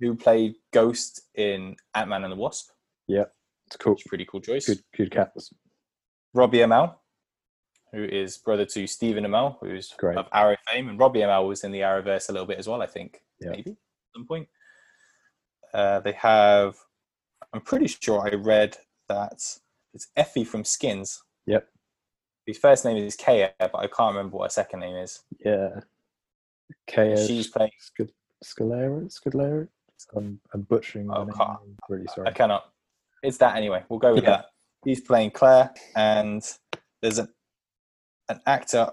who 0.00 0.16
played 0.16 0.54
Ghost 0.72 1.20
in 1.34 1.76
Ant 1.94 2.08
Man 2.08 2.24
and 2.24 2.32
the 2.32 2.36
Wasp. 2.36 2.70
Yeah, 3.06 3.24
it's 3.66 3.76
cool 3.76 3.96
a 4.04 4.08
pretty 4.08 4.24
cool 4.24 4.40
choice. 4.40 4.66
good 4.66 4.82
good 4.96 5.10
cats 5.10 5.52
Robbie 6.32 6.58
Amell, 6.58 6.94
who 7.92 8.04
is 8.04 8.38
brother 8.38 8.64
to 8.64 8.86
Stephen 8.86 9.24
Amell, 9.24 9.58
who's 9.60 9.92
Great. 9.98 10.16
of 10.16 10.26
Arrow 10.32 10.56
fame, 10.68 10.88
and 10.88 10.98
Robbie 10.98 11.20
Amell 11.20 11.46
was 11.46 11.64
in 11.64 11.70
the 11.70 11.80
Arrowverse 11.80 12.28
a 12.30 12.32
little 12.32 12.46
bit 12.46 12.58
as 12.58 12.66
well. 12.66 12.80
I 12.82 12.86
think 12.86 13.20
Yeah. 13.40 13.50
maybe 13.50 13.72
at 13.72 13.76
some 14.16 14.26
point. 14.26 14.48
Uh, 15.72 16.00
they 16.00 16.12
have. 16.12 16.76
I'm 17.52 17.60
pretty 17.60 17.86
sure 17.88 18.20
I 18.20 18.34
read 18.34 18.76
that 19.08 19.32
it's 19.94 20.08
Effie 20.16 20.44
from 20.44 20.64
Skins. 20.64 21.22
Yep. 21.46 21.68
His 22.46 22.58
first 22.58 22.84
name 22.84 22.96
is 22.96 23.16
Kaya, 23.16 23.52
but 23.58 23.74
I 23.76 23.86
can't 23.86 24.14
remember 24.14 24.36
what 24.38 24.46
her 24.46 24.50
second 24.50 24.80
name 24.80 24.96
is. 24.96 25.22
yeah 25.44 25.80
Kaya 26.88 27.26
She's 27.26 27.48
playing. 27.48 27.72
Sc- 27.78 28.10
Scalera 28.44 29.04
Scalera 29.12 29.68
I'm, 30.16 30.40
I'm 30.54 30.62
butchering 30.62 31.10
Oh. 31.10 31.28
I'm 31.38 31.58
really 31.88 32.06
sorry. 32.14 32.28
I 32.28 32.32
cannot. 32.32 32.70
It's 33.22 33.36
that 33.38 33.56
anyway. 33.56 33.82
We'll 33.88 33.98
go 33.98 34.14
with 34.14 34.24
Yeah. 34.24 34.30
that. 34.30 34.46
He's 34.84 35.00
playing 35.02 35.32
Claire, 35.32 35.70
and 35.94 36.42
there's 37.02 37.18
a, 37.18 37.28
an 38.30 38.40
actor. 38.46 38.92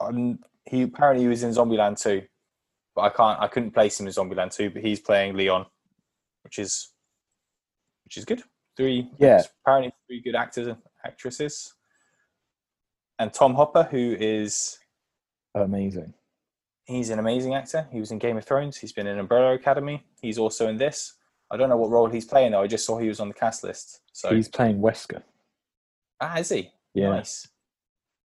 Um, 0.00 0.38
he 0.64 0.82
apparently 0.82 1.24
he 1.24 1.28
was 1.28 1.42
in 1.42 1.50
Zombieland 1.50 2.00
2, 2.00 2.22
but 2.94 3.02
I 3.02 3.08
can't. 3.10 3.38
I 3.40 3.48
couldn't 3.48 3.72
place 3.72 4.00
him 4.00 4.06
in 4.06 4.12
Zombieland 4.14 4.54
2. 4.56 4.70
But 4.70 4.82
he's 4.82 5.00
playing 5.00 5.36
Leon, 5.36 5.66
which 6.44 6.58
is 6.58 6.92
which 8.04 8.16
is 8.16 8.24
good. 8.24 8.42
Three, 8.76 9.10
Yeah. 9.18 9.42
apparently 9.62 9.92
three 10.06 10.20
good 10.20 10.34
actors 10.34 10.66
and 10.66 10.76
actresses. 11.04 11.74
And 13.18 13.32
Tom 13.32 13.54
Hopper, 13.54 13.84
who 13.84 14.16
is 14.18 14.78
amazing 15.54 16.14
he's 16.86 17.10
an 17.10 17.18
amazing 17.18 17.54
actor. 17.54 17.88
He 17.90 17.98
was 17.98 18.10
in 18.10 18.18
Game 18.18 18.36
of 18.36 18.44
Thrones. 18.44 18.76
He's 18.76 18.92
been 18.92 19.06
in 19.06 19.18
Umbrella 19.18 19.54
Academy. 19.54 20.04
He's 20.20 20.38
also 20.38 20.68
in 20.68 20.76
this. 20.76 21.14
I 21.50 21.56
don't 21.56 21.68
know 21.68 21.76
what 21.76 21.90
role 21.90 22.08
he's 22.08 22.24
playing 22.26 22.52
though. 22.52 22.60
I 22.62 22.66
just 22.66 22.84
saw 22.84 22.98
he 22.98 23.08
was 23.08 23.20
on 23.20 23.28
the 23.28 23.34
cast 23.34 23.64
list. 23.64 24.00
So 24.12 24.34
he's 24.34 24.48
playing 24.48 24.80
Wesker 24.80 25.22
ah, 26.20 26.38
is 26.38 26.48
he? 26.48 26.70
yeah 26.94 27.10
Nice. 27.10 27.48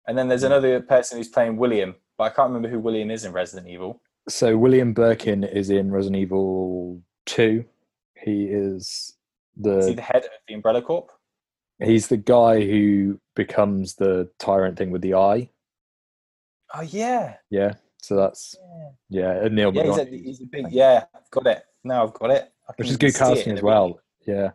And 0.06 0.18
then 0.18 0.28
there's 0.28 0.42
another 0.42 0.80
person 0.80 1.16
who's 1.18 1.28
playing 1.28 1.56
William, 1.56 1.94
but 2.18 2.24
I 2.24 2.28
can't 2.30 2.48
remember 2.48 2.68
who 2.68 2.78
William 2.78 3.10
is 3.10 3.24
in 3.24 3.32
Resident 3.32 3.68
Evil. 3.68 4.00
so 4.28 4.56
William 4.56 4.92
Birkin 4.92 5.44
is 5.44 5.70
in 5.70 5.90
Resident 5.90 6.20
Evil 6.20 7.00
2 7.26 7.64
he 8.24 8.44
is 8.44 9.14
the 9.56 9.78
Is 9.78 9.86
he 9.88 9.94
the 9.94 10.02
head 10.02 10.24
of 10.24 10.30
the 10.48 10.54
Umbrella 10.54 10.82
Corp? 10.82 11.10
he's 11.82 12.06
the 12.08 12.16
guy 12.16 12.64
who 12.64 13.20
becomes 13.34 13.94
the 13.96 14.30
tyrant 14.38 14.78
thing 14.78 14.90
with 14.90 15.02
the 15.02 15.14
eye 15.14 15.50
Oh 16.74 16.80
yeah, 16.82 17.36
yeah 17.50 17.74
so 18.00 18.16
that's 18.16 18.56
yeah. 19.10 19.42
yeah 19.42 19.48
Neal 19.48 19.72
Yeah, 19.74 19.84
he's 19.84 19.98
a, 19.98 20.04
he's 20.04 20.40
a 20.42 20.46
big. 20.46 20.66
Yeah, 20.70 21.04
I've 21.14 21.30
got 21.30 21.46
it. 21.46 21.64
Now 21.84 22.02
I've 22.04 22.12
got 22.14 22.30
it. 22.30 22.52
Which 22.76 22.88
is 22.90 22.96
good 22.96 23.14
casting 23.14 23.52
as 23.52 23.62
well 23.62 24.00
yeah 24.26 24.50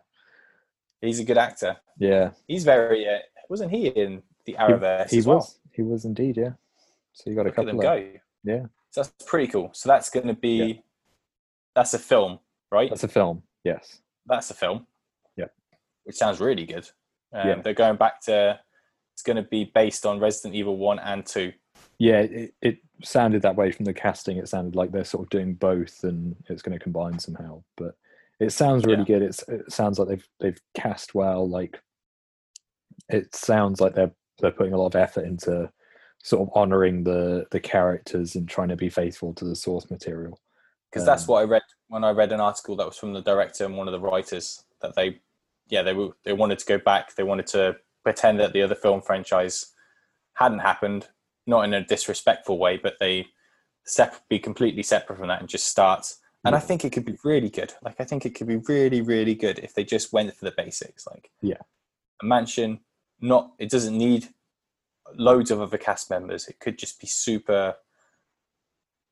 He's 1.01 1.19
a 1.19 1.23
good 1.23 1.37
actor. 1.37 1.77
yeah 1.97 2.31
He's 2.47 2.63
very. 2.65 3.07
Uh, 3.07 3.19
wasn't 3.49 3.71
he 3.71 3.87
in 3.87 4.21
the 4.45 4.53
Arrowverse? 4.59 5.09
he 5.11 5.17
as 5.19 5.27
well? 5.27 5.37
was 5.37 5.59
he 5.71 5.81
was 5.81 6.05
indeed 6.05 6.35
yeah 6.37 6.51
so 7.13 7.29
you 7.29 7.35
got 7.35 7.43
a 7.43 7.45
Look 7.45 7.55
them 7.55 7.65
couple 7.65 7.79
of 7.79 7.83
go. 7.83 8.11
yeah 8.43 8.65
So 8.91 9.01
that's 9.03 9.13
pretty 9.25 9.47
cool. 9.51 9.69
So 9.73 9.87
that's 9.89 10.09
going 10.09 10.27
to 10.27 10.33
be. 10.33 10.83
That's 11.75 11.93
a 11.93 11.99
film, 11.99 12.39
right? 12.71 12.89
that's 12.89 13.03
a 13.03 13.07
film 13.07 13.43
yes 13.63 14.01
that's 14.25 14.47
the 14.47 14.53
film. 14.53 14.85
Yeah. 15.37 15.45
Which 16.03 16.15
sounds 16.17 16.39
really 16.39 16.65
good. 16.65 16.87
Um, 17.33 17.47
Yeah. 17.47 17.61
They're 17.63 17.73
going 17.73 17.95
back 17.97 18.21
to. 18.25 18.59
It's 19.13 19.23
going 19.23 19.37
to 19.37 19.49
be 19.49 19.71
based 19.73 20.05
on 20.05 20.19
Resident 20.19 20.53
Evil 20.55 20.77
One 20.77 20.99
and 20.99 21.25
Two. 21.25 21.51
yeah 21.97 22.19
it, 22.19 22.53
it 22.61 22.77
sounded 23.03 23.41
that 23.41 23.55
way 23.55 23.71
from 23.71 23.85
the 23.85 23.93
casting 23.93 24.37
it 24.37 24.47
sounded 24.47 24.75
like 24.75 24.91
they're 24.91 25.03
sort 25.03 25.23
of 25.23 25.29
doing 25.29 25.55
both 25.55 26.03
and 26.03 26.35
it's 26.47 26.61
going 26.61 26.77
to 26.77 26.83
combine 26.83 27.17
somehow 27.19 27.61
but 27.75 27.95
it 28.39 28.51
sounds 28.51 28.85
really 28.85 28.99
Yeah. 28.99 29.05
good 29.19 29.21
it's 29.23 29.43
it 29.49 29.71
sounds 29.71 29.97
like 29.99 30.07
they've 30.09 30.27
they've 30.39 30.61
cast 30.73 31.15
well 31.15 31.49
like 31.49 31.81
it 33.09 33.33
sounds 33.35 33.81
like 33.81 33.95
they're 33.95 34.11
they're 34.39 34.51
putting 34.51 34.73
a 34.73 34.77
lot 34.77 34.87
of 34.87 34.95
effort 34.95 35.25
into 35.25 35.69
sort 36.23 36.41
of 36.47 36.49
honoring 36.55 37.03
the 37.03 37.45
the 37.51 37.59
characters 37.59 38.35
and 38.35 38.47
trying 38.47 38.69
to 38.69 38.75
be 38.75 38.89
faithful 38.89 39.33
to 39.33 39.45
the 39.45 39.55
source 39.55 39.89
material 39.89 40.39
because 40.89 41.05
that's 41.05 41.23
Um, 41.23 41.27
what 41.33 41.39
I 41.41 41.43
read 41.43 41.61
when 41.87 42.03
I 42.03 42.11
read 42.11 42.31
an 42.31 42.39
article 42.39 42.75
that 42.75 42.85
was 42.85 42.97
from 42.97 43.13
the 43.13 43.21
director 43.21 43.65
and 43.65 43.77
one 43.77 43.87
of 43.87 43.91
the 43.91 43.99
writers 43.99 44.63
that 44.81 44.95
they, 44.95 45.19
yeah, 45.67 45.81
they 45.81 45.93
were, 45.93 46.09
they 46.23 46.33
wanted 46.33 46.59
to 46.59 46.65
go 46.65 46.77
back. 46.77 47.15
They 47.15 47.23
wanted 47.23 47.47
to 47.47 47.77
pretend 48.03 48.39
that 48.39 48.53
the 48.53 48.61
other 48.61 48.75
film 48.75 49.01
franchise 49.01 49.73
hadn't 50.33 50.59
happened, 50.59 51.07
not 51.47 51.63
in 51.65 51.73
a 51.73 51.83
disrespectful 51.83 52.57
way, 52.59 52.77
but 52.77 52.97
they 52.99 53.27
sep- 53.85 54.27
be 54.29 54.37
completely 54.39 54.83
separate 54.83 55.17
from 55.17 55.27
that 55.29 55.39
and 55.41 55.49
just 55.49 55.67
start. 55.67 56.15
And 56.45 56.55
I 56.55 56.59
think 56.59 56.85
it 56.85 56.91
could 56.91 57.05
be 57.05 57.17
really 57.23 57.49
good. 57.49 57.73
Like 57.81 57.99
I 57.99 58.03
think 58.05 58.25
it 58.25 58.35
could 58.35 58.47
be 58.47 58.57
really, 58.57 59.01
really 59.01 59.35
good 59.35 59.59
if 59.59 59.73
they 59.73 59.83
just 59.83 60.13
went 60.13 60.33
for 60.35 60.45
the 60.45 60.53
basics. 60.55 61.05
Like 61.07 61.31
Yeah. 61.41 61.61
a 62.21 62.25
mansion. 62.25 62.79
Not 63.19 63.51
it 63.59 63.69
doesn't 63.69 63.97
need 63.97 64.29
loads 65.15 65.51
of 65.51 65.59
other 65.59 65.77
cast 65.77 66.09
members. 66.09 66.47
It 66.47 66.59
could 66.59 66.77
just 66.77 66.99
be 67.01 67.07
super 67.07 67.75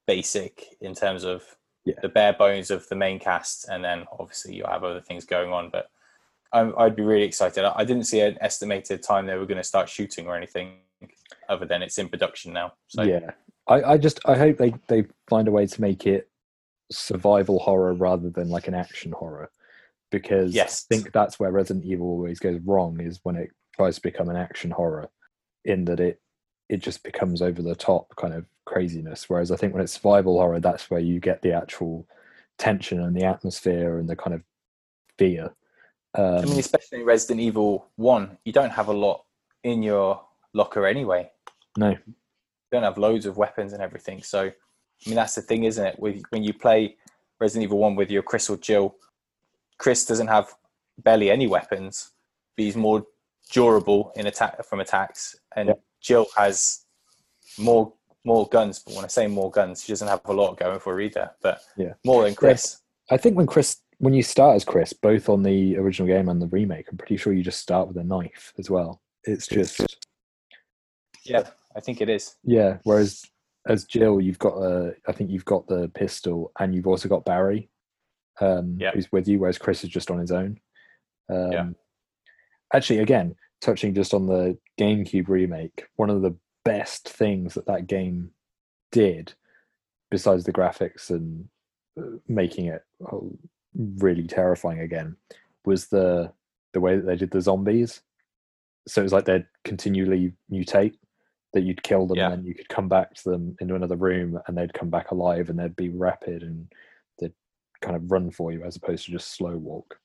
basic 0.06 0.78
in 0.80 0.94
terms 0.96 1.24
of 1.24 1.44
Yeah. 1.88 1.96
the 2.02 2.10
bare 2.10 2.34
bones 2.34 2.70
of 2.72 2.88
the 2.90 2.96
main 2.96 3.20
cast, 3.20 3.68
and 3.70 3.84
then 3.84 4.06
obviously 4.20 4.56
you 4.56 4.64
have 4.68 4.84
other 4.84 5.02
things 5.02 5.26
going 5.26 5.52
on. 5.52 5.70
But 5.70 5.90
I, 6.54 6.72
I'd 6.78 6.96
be 6.96 7.04
really 7.04 7.24
excited. 7.24 7.64
I, 7.66 7.74
I 7.78 7.84
didn't 7.86 8.06
see 8.06 8.20
an 8.22 8.38
estimated 8.42 9.04
time 9.04 9.26
they 9.26 9.36
were 9.38 9.46
going 9.46 9.58
to 9.58 9.64
start 9.64 9.90
shooting 9.90 10.28
or 10.28 10.36
anything, 10.36 10.78
other 11.50 11.66
than 11.66 11.82
it's 11.82 11.98
in 11.98 12.10
production 12.10 12.54
now. 12.54 12.74
So 12.88 13.04
yeah 13.04 13.32
I, 13.68 13.84
I 13.94 13.98
just 13.98 14.20
i 14.26 14.36
hope 14.38 14.58
they 14.58 14.74
they 14.88 15.06
find 15.30 15.48
a 15.48 15.52
way 15.52 15.66
to 15.66 15.82
make 15.82 16.08
it 16.08 16.30
survival 16.92 17.60
horror 17.60 17.94
rather 17.94 18.30
than 18.30 18.50
like 18.50 18.68
an 18.68 18.74
action 18.74 19.12
horror 19.12 19.52
because 20.10 20.54
Yes. 20.54 20.86
i 20.90 20.96
think 20.96 21.12
that's 21.12 21.40
where 21.40 21.52
resident 21.52 21.86
evil 21.86 22.08
always 22.08 22.40
goes 22.40 22.60
wrong 22.66 23.02
is 23.02 23.20
when 23.24 23.36
it 23.36 23.50
tries 23.76 23.96
to 23.96 24.02
become 24.02 24.30
an 24.30 24.38
action 24.38 24.72
horror 24.72 25.10
in 25.66 25.86
that 25.86 26.00
it 26.00 26.22
it 26.70 26.78
just 26.78 27.04
becomes 27.04 27.42
over 27.42 27.62
the 27.62 27.76
top 27.76 28.14
kind 28.16 28.34
of 28.34 28.46
craziness 28.66 29.30
whereas 29.30 29.52
i 29.52 29.56
think 29.56 29.74
when 29.74 29.82
it's 29.82 29.94
survival 29.94 30.38
horror 30.38 30.60
that's 30.60 30.90
where 30.92 31.00
you 31.00 31.20
get 31.20 31.42
the 31.42 31.54
actual 31.54 32.06
tension 32.58 33.02
and 33.02 33.16
the 33.16 33.24
atmosphere 33.24 34.00
and 34.00 34.10
the 34.10 34.16
kind 34.16 34.34
of 34.34 34.44
fear. 35.18 35.54
Um, 36.16 36.40
I 36.40 36.46
mean, 36.46 36.60
especially 36.60 37.00
in 37.00 37.06
Resident 37.06 37.40
Evil 37.40 37.88
One, 37.96 38.38
you 38.46 38.54
don't 38.54 38.72
have 38.72 38.88
a 38.88 38.94
lot 38.94 39.24
in 39.64 39.84
your 39.84 40.22
locker 40.54 40.86
anyway. 40.86 41.30
no, 41.78 41.90
You 41.90 42.14
don't 42.72 42.84
have 42.84 42.98
loads 42.98 43.26
of 43.26 43.38
weapons 43.38 43.74
and 43.74 43.82
everything. 43.82 44.24
So, 44.24 44.46
I 44.46 44.54
mean, 45.06 45.16
that's 45.16 45.36
the 45.36 45.42
thing, 45.42 45.66
isn't 45.66 45.86
it? 45.86 46.00
With, 46.00 46.22
when 46.30 46.44
you 46.44 46.54
play 46.54 46.96
Resident 47.40 47.64
Evil 47.64 47.80
One 47.80 47.96
with 47.96 48.10
your 48.10 48.24
Chris 48.24 48.50
or 48.50 48.58
Jill, 48.58 48.96
Chris 49.78 50.06
doesn't 50.06 50.28
have 50.28 50.54
barely 51.04 51.30
any 51.30 51.46
weapons, 51.46 52.12
but 52.56 52.66
he's 52.66 52.76
more 52.76 53.06
durable 53.52 54.12
in 54.16 54.28
attack 54.28 54.66
from 54.66 54.80
attacks, 54.80 55.36
and 55.56 55.70
Yeah. 55.70 55.76
Jill 56.02 56.28
has 56.36 56.86
more 57.58 57.94
more 58.24 58.48
guns. 58.50 58.80
But 58.80 58.96
when 58.96 59.06
I 59.06 59.08
say 59.08 59.28
more 59.28 59.50
guns, 59.50 59.84
she 59.84 59.92
doesn't 59.94 60.08
have 60.08 60.22
a 60.26 60.34
lot 60.34 60.58
going 60.58 60.80
for 60.80 60.94
her 60.94 61.00
either, 61.00 61.32
but 61.42 61.62
Yeah. 61.78 61.94
more 62.06 62.24
than 62.24 62.36
Chris. 62.36 62.82
I 63.10 63.16
think 63.16 63.38
when 63.38 63.48
Chris, 63.48 63.78
when 64.00 64.14
you 64.14 64.22
start 64.22 64.58
as 64.58 64.66
Chris, 64.66 64.92
both 64.92 65.30
on 65.30 65.44
the 65.44 65.78
original 65.78 66.08
game 66.10 66.28
and 66.28 66.42
the 66.42 66.48
remake, 66.48 66.88
I'm 66.92 66.98
pretty 66.98 67.16
sure 67.16 67.32
you 67.32 67.42
just 67.42 67.62
start 67.62 67.88
with 67.88 67.96
a 67.98 68.04
knife 68.04 68.54
as 68.60 68.70
well. 68.70 69.02
It's 69.24 69.48
just 69.48 69.80
Yeah, 71.24 71.50
I 71.76 71.80
think 71.80 72.02
it 72.02 72.10
is. 72.10 72.36
yeah. 72.44 72.80
Whereas 72.84 73.24
as 73.66 73.86
Jill, 73.86 74.20
you've 74.20 74.40
got 74.40 74.58
a, 74.58 74.94
I 75.08 75.12
think 75.14 75.30
you've 75.30 75.46
got 75.46 75.68
the 75.68 75.88
pistol, 75.90 76.52
and 76.60 76.76
you've 76.76 76.88
also 76.88 77.08
got 77.08 77.24
Barry, 77.26 77.70
um, 78.42 78.78
Yeah. 78.80 78.92
who's 78.92 79.10
with 79.12 79.28
you. 79.30 79.40
Whereas 79.40 79.58
Chris 79.58 79.84
is 79.86 79.90
just 79.90 80.12
on 80.12 80.20
his 80.20 80.32
own. 80.34 80.60
Um, 81.30 81.52
Yeah. 81.52 81.70
Actually, 82.74 83.00
again, 83.00 83.36
touching 83.62 83.94
just 83.94 84.14
on 84.14 84.26
the 84.28 84.58
GameCube 84.80 85.28
remake, 85.28 85.88
one 85.96 86.10
of 86.10 86.22
the 86.22 86.36
best 86.64 87.10
things 87.10 87.54
that 87.54 87.66
that 87.68 87.88
game 87.88 88.32
did, 88.92 89.34
besides 90.12 90.44
the 90.44 90.54
graphics 90.54 91.10
and 91.10 91.48
uh, 92.00 92.18
making 92.28 92.68
it 92.68 92.84
oh, 93.12 93.38
really 93.98 94.28
terrifying 94.28 94.80
again, 94.80 95.16
was 95.66 95.88
the 95.88 96.32
the 96.74 96.80
way 96.80 96.96
that 96.96 97.06
they 97.06 97.16
did 97.16 97.32
the 97.32 97.42
zombies. 97.42 98.02
So 98.88 99.02
it 99.02 99.04
was 99.04 99.14
like 99.14 99.26
they'd 99.26 99.48
continually 99.64 100.34
mutate. 100.52 100.96
That 101.54 101.62
you'd 101.64 101.82
kill 101.82 102.06
them 102.06 102.18
Yeah. 102.18 102.34
and 102.34 102.46
you 102.46 102.54
could 102.54 102.68
come 102.68 102.90
back 102.90 103.16
to 103.16 103.30
them 103.30 103.56
into 103.62 103.74
another 103.74 103.96
room 103.96 104.38
and 104.46 104.56
they'd 104.56 104.74
come 104.74 104.90
back 104.90 105.12
alive 105.12 105.50
and 105.50 105.58
they'd 105.58 105.78
be 105.78 105.90
rapid 105.90 106.44
and 106.44 106.68
they'd 107.18 107.34
kind 107.82 107.96
of 107.96 108.12
run 108.12 108.30
for 108.32 108.52
you 108.52 108.64
as 108.64 108.76
opposed 108.76 109.06
to 109.06 109.12
just 109.12 109.32
slow 109.34 109.56
walk. 109.56 109.98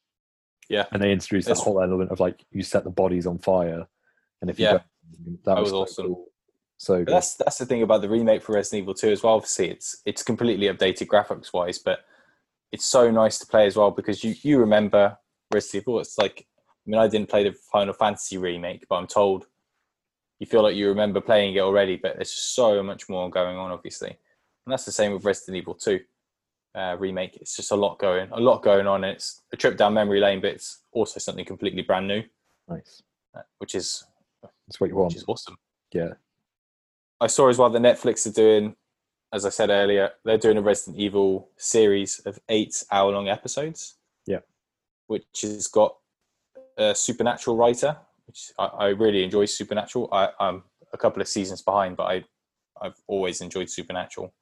Yeah. 0.70 0.86
And 0.92 1.02
they 1.02 1.10
introduced 1.12 1.48
that 1.48 1.58
whole 1.58 1.82
element 1.82 2.10
of 2.10 2.20
like 2.20 2.44
you 2.52 2.62
set 2.62 2.84
the 2.84 2.90
bodies 2.90 3.26
on 3.26 3.38
fire 3.38 3.86
and 4.42 4.50
if 4.50 4.58
you 4.58 4.66
Yeah. 4.66 4.72
don't, 4.72 5.44
that, 5.44 5.54
That 5.54 5.60
was, 5.62 5.72
was 5.72 5.94
so 5.94 6.02
awesome. 6.02 6.06
cool. 6.14 6.26
So 6.76 7.04
that's 7.04 7.36
that's 7.36 7.58
the 7.58 7.66
thing 7.66 7.82
about 7.82 8.02
the 8.02 8.08
remake 8.08 8.42
for 8.42 8.52
Resident 8.54 8.82
Evil 8.82 8.94
2 8.94 9.10
as 9.10 9.22
well. 9.22 9.34
Obviously, 9.34 9.70
it's 9.70 10.02
it's 10.04 10.22
completely 10.24 10.66
updated 10.66 11.06
graphics 11.06 11.52
wise, 11.52 11.78
but 11.78 12.00
it's 12.72 12.84
so 12.84 13.08
nice 13.10 13.38
to 13.38 13.46
play 13.46 13.66
as 13.66 13.76
well 13.76 13.92
because 13.92 14.24
you 14.24 14.34
you 14.42 14.58
remember 14.58 15.16
Resident 15.52 15.84
Evil. 15.84 16.00
It's 16.00 16.18
like 16.18 16.44
I 16.84 16.90
mean, 16.90 17.00
I 17.00 17.06
didn't 17.06 17.28
play 17.28 17.44
the 17.44 17.52
Final 17.52 17.94
Fantasy 17.94 18.36
remake, 18.36 18.84
but 18.88 18.96
I'm 18.96 19.06
told 19.06 19.46
you 20.40 20.46
feel 20.46 20.62
like 20.64 20.74
you 20.74 20.88
remember 20.88 21.20
playing 21.20 21.54
it 21.54 21.60
already. 21.60 21.94
But 21.96 22.16
there's 22.16 22.32
so 22.32 22.82
much 22.82 23.08
more 23.08 23.30
going 23.30 23.56
on, 23.56 23.70
obviously, 23.70 24.10
and 24.10 24.72
that's 24.72 24.84
the 24.84 24.90
same 24.90 25.12
with 25.12 25.24
Resident 25.24 25.58
Evil 25.58 25.74
2 25.74 26.00
uh, 26.74 26.96
remake. 26.98 27.36
It's 27.36 27.54
just 27.54 27.70
a 27.70 27.76
lot 27.76 28.00
going, 28.00 28.28
a 28.32 28.40
lot 28.40 28.64
going 28.64 28.88
on. 28.88 29.04
And 29.04 29.12
it's 29.12 29.42
a 29.52 29.56
trip 29.56 29.76
down 29.76 29.94
memory 29.94 30.18
lane, 30.18 30.40
but 30.40 30.50
it's 30.50 30.82
also 30.90 31.20
something 31.20 31.44
completely 31.44 31.82
brand 31.82 32.08
new, 32.08 32.24
nice. 32.68 33.04
uh, 33.36 33.42
which 33.58 33.76
is 33.76 34.04
That's 34.66 34.80
what 34.80 34.90
you 34.90 34.96
want. 34.96 35.08
which 35.12 35.16
is 35.16 35.24
awesome. 35.28 35.56
Yeah. 35.92 36.14
I 37.20 37.26
saw 37.26 37.48
as 37.48 37.58
well 37.58 37.70
that 37.70 37.82
Netflix 37.82 38.26
are 38.26 38.32
doing, 38.32 38.74
as 39.32 39.44
I 39.46 39.50
said 39.50 39.70
earlier, 39.70 40.10
they're 40.24 40.38
doing 40.38 40.56
a 40.58 40.62
Resident 40.62 40.98
Evil 41.00 41.48
series 41.56 42.18
of 42.20 42.38
eight 42.48 42.82
hour 42.90 43.12
long 43.12 43.28
episodes. 43.28 43.94
Yeah. 44.26 44.40
Which 45.06 45.26
has 45.42 45.68
got 45.68 45.96
a 46.78 46.94
supernatural 46.94 47.56
writer, 47.56 47.96
which 48.26 48.50
I, 48.58 48.64
I 48.66 48.86
really 48.88 49.22
enjoy 49.24 49.44
Supernatural. 49.44 50.08
I, 50.12 50.30
I'm 50.40 50.62
a 50.92 50.96
couple 50.98 51.20
of 51.20 51.28
seasons 51.28 51.62
behind, 51.62 51.96
but 51.96 52.04
I 52.04 52.24
I've 52.80 53.00
always 53.06 53.40
enjoyed 53.40 53.68
Supernatural. 53.70 54.32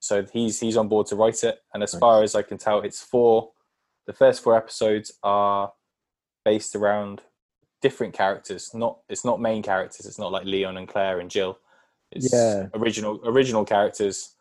So 0.00 0.24
he's 0.32 0.58
he's 0.58 0.76
on 0.76 0.88
board 0.88 1.06
to 1.08 1.16
write 1.16 1.44
it, 1.44 1.58
and 1.74 1.82
as 1.82 1.92
Nice. 1.92 2.00
far 2.00 2.22
as 2.22 2.34
I 2.34 2.42
can 2.42 2.56
tell, 2.58 2.80
it's 2.80 3.02
four. 3.02 3.50
The 4.06 4.12
first 4.14 4.42
four 4.42 4.56
episodes 4.56 5.12
are 5.22 5.72
based 6.44 6.74
around 6.74 7.20
different 7.80 8.14
characters. 8.14 8.72
Not 8.74 8.98
it's 9.08 9.24
not 9.24 9.40
main 9.40 9.62
characters. 9.62 10.06
It's 10.06 10.18
not 10.18 10.32
like 10.32 10.44
Leon 10.44 10.76
and 10.76 10.88
Claire 10.88 11.20
and 11.20 11.30
Jill. 11.30 11.58
It's 12.12 12.32
Yeah. 12.32 12.68
original 12.74 13.20
original 13.24 13.64
characters 13.64 14.34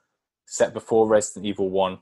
set 0.45 0.73
before 0.73 1.07
Resident 1.07 1.45
Evil 1.45 1.69
One, 1.69 1.99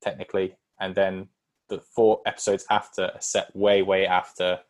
technically, 0.00 0.56
and 0.80 0.94
then 0.94 1.28
the 1.68 1.80
four 1.80 2.20
episodes 2.26 2.66
after 2.70 3.04
are 3.14 3.20
set 3.20 3.54
way 3.54 3.82
way 3.82 4.06
after 4.06 4.60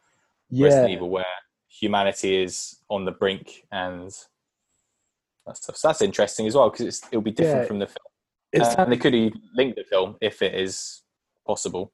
Yeah. 0.51 0.67
Resident 0.67 0.91
Evil, 0.93 1.11
where 1.11 1.25
humanity 1.69 2.43
is 2.43 2.77
on 2.91 3.05
the 3.05 3.13
brink 3.13 3.67
and 3.73 4.11
that 5.47 5.57
stuff. 5.57 5.77
So 5.77 5.89
that's 5.89 6.03
interesting 6.03 6.47
as 6.47 6.55
well 6.55 6.69
because 6.71 7.03
it'll 7.11 7.23
be 7.23 7.31
different 7.31 7.63
Yeah. 7.63 7.67
from 7.69 7.79
the 7.79 7.87
film, 7.87 7.97
It's 8.53 8.69
Uh, 8.75 8.83
and 8.83 8.93
they 8.93 8.97
could 8.97 9.15
even 9.15 9.41
link 9.55 9.77
the 9.77 9.85
film 9.85 10.17
if 10.21 10.43
it 10.43 10.55
is 10.55 11.03
possible. 11.47 11.93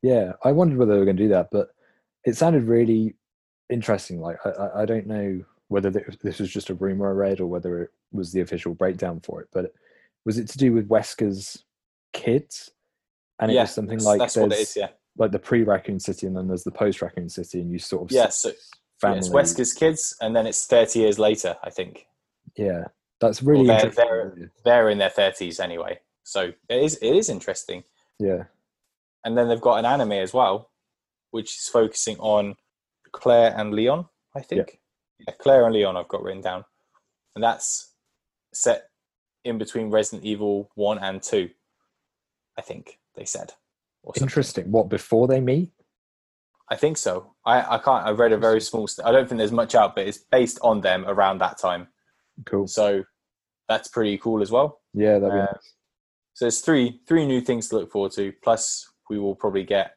Yeah, 0.00 0.34
I 0.44 0.52
wondered 0.52 0.78
whether 0.78 0.92
they 0.92 0.98
were 1.00 1.04
going 1.04 1.16
to 1.16 1.22
do 1.24 1.28
that, 1.30 1.50
but 1.50 1.70
it 2.24 2.36
sounded 2.36 2.62
really 2.64 3.16
interesting. 3.70 4.20
Like 4.20 4.36
I, 4.44 4.82
I- 4.82 4.86
don't 4.86 5.06
know 5.06 5.44
whether 5.68 5.90
this 5.90 6.38
was 6.38 6.50
just 6.50 6.70
a 6.70 6.74
rumor 6.74 7.08
I 7.08 7.12
read 7.12 7.40
or 7.40 7.46
whether 7.46 7.82
it 7.82 7.90
was 8.12 8.32
the 8.32 8.40
official 8.40 8.74
breakdown 8.74 9.20
for 9.20 9.42
it. 9.42 9.48
But 9.52 9.72
was 10.24 10.38
it 10.38 10.48
to 10.48 10.58
do 10.58 10.72
with 10.72 10.88
Wesker's 10.88 11.64
kids? 12.12 12.70
And 13.38 13.50
it 13.50 13.54
yeah, 13.54 13.62
was 13.62 13.72
something 13.74 13.98
like 14.02 14.18
that's 14.18 14.36
what 14.36 14.46
it 14.46 14.56
there's. 14.56 14.76
Yeah, 14.76 14.88
like 15.16 15.30
the 15.30 15.38
pre 15.38 15.62
Raccoon 15.62 16.00
City 16.00 16.26
and 16.26 16.36
then 16.36 16.48
there's 16.48 16.64
the 16.64 16.70
post 16.70 17.02
Raccoon 17.02 17.28
City, 17.28 17.60
and 17.60 17.70
you 17.70 17.78
sort 17.78 18.04
of 18.04 18.10
yeah. 18.12 18.28
So 18.28 18.50
yeah, 19.02 19.12
it's 19.14 19.28
Wesker's 19.28 19.72
kids, 19.74 20.16
and 20.20 20.34
then 20.34 20.46
it's 20.46 20.66
thirty 20.66 21.00
years 21.00 21.18
later. 21.18 21.56
I 21.62 21.70
think 21.70 22.06
Yeah, 22.56 22.84
that's 23.20 23.42
really 23.42 23.66
they're- 23.66 23.86
interesting. 23.86 24.50
they're 24.64 24.88
in 24.88 24.98
their 24.98 25.10
thirties 25.10 25.60
anyway. 25.60 26.00
So 26.24 26.52
it 26.68 26.82
is 26.82 26.96
it 26.96 27.14
is 27.14 27.28
interesting. 27.28 27.84
Yeah, 28.18 28.44
And 29.24 29.38
then 29.38 29.48
they've 29.48 29.60
got 29.60 29.76
an 29.78 29.84
anime 29.84 30.12
as 30.12 30.34
well, 30.34 30.70
which 31.30 31.54
is 31.54 31.68
focusing 31.68 32.16
on 32.18 32.56
Claire 33.12 33.54
and 33.56 33.72
Leon, 33.74 34.06
I 34.34 34.40
think. 34.40 34.78
Yeah, 35.26 35.34
Claire 35.40 35.64
and 35.66 35.74
Leon 35.74 35.96
I've 35.96 36.08
got 36.08 36.22
written 36.22 36.42
down. 36.42 36.64
And 37.34 37.42
that's 37.44 37.92
set 38.52 38.88
in 39.44 39.58
between 39.58 39.90
Resident 39.90 40.24
Evil 40.24 40.70
1 40.74 40.98
and 40.98 41.22
2, 41.22 41.48
I 42.56 42.62
think 42.62 42.98
they 43.14 43.24
said. 43.24 43.52
Interesting. 44.20 44.70
What 44.70 44.88
before 44.88 45.26
they 45.28 45.40
meet? 45.40 45.70
I 46.70 46.76
think 46.76 46.96
so. 46.98 47.34
I, 47.44 47.76
I 47.76 47.78
can't, 47.78 48.06
I 48.06 48.10
read 48.10 48.32
a 48.32 48.36
very 48.38 48.60
small, 48.60 48.86
st- 48.86 49.06
I 49.06 49.12
don't 49.12 49.28
think 49.28 49.38
there's 49.38 49.52
much 49.52 49.74
out, 49.74 49.94
but 49.94 50.06
it's 50.06 50.18
based 50.18 50.58
on 50.62 50.80
them 50.80 51.04
around 51.06 51.38
that 51.38 51.58
time. 51.58 51.88
Cool. 52.46 52.66
So 52.66 53.04
that's 53.68 53.88
pretty 53.88 54.18
cool 54.18 54.42
as 54.42 54.50
well. 54.50 54.80
Yeah, 54.94 55.18
that'd 55.18 55.32
be 55.32 55.38
Uh, 55.38 55.44
nice. 55.46 55.74
So 56.34 56.44
there's 56.44 56.60
three 56.60 57.00
three 57.08 57.26
new 57.26 57.40
things 57.40 57.68
to 57.68 57.76
look 57.76 57.90
forward 57.90 58.12
to. 58.12 58.32
Plus, 58.44 58.88
we 59.10 59.18
will 59.18 59.34
probably 59.34 59.64
get. 59.64 59.96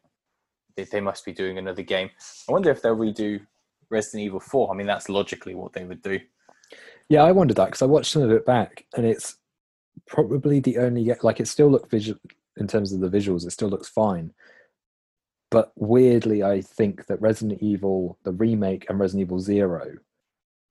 They, 0.76 0.84
they 0.84 1.00
must 1.00 1.24
be 1.24 1.32
doing 1.32 1.58
another 1.58 1.82
game. 1.82 2.10
I 2.48 2.52
wonder 2.52 2.70
if 2.70 2.82
they'll 2.82 2.96
redo 2.96 3.40
Resident 3.90 4.22
Evil 4.22 4.40
Four. 4.40 4.70
I 4.72 4.76
mean, 4.76 4.86
that's 4.86 5.08
logically 5.08 5.54
what 5.54 5.72
they 5.72 5.84
would 5.84 6.02
do. 6.02 6.20
Yeah, 7.08 7.22
I 7.24 7.32
wondered 7.32 7.56
that 7.56 7.66
because 7.66 7.82
I 7.82 7.86
watched 7.86 8.12
some 8.12 8.22
of 8.22 8.30
it 8.30 8.46
back, 8.46 8.86
and 8.96 9.04
it's 9.04 9.36
probably 10.06 10.60
the 10.60 10.78
only 10.78 11.12
like 11.22 11.40
it 11.40 11.48
still 11.48 11.70
look 11.70 11.90
visual 11.90 12.18
in 12.56 12.66
terms 12.66 12.92
of 12.92 13.00
the 13.00 13.10
visuals. 13.10 13.46
It 13.46 13.52
still 13.52 13.68
looks 13.68 13.88
fine, 13.88 14.32
but 15.50 15.72
weirdly, 15.76 16.42
I 16.42 16.62
think 16.62 17.06
that 17.06 17.20
Resident 17.20 17.62
Evil, 17.62 18.18
the 18.24 18.32
remake, 18.32 18.86
and 18.88 18.98
Resident 18.98 19.26
Evil 19.26 19.38
Zero, 19.38 19.96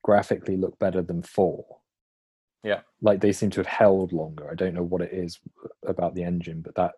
graphically 0.03 0.57
look 0.57 0.77
better 0.79 1.01
than 1.01 1.21
four. 1.21 1.65
Yeah. 2.63 2.81
like 3.01 3.21
they 3.21 3.31
seem 3.31 3.49
to 3.51 3.59
have 3.59 3.65
held 3.65 4.13
longer. 4.13 4.47
I 4.49 4.53
don't 4.53 4.75
know 4.75 4.83
what 4.83 5.01
it 5.01 5.11
is 5.11 5.39
about 5.87 6.13
the 6.13 6.23
engine, 6.23 6.61
but 6.61 6.75
that 6.75 6.93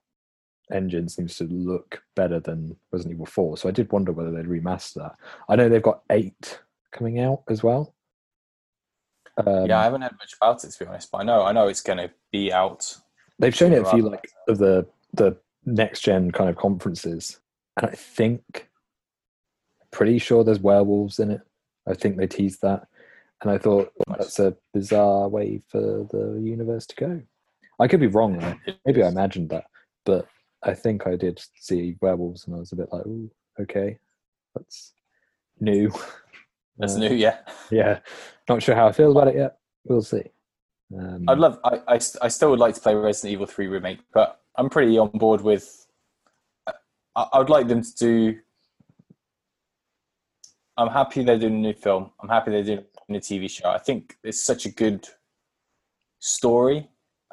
engine 0.71 1.09
seems 1.09 1.35
to 1.37 1.45
look 1.45 2.03
better 2.15 2.39
than 2.39 2.75
Resident 2.91 3.15
Evil 3.15 3.25
Four. 3.25 3.57
So 3.57 3.67
I 3.67 3.71
did 3.71 3.91
wonder 3.91 4.11
whether 4.11 4.31
they'd 4.31 4.45
remaster 4.45 4.95
that. 4.95 5.15
I 5.49 5.55
know 5.55 5.69
they've 5.69 5.81
got 5.81 6.03
eight 6.09 6.59
coming 6.91 7.19
out 7.19 7.43
as 7.49 7.63
well. 7.63 7.93
Um, 9.37 9.65
yeah, 9.65 9.79
I 9.79 9.83
haven't 9.83 10.03
heard 10.03 10.17
much 10.19 10.35
about 10.39 10.63
it 10.63 10.71
to 10.71 10.79
be 10.79 10.85
honest, 10.85 11.11
but 11.11 11.19
I 11.19 11.23
know 11.23 11.43
I 11.43 11.51
know 11.51 11.67
it's 11.67 11.81
going 11.81 11.97
to 11.97 12.11
be 12.31 12.53
out. 12.53 12.95
They've 13.39 13.55
shown 13.55 13.73
it 13.73 13.81
a 13.81 13.89
few 13.89 14.03
like 14.03 14.29
of 14.47 14.59
the 14.59 14.85
the 15.13 15.37
next 15.65 16.01
gen 16.01 16.31
kind 16.31 16.49
of 16.49 16.55
conferences, 16.55 17.39
and 17.77 17.89
I 17.89 17.93
think 17.93 18.69
pretty 19.91 20.19
sure 20.19 20.43
there's 20.43 20.59
werewolves 20.59 21.19
in 21.19 21.31
it. 21.31 21.41
I 21.87 21.93
think 21.95 22.17
they 22.17 22.27
teased 22.27 22.61
that, 22.61 22.87
and 23.41 23.51
I 23.51 23.57
thought 23.57 23.91
that's 24.07 24.37
a 24.39 24.55
bizarre 24.73 25.27
way 25.27 25.61
for 25.67 26.07
the 26.11 26.39
universe 26.41 26.85
to 26.87 26.95
go. 26.95 27.21
I 27.79 27.87
could 27.87 27.99
be 27.99 28.07
wrong 28.07 28.37
though. 28.37 28.73
Maybe 28.85 29.01
I 29.01 29.07
imagined 29.07 29.49
that, 29.49 29.65
but 30.05 30.27
I 30.63 30.73
think 30.73 31.07
I 31.07 31.15
did 31.15 31.41
see 31.55 31.95
werewolves, 32.01 32.45
and 32.45 32.55
I 32.55 32.59
was 32.59 32.71
a 32.71 32.75
bit 32.75 32.89
like, 32.91 33.03
"Oh, 33.05 33.29
okay, 33.59 33.99
that's 34.55 34.93
new." 35.59 35.91
That's 36.79 36.95
Uh, 36.95 36.99
new, 37.01 37.13
yeah. 37.13 37.37
Yeah, 37.69 37.99
not 38.49 38.63
sure 38.63 38.73
how 38.73 38.87
I 38.87 38.91
feel 38.93 39.11
about 39.11 39.27
it 39.27 39.35
yet. 39.35 39.59
We'll 39.83 40.01
see. 40.01 40.23
Um, 40.97 41.23
I'd 41.27 41.37
love. 41.37 41.59
I, 41.63 41.81
I 41.87 41.99
I 42.21 42.27
still 42.29 42.49
would 42.49 42.59
like 42.59 42.73
to 42.73 42.81
play 42.81 42.95
Resident 42.95 43.31
Evil 43.33 43.45
Three 43.45 43.67
remake, 43.67 43.99
but 44.11 44.41
I'm 44.55 44.69
pretty 44.71 44.97
on 44.97 45.09
board 45.09 45.41
with. 45.41 45.85
I, 46.67 47.27
I 47.33 47.37
would 47.37 47.51
like 47.51 47.67
them 47.67 47.83
to 47.83 47.95
do. 47.95 48.39
I'm 50.77 50.87
happy 50.89 51.23
they're 51.23 51.37
doing 51.37 51.55
a 51.55 51.57
new 51.59 51.73
film. 51.73 52.09
I'm 52.19 52.29
happy 52.29 52.49
they're 52.49 52.63
doing 52.63 52.85
a 53.09 53.13
TV 53.19 53.47
show. 53.49 53.69
I 53.69 53.77
think 53.77 54.17
it's 54.23 54.41
such 54.41 54.65
a 54.65 54.69
good 54.71 55.07
story. 56.17 56.89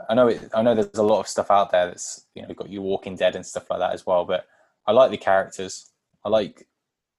I 0.09 0.15
know 0.15 0.29
it, 0.29 0.51
I 0.55 0.63
know 0.63 0.75
there's 0.75 0.95
a 0.99 1.03
lot 1.03 1.21
of 1.21 1.29
stuff 1.29 1.51
out 1.51 1.71
there 1.71 1.87
that's 1.87 2.27
you 2.35 2.43
know 2.47 2.55
got 2.55 2.69
you 2.71 2.83
Walking 2.83 3.17
Dead 3.17 3.37
and 3.37 3.45
stuff 3.45 3.69
like 3.71 3.81
that 3.81 3.93
as 3.93 4.07
well. 4.07 4.25
But 4.25 4.47
I 4.87 4.93
like 4.93 5.11
the 5.11 5.17
characters. 5.19 5.91
I 6.25 6.29
like 6.29 6.67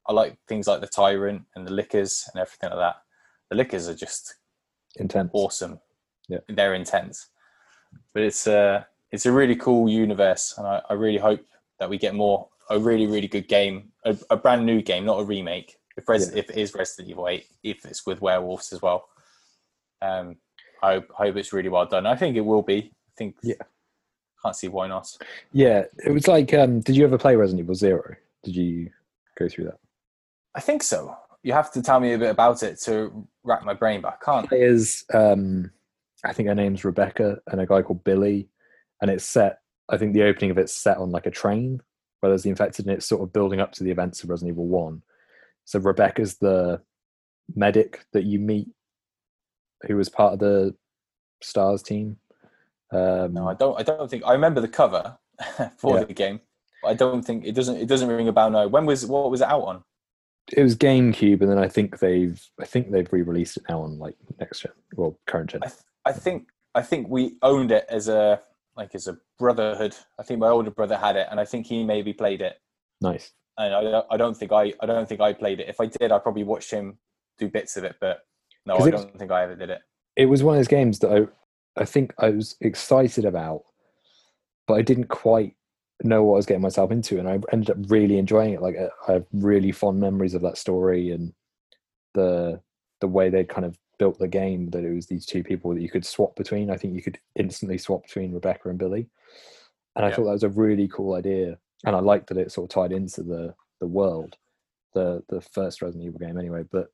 I 0.08 0.14
like 0.14 0.38
things 0.48 0.68
like 0.68 0.82
the 0.82 0.88
Tyrant 0.88 1.44
and 1.56 1.66
the 1.68 1.72
Lickers 1.72 2.28
and 2.34 2.42
everything 2.42 2.70
like 2.70 2.80
that. 2.80 2.96
The 3.50 3.56
Lickers 3.58 3.88
are 3.88 3.96
just 3.96 4.36
Intense. 4.98 5.30
awesome. 5.34 5.80
Yeah. 6.28 6.40
they're 6.50 6.74
intense. 6.76 7.28
But 8.14 8.24
it's 8.24 8.48
a 8.48 8.88
it's 9.12 9.26
a 9.26 9.32
really 9.32 9.56
cool 9.56 9.90
universe, 9.90 10.56
and 10.58 10.66
I, 10.66 10.82
I 10.90 10.94
really 10.94 11.18
hope 11.20 11.46
that 11.80 11.90
we 11.90 11.98
get 11.98 12.16
more 12.16 12.48
a 12.70 12.80
really 12.80 13.06
really 13.08 13.28
good 13.28 13.48
game, 13.48 13.92
a, 14.06 14.18
a 14.30 14.38
brand 14.38 14.66
new 14.66 14.82
game, 14.82 15.06
not 15.06 15.20
a 15.20 15.24
remake. 15.24 15.76
If 15.98 16.08
Res, 16.08 16.32
Yeah. 16.32 16.40
if 16.40 16.50
it 16.50 16.58
is 16.58 16.74
Resident 16.74 17.10
Evil 17.10 17.28
Eight, 17.28 17.48
if 17.64 17.84
it's 17.86 18.06
with 18.06 18.22
werewolves 18.22 18.72
as 18.72 18.82
well, 18.82 19.10
um, 20.02 20.38
I 20.82 20.94
hope, 20.94 21.12
hope 21.12 21.36
it's 21.36 21.54
really 21.54 21.70
well 21.70 21.86
done. 21.86 22.06
I 22.06 22.16
think 22.16 22.36
it 22.36 22.42
will 22.42 22.62
be. 22.64 22.92
I 22.94 23.12
think 23.18 23.36
Yeah. 23.44 23.56
can't 24.44 24.56
see 24.56 24.68
why 24.68 24.88
not. 24.88 25.08
Yeah, 25.52 25.84
it 26.06 26.12
was 26.12 26.28
like. 26.28 26.54
Um, 26.54 26.80
did 26.80 26.96
you 26.96 27.04
ever 27.04 27.18
play 27.18 27.36
Resident 27.36 27.64
Evil 27.64 27.76
Zero? 27.76 28.16
Did 28.44 28.56
you 28.56 28.90
go 29.38 29.48
through 29.48 29.66
that? 29.66 29.78
I 30.56 30.60
think 30.60 30.84
so. 30.84 31.16
You 31.44 31.54
have 31.54 31.72
to 31.74 31.82
tell 31.82 32.00
me 32.00 32.14
a 32.14 32.18
bit 32.18 32.30
about 32.30 32.64
it 32.64 32.80
to 32.82 33.28
rack 33.44 33.64
my 33.64 33.74
brain, 33.74 34.02
but 34.02 34.18
I 34.20 34.26
can't. 34.26 34.48
Players, 34.48 35.06
um, 35.14 35.72
I 36.24 36.34
think 36.34 36.50
her 36.50 36.56
name's 36.56 36.84
Rebecca, 36.84 37.40
and 37.48 37.62
a 37.62 37.66
guy 37.66 37.82
called 37.82 38.04
Billy, 38.04 38.50
and 39.02 39.10
it's 39.10 39.26
set. 39.26 39.60
I 39.90 39.98
think 39.98 40.14
the 40.14 40.24
opening 40.24 40.52
of 40.52 40.58
it's 40.58 40.76
set 40.76 40.98
on 40.98 41.12
like 41.12 41.26
a 41.26 41.32
train 41.32 41.82
where 42.20 42.30
there's 42.30 42.44
the 42.44 42.50
infected, 42.50 42.86
and 42.86 42.96
it's 42.96 43.06
sort 43.06 43.22
of 43.22 43.34
building 43.34 43.60
up 43.60 43.72
to 43.74 43.84
the 43.84 43.92
events 43.92 44.24
of 44.24 44.30
Resident 44.30 44.54
Evil 44.56 44.68
One. 44.68 45.02
So 45.66 45.80
Rebecca's 45.80 46.38
the 46.38 46.82
medic 47.56 48.06
that 48.14 48.24
you 48.24 48.40
meet, 48.40 48.70
who 49.88 49.96
was 49.96 50.10
part 50.10 50.34
of 50.34 50.40
the 50.40 50.76
Stars 51.42 51.82
team. 51.84 52.18
Um, 52.92 53.34
No, 53.34 53.48
I 53.48 53.54
don't. 53.54 53.80
I 53.80 53.84
don't 53.84 54.10
think 54.10 54.24
I 54.26 54.34
remember 54.34 54.62
the 54.62 54.68
cover 54.68 55.18
for 55.78 55.98
Yeah. 56.00 56.04
the 56.06 56.14
game. 56.14 56.42
But 56.84 56.90
I 56.90 56.94
don't 56.96 57.22
think 57.24 57.46
it 57.46 57.54
doesn't. 57.54 57.78
It 57.78 57.88
doesn't 57.88 58.08
ring 58.10 58.28
a 58.28 58.32
bell. 58.34 58.50
No. 58.50 58.68
When 58.68 58.86
was 58.86 59.06
what 59.06 59.32
was 59.32 59.42
it 59.42 59.48
out 59.48 59.64
on? 59.64 59.84
it 60.58 60.64
was 60.64 60.76
GameCube, 60.76 61.40
and 61.42 61.50
then 61.50 61.60
I 61.60 61.68
think 61.68 62.00
they've 62.00 62.42
I 62.60 62.66
think 62.66 62.92
they've 62.92 63.12
re-released 63.14 63.58
it 63.58 63.64
now 63.70 63.84
on 63.84 64.00
like 64.00 64.16
next 64.40 64.62
gen, 64.62 64.72
well 64.96 65.18
current 65.28 65.52
gen. 65.52 65.62
I, 65.64 65.68
th- 65.68 65.80
I 66.06 66.12
think 66.12 66.48
I 66.76 66.82
think 66.82 67.08
we 67.10 67.36
owned 67.44 67.72
it 67.72 67.86
as 67.90 68.08
a 68.08 68.42
like 68.76 68.96
as 68.96 69.08
a 69.08 69.18
brotherhood. 69.40 69.96
I 70.20 70.24
think 70.24 70.40
my 70.40 70.50
older 70.50 70.72
brother 70.72 70.98
had 70.98 71.16
it, 71.16 71.28
and 71.30 71.40
I 71.40 71.46
think 71.46 71.68
he 71.68 71.84
maybe 71.84 72.12
played 72.14 72.42
it. 72.42 72.60
Nice. 73.00 73.32
And 73.58 73.74
I, 73.74 74.02
I 74.10 74.18
don't 74.18 74.36
think 74.36 74.52
I 74.52 74.74
I 74.82 74.86
don't 74.88 75.08
think 75.08 75.22
I 75.22 75.32
played 75.34 75.60
it. 75.60 75.70
If 75.70 75.80
I 75.80 75.86
did, 75.86 76.12
I 76.12 76.18
probably 76.20 76.44
watched 76.44 76.72
him 76.72 76.98
do 77.38 77.48
bits 77.48 77.78
of 77.78 77.84
it, 77.84 77.96
but 78.02 78.22
no, 78.66 78.78
I 78.78 78.90
don't 78.92 79.18
think 79.18 79.32
I 79.32 79.44
ever 79.44 79.56
did 79.56 79.70
it. 79.70 79.82
It 80.16 80.26
was 80.26 80.44
one 80.44 80.56
of 80.56 80.60
those 80.60 80.68
games 80.68 81.00
that 81.00 81.12
I 81.12 81.82
I 81.82 81.86
think 81.86 82.14
I 82.20 82.30
was 82.30 82.56
excited 82.62 83.26
about, 83.26 83.64
but 84.68 84.74
I 84.76 84.82
didn't 84.82 85.08
quite 85.08 85.56
know 86.04 86.24
what 86.24 86.34
I 86.34 86.38
was 86.38 86.46
getting 86.46 86.62
myself 86.62 86.92
into, 86.92 87.20
and 87.20 87.28
I 87.30 87.40
ended 87.52 87.70
up 87.72 87.78
really 87.90 88.18
enjoying 88.18 88.54
it. 88.54 88.62
Like 88.62 88.76
I 89.08 89.14
have 89.14 89.26
really 89.34 89.72
fond 89.72 90.00
memories 90.00 90.34
of 90.34 90.42
that 90.42 90.58
story 90.58 91.12
and 91.12 91.34
the 92.14 92.62
the 93.00 93.08
way 93.08 93.30
they'd 93.30 93.50
kind 93.50 93.66
of 93.66 93.78
built 93.98 94.20
the 94.20 94.28
game. 94.28 94.70
That 94.72 94.84
it 94.84 94.94
was 94.94 95.08
these 95.08 95.26
two 95.26 95.44
people 95.44 95.74
that 95.74 95.82
you 95.82 95.90
could 95.90 96.06
swap 96.06 96.36
between. 96.36 96.70
I 96.70 96.78
think 96.78 96.94
you 96.94 97.02
could 97.02 97.20
instantly 97.36 97.78
swap 97.78 98.04
between 98.04 98.34
Rebecca 98.34 98.70
and 98.70 98.78
Billy, 98.80 99.08
and 99.96 100.06
I 100.06 100.10
Yeah. 100.10 100.16
thought 100.16 100.26
that 100.26 100.32
was 100.32 100.44
a 100.44 100.50
really 100.50 100.88
cool 100.88 101.16
idea. 101.16 101.58
And 101.86 101.96
I 101.96 102.00
liked 102.00 102.28
that 102.28 102.38
it 102.38 102.52
sort 102.52 102.70
of 102.70 102.74
tied 102.76 102.92
into 102.92 103.24
the 103.24 103.56
the 103.80 103.88
world, 103.88 104.38
the 104.94 105.24
the 105.30 105.42
first 105.42 105.82
Resident 105.82 106.06
Evil 106.06 106.20
game 106.20 106.38
anyway. 106.38 106.64
But 106.70 106.92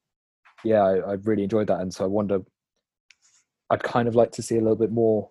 yeah, 0.64 0.84
I, 0.84 0.98
I 0.98 1.14
really 1.14 1.44
enjoyed 1.44 1.68
that, 1.68 1.82
and 1.82 1.94
so 1.94 2.04
I 2.04 2.08
wonder. 2.08 2.40
I'd 3.70 3.84
kind 3.84 4.08
of 4.08 4.16
like 4.16 4.32
to 4.32 4.42
see 4.42 4.56
a 4.56 4.62
little 4.62 4.78
bit 4.78 4.92
more 4.94 5.30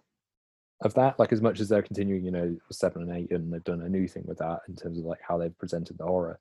of 0.82 0.92
that. 0.94 1.18
Like 1.18 1.32
as 1.32 1.40
much 1.40 1.58
as 1.58 1.70
they're 1.70 1.80
continuing, 1.82 2.22
you 2.22 2.30
know, 2.30 2.54
seven 2.70 3.00
and 3.02 3.12
eight, 3.12 3.30
and 3.30 3.50
they've 3.52 3.64
done 3.64 3.80
a 3.80 3.88
new 3.88 4.06
thing 4.06 4.24
with 4.26 4.38
that 4.38 4.60
in 4.68 4.76
terms 4.76 4.98
of 4.98 5.04
like 5.06 5.20
how 5.26 5.38
they've 5.38 5.56
presented 5.58 5.96
the 5.96 6.04
horror. 6.04 6.38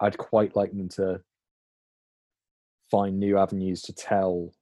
I'd 0.00 0.18
quite 0.18 0.56
like 0.56 0.72
them 0.72 0.88
to 0.90 1.20
find 2.90 3.20
new 3.20 3.38
avenues 3.38 3.82
to 3.82 3.92
tell 3.92 4.52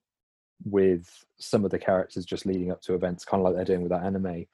with 0.65 1.25
some 1.39 1.65
of 1.65 1.71
the 1.71 1.79
characters 1.79 2.27
just 2.27 2.45
leading 2.45 2.71
up 2.71 2.83
to 2.83 2.95
events, 2.95 3.25
kind 3.25 3.41
of 3.41 3.45
like 3.47 3.55
they're 3.57 3.65
doing 3.65 3.81
with 3.83 3.93
that 3.93 4.05
anime, 4.05 4.45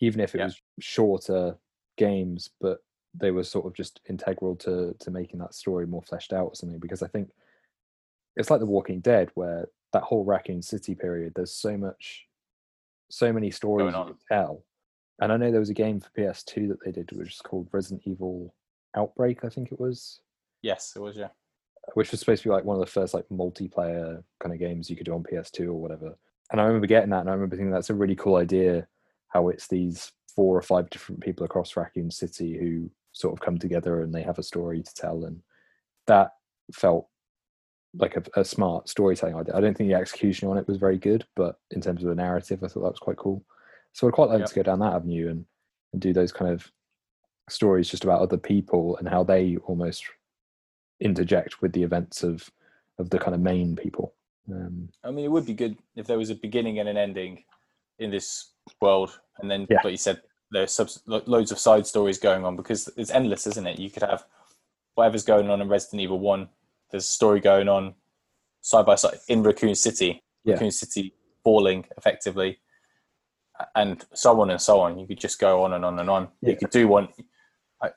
even 0.00 0.20
if 0.20 0.34
it 0.36 0.38
Yeah. 0.38 0.44
was 0.44 0.62
shorter 0.78 1.58
games, 1.96 2.50
but 2.60 2.78
they 3.14 3.32
were 3.32 3.42
sort 3.42 3.66
of 3.66 3.74
just 3.74 4.00
integral 4.08 4.54
to 4.54 4.94
to 5.00 5.10
making 5.10 5.40
that 5.40 5.54
story 5.54 5.88
more 5.88 6.02
fleshed 6.02 6.32
out 6.32 6.46
or 6.46 6.54
something. 6.54 6.78
Because 6.78 7.02
I 7.02 7.08
think 7.08 7.32
it's 8.38 8.50
like 8.50 8.60
The 8.60 8.66
Walking 8.66 9.00
Dead, 9.00 9.30
where 9.34 9.68
that 9.92 10.02
whole 10.04 10.24
Raccoon 10.24 10.62
City 10.62 10.94
period, 10.94 11.32
there's 11.34 11.52
so 11.52 11.76
much, 11.76 12.26
so 13.10 13.32
many 13.32 13.50
stories 13.50 13.94
you 13.94 14.04
could 14.04 14.16
tell. 14.28 14.64
And 15.20 15.32
I 15.32 15.36
know 15.36 15.50
there 15.50 15.60
was 15.60 15.70
a 15.70 15.74
game 15.74 16.00
for 16.00 16.08
PS2 16.16 16.68
that 16.68 16.78
they 16.84 16.92
did, 16.92 17.10
which 17.12 17.34
is 17.34 17.40
called 17.40 17.68
Resident 17.72 18.02
Evil 18.06 18.54
Outbreak, 18.96 19.44
I 19.44 19.48
think 19.48 19.72
it 19.72 19.80
was, 19.80 20.20
Yes, 20.62 20.94
it 20.96 21.00
was. 21.00 21.16
Yeah. 21.16 21.28
which 21.94 22.10
was 22.10 22.20
supposed 22.20 22.42
to 22.42 22.48
be 22.48 22.52
like 22.52 22.64
one 22.64 22.76
of 22.76 22.80
the 22.80 22.90
first 22.90 23.14
like 23.14 23.28
multiplayer 23.30 24.22
kind 24.40 24.52
of 24.52 24.58
games 24.58 24.88
you 24.88 24.96
could 24.96 25.06
do 25.06 25.14
on 25.14 25.22
PS2 25.22 25.66
or 25.66 25.74
whatever. 25.74 26.16
And 26.50 26.60
I 26.60 26.64
remember 26.64 26.86
getting 26.86 27.10
that, 27.10 27.20
and 27.20 27.28
I 27.28 27.32
remember 27.32 27.56
thinking 27.56 27.70
that's 27.70 27.90
a 27.90 27.94
really 27.94 28.16
cool 28.16 28.36
idea. 28.36 28.86
How 29.28 29.48
it's 29.48 29.66
these 29.68 30.12
four 30.34 30.56
or 30.56 30.62
five 30.62 30.88
different 30.90 31.20
people 31.20 31.44
across 31.44 31.76
Raccoon 31.76 32.10
City 32.10 32.56
who 32.56 32.90
sort 33.12 33.34
of 33.34 33.40
come 33.40 33.58
together 33.58 34.00
and 34.02 34.14
they 34.14 34.22
have 34.22 34.38
a 34.38 34.42
story 34.42 34.82
to 34.82 34.94
tell, 34.94 35.24
and 35.24 35.42
that 36.06 36.32
felt 36.72 37.08
like 37.98 38.16
a, 38.16 38.40
a 38.40 38.44
smart 38.44 38.88
storytelling 38.88 39.34
idea. 39.34 39.54
I 39.56 39.60
don't 39.60 39.76
think 39.76 39.88
the 39.88 39.94
execution 39.96 40.48
on 40.48 40.56
it 40.58 40.66
was 40.68 40.76
very 40.76 40.98
good, 40.98 41.26
but 41.34 41.58
in 41.70 41.80
terms 41.80 42.02
of 42.02 42.08
the 42.08 42.14
narrative, 42.14 42.62
I 42.62 42.68
thought 42.68 42.82
that 42.82 42.90
was 42.92 42.98
quite 42.98 43.16
cool. 43.16 43.44
So 43.92 44.06
I'd 44.06 44.14
quite 44.14 44.30
like 44.30 44.40
Yep. 44.40 44.48
to 44.48 44.54
go 44.54 44.62
down 44.62 44.78
that 44.80 44.92
avenue 44.94 45.30
and, 45.30 45.44
and 45.92 46.00
do 46.00 46.12
those 46.12 46.32
kind 46.32 46.50
of 46.52 46.70
stories 47.48 47.88
just 47.88 48.04
about 48.04 48.20
other 48.20 48.36
people 48.36 48.96
and 48.98 49.08
how 49.08 49.24
they 49.24 49.56
almost 49.66 50.04
interject 51.00 51.60
with 51.62 51.72
the 51.72 51.82
events 51.82 52.22
of 52.22 52.50
of 52.98 53.10
the 53.10 53.18
kind 53.18 53.34
of 53.34 53.40
main 53.40 53.76
people. 53.76 54.12
Um, 54.52 54.88
I 55.04 55.12
mean, 55.12 55.24
it 55.24 55.30
would 55.30 55.46
be 55.46 55.54
good 55.54 55.76
if 55.94 56.06
there 56.08 56.18
was 56.18 56.30
a 56.30 56.34
beginning 56.34 56.80
and 56.80 56.88
an 56.88 56.96
ending 56.96 57.44
in 58.00 58.10
this 58.10 58.50
world, 58.80 59.20
and 59.38 59.48
then, 59.48 59.68
Yeah. 59.70 59.78
like 59.84 59.92
you 59.92 59.96
said, 59.96 60.20
there's 60.50 61.00
lo- 61.06 61.22
loads 61.26 61.52
of 61.52 61.60
side 61.60 61.86
stories 61.86 62.18
going 62.18 62.44
on 62.44 62.56
because 62.56 62.88
it's 62.96 63.10
endless, 63.12 63.46
isn't 63.46 63.66
it? 63.68 63.78
You 63.78 63.88
could 63.88 64.02
have 64.02 64.24
whatever's 64.96 65.22
going 65.24 65.48
on 65.48 65.60
in 65.60 65.68
Resident 65.68 66.00
Evil 66.02 66.18
One. 66.18 66.48
There's 66.90 67.04
a 67.04 67.08
story 67.08 67.40
going 67.40 67.68
on 67.68 67.94
side 68.60 68.86
by 68.86 68.94
side 68.96 69.18
in 69.28 69.42
Raccoon 69.42 69.74
City. 69.74 70.22
Yeah. 70.44 70.54
Raccoon 70.54 70.70
City 70.70 71.14
falling 71.44 71.84
effectively, 71.96 72.58
and 73.74 74.04
so 74.14 74.40
on 74.40 74.50
and 74.50 74.60
so 74.60 74.80
on. 74.80 74.98
You 74.98 75.06
could 75.06 75.20
just 75.20 75.38
go 75.38 75.62
on 75.64 75.74
and 75.74 75.84
on 75.84 75.98
and 75.98 76.10
on. 76.10 76.28
Yeah. 76.40 76.50
You 76.50 76.56
could 76.56 76.70
do 76.70 76.88
one. 76.88 77.08
I, 77.82 77.90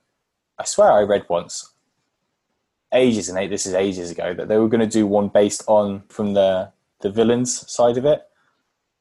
I 0.58 0.66
swear 0.66 0.92
I 0.92 1.02
read 1.02 1.26
once 1.30 1.72
ages 2.94 3.30
and 3.30 3.38
eight 3.38 3.50
this 3.50 3.66
is 3.66 3.74
ages 3.74 4.12
ago 4.12 4.34
that 4.34 4.48
they 4.48 4.58
were 4.58 4.68
going 4.68 4.82
to 4.82 4.88
do 4.88 5.08
one 5.08 5.30
based 5.30 5.64
on 5.68 6.04
from 6.10 6.34
the 6.34 6.72
the 7.02 7.10
villains 7.10 7.70
side 7.72 7.98
of 7.98 8.06
it 8.06 8.22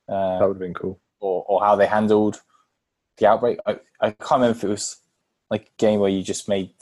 uh, 0.09 0.39
that 0.39 0.47
would 0.47 0.55
have 0.55 0.59
been 0.59 0.75
cool. 0.75 0.99
or, 1.21 1.45
or 1.49 1.61
how 1.61 1.75
they 1.77 1.87
handled 1.87 2.41
the 3.19 3.27
outbreak 3.27 3.59
I, 3.67 3.79
I 4.01 4.11
can't 4.13 4.41
remember 4.41 4.57
if 4.57 4.65
it 4.65 4.69
was 4.69 4.97
like 5.51 5.63
a 5.63 5.71
game 5.79 6.01
where 6.01 6.11
you 6.11 6.23
just 6.23 6.49
made 6.49 6.73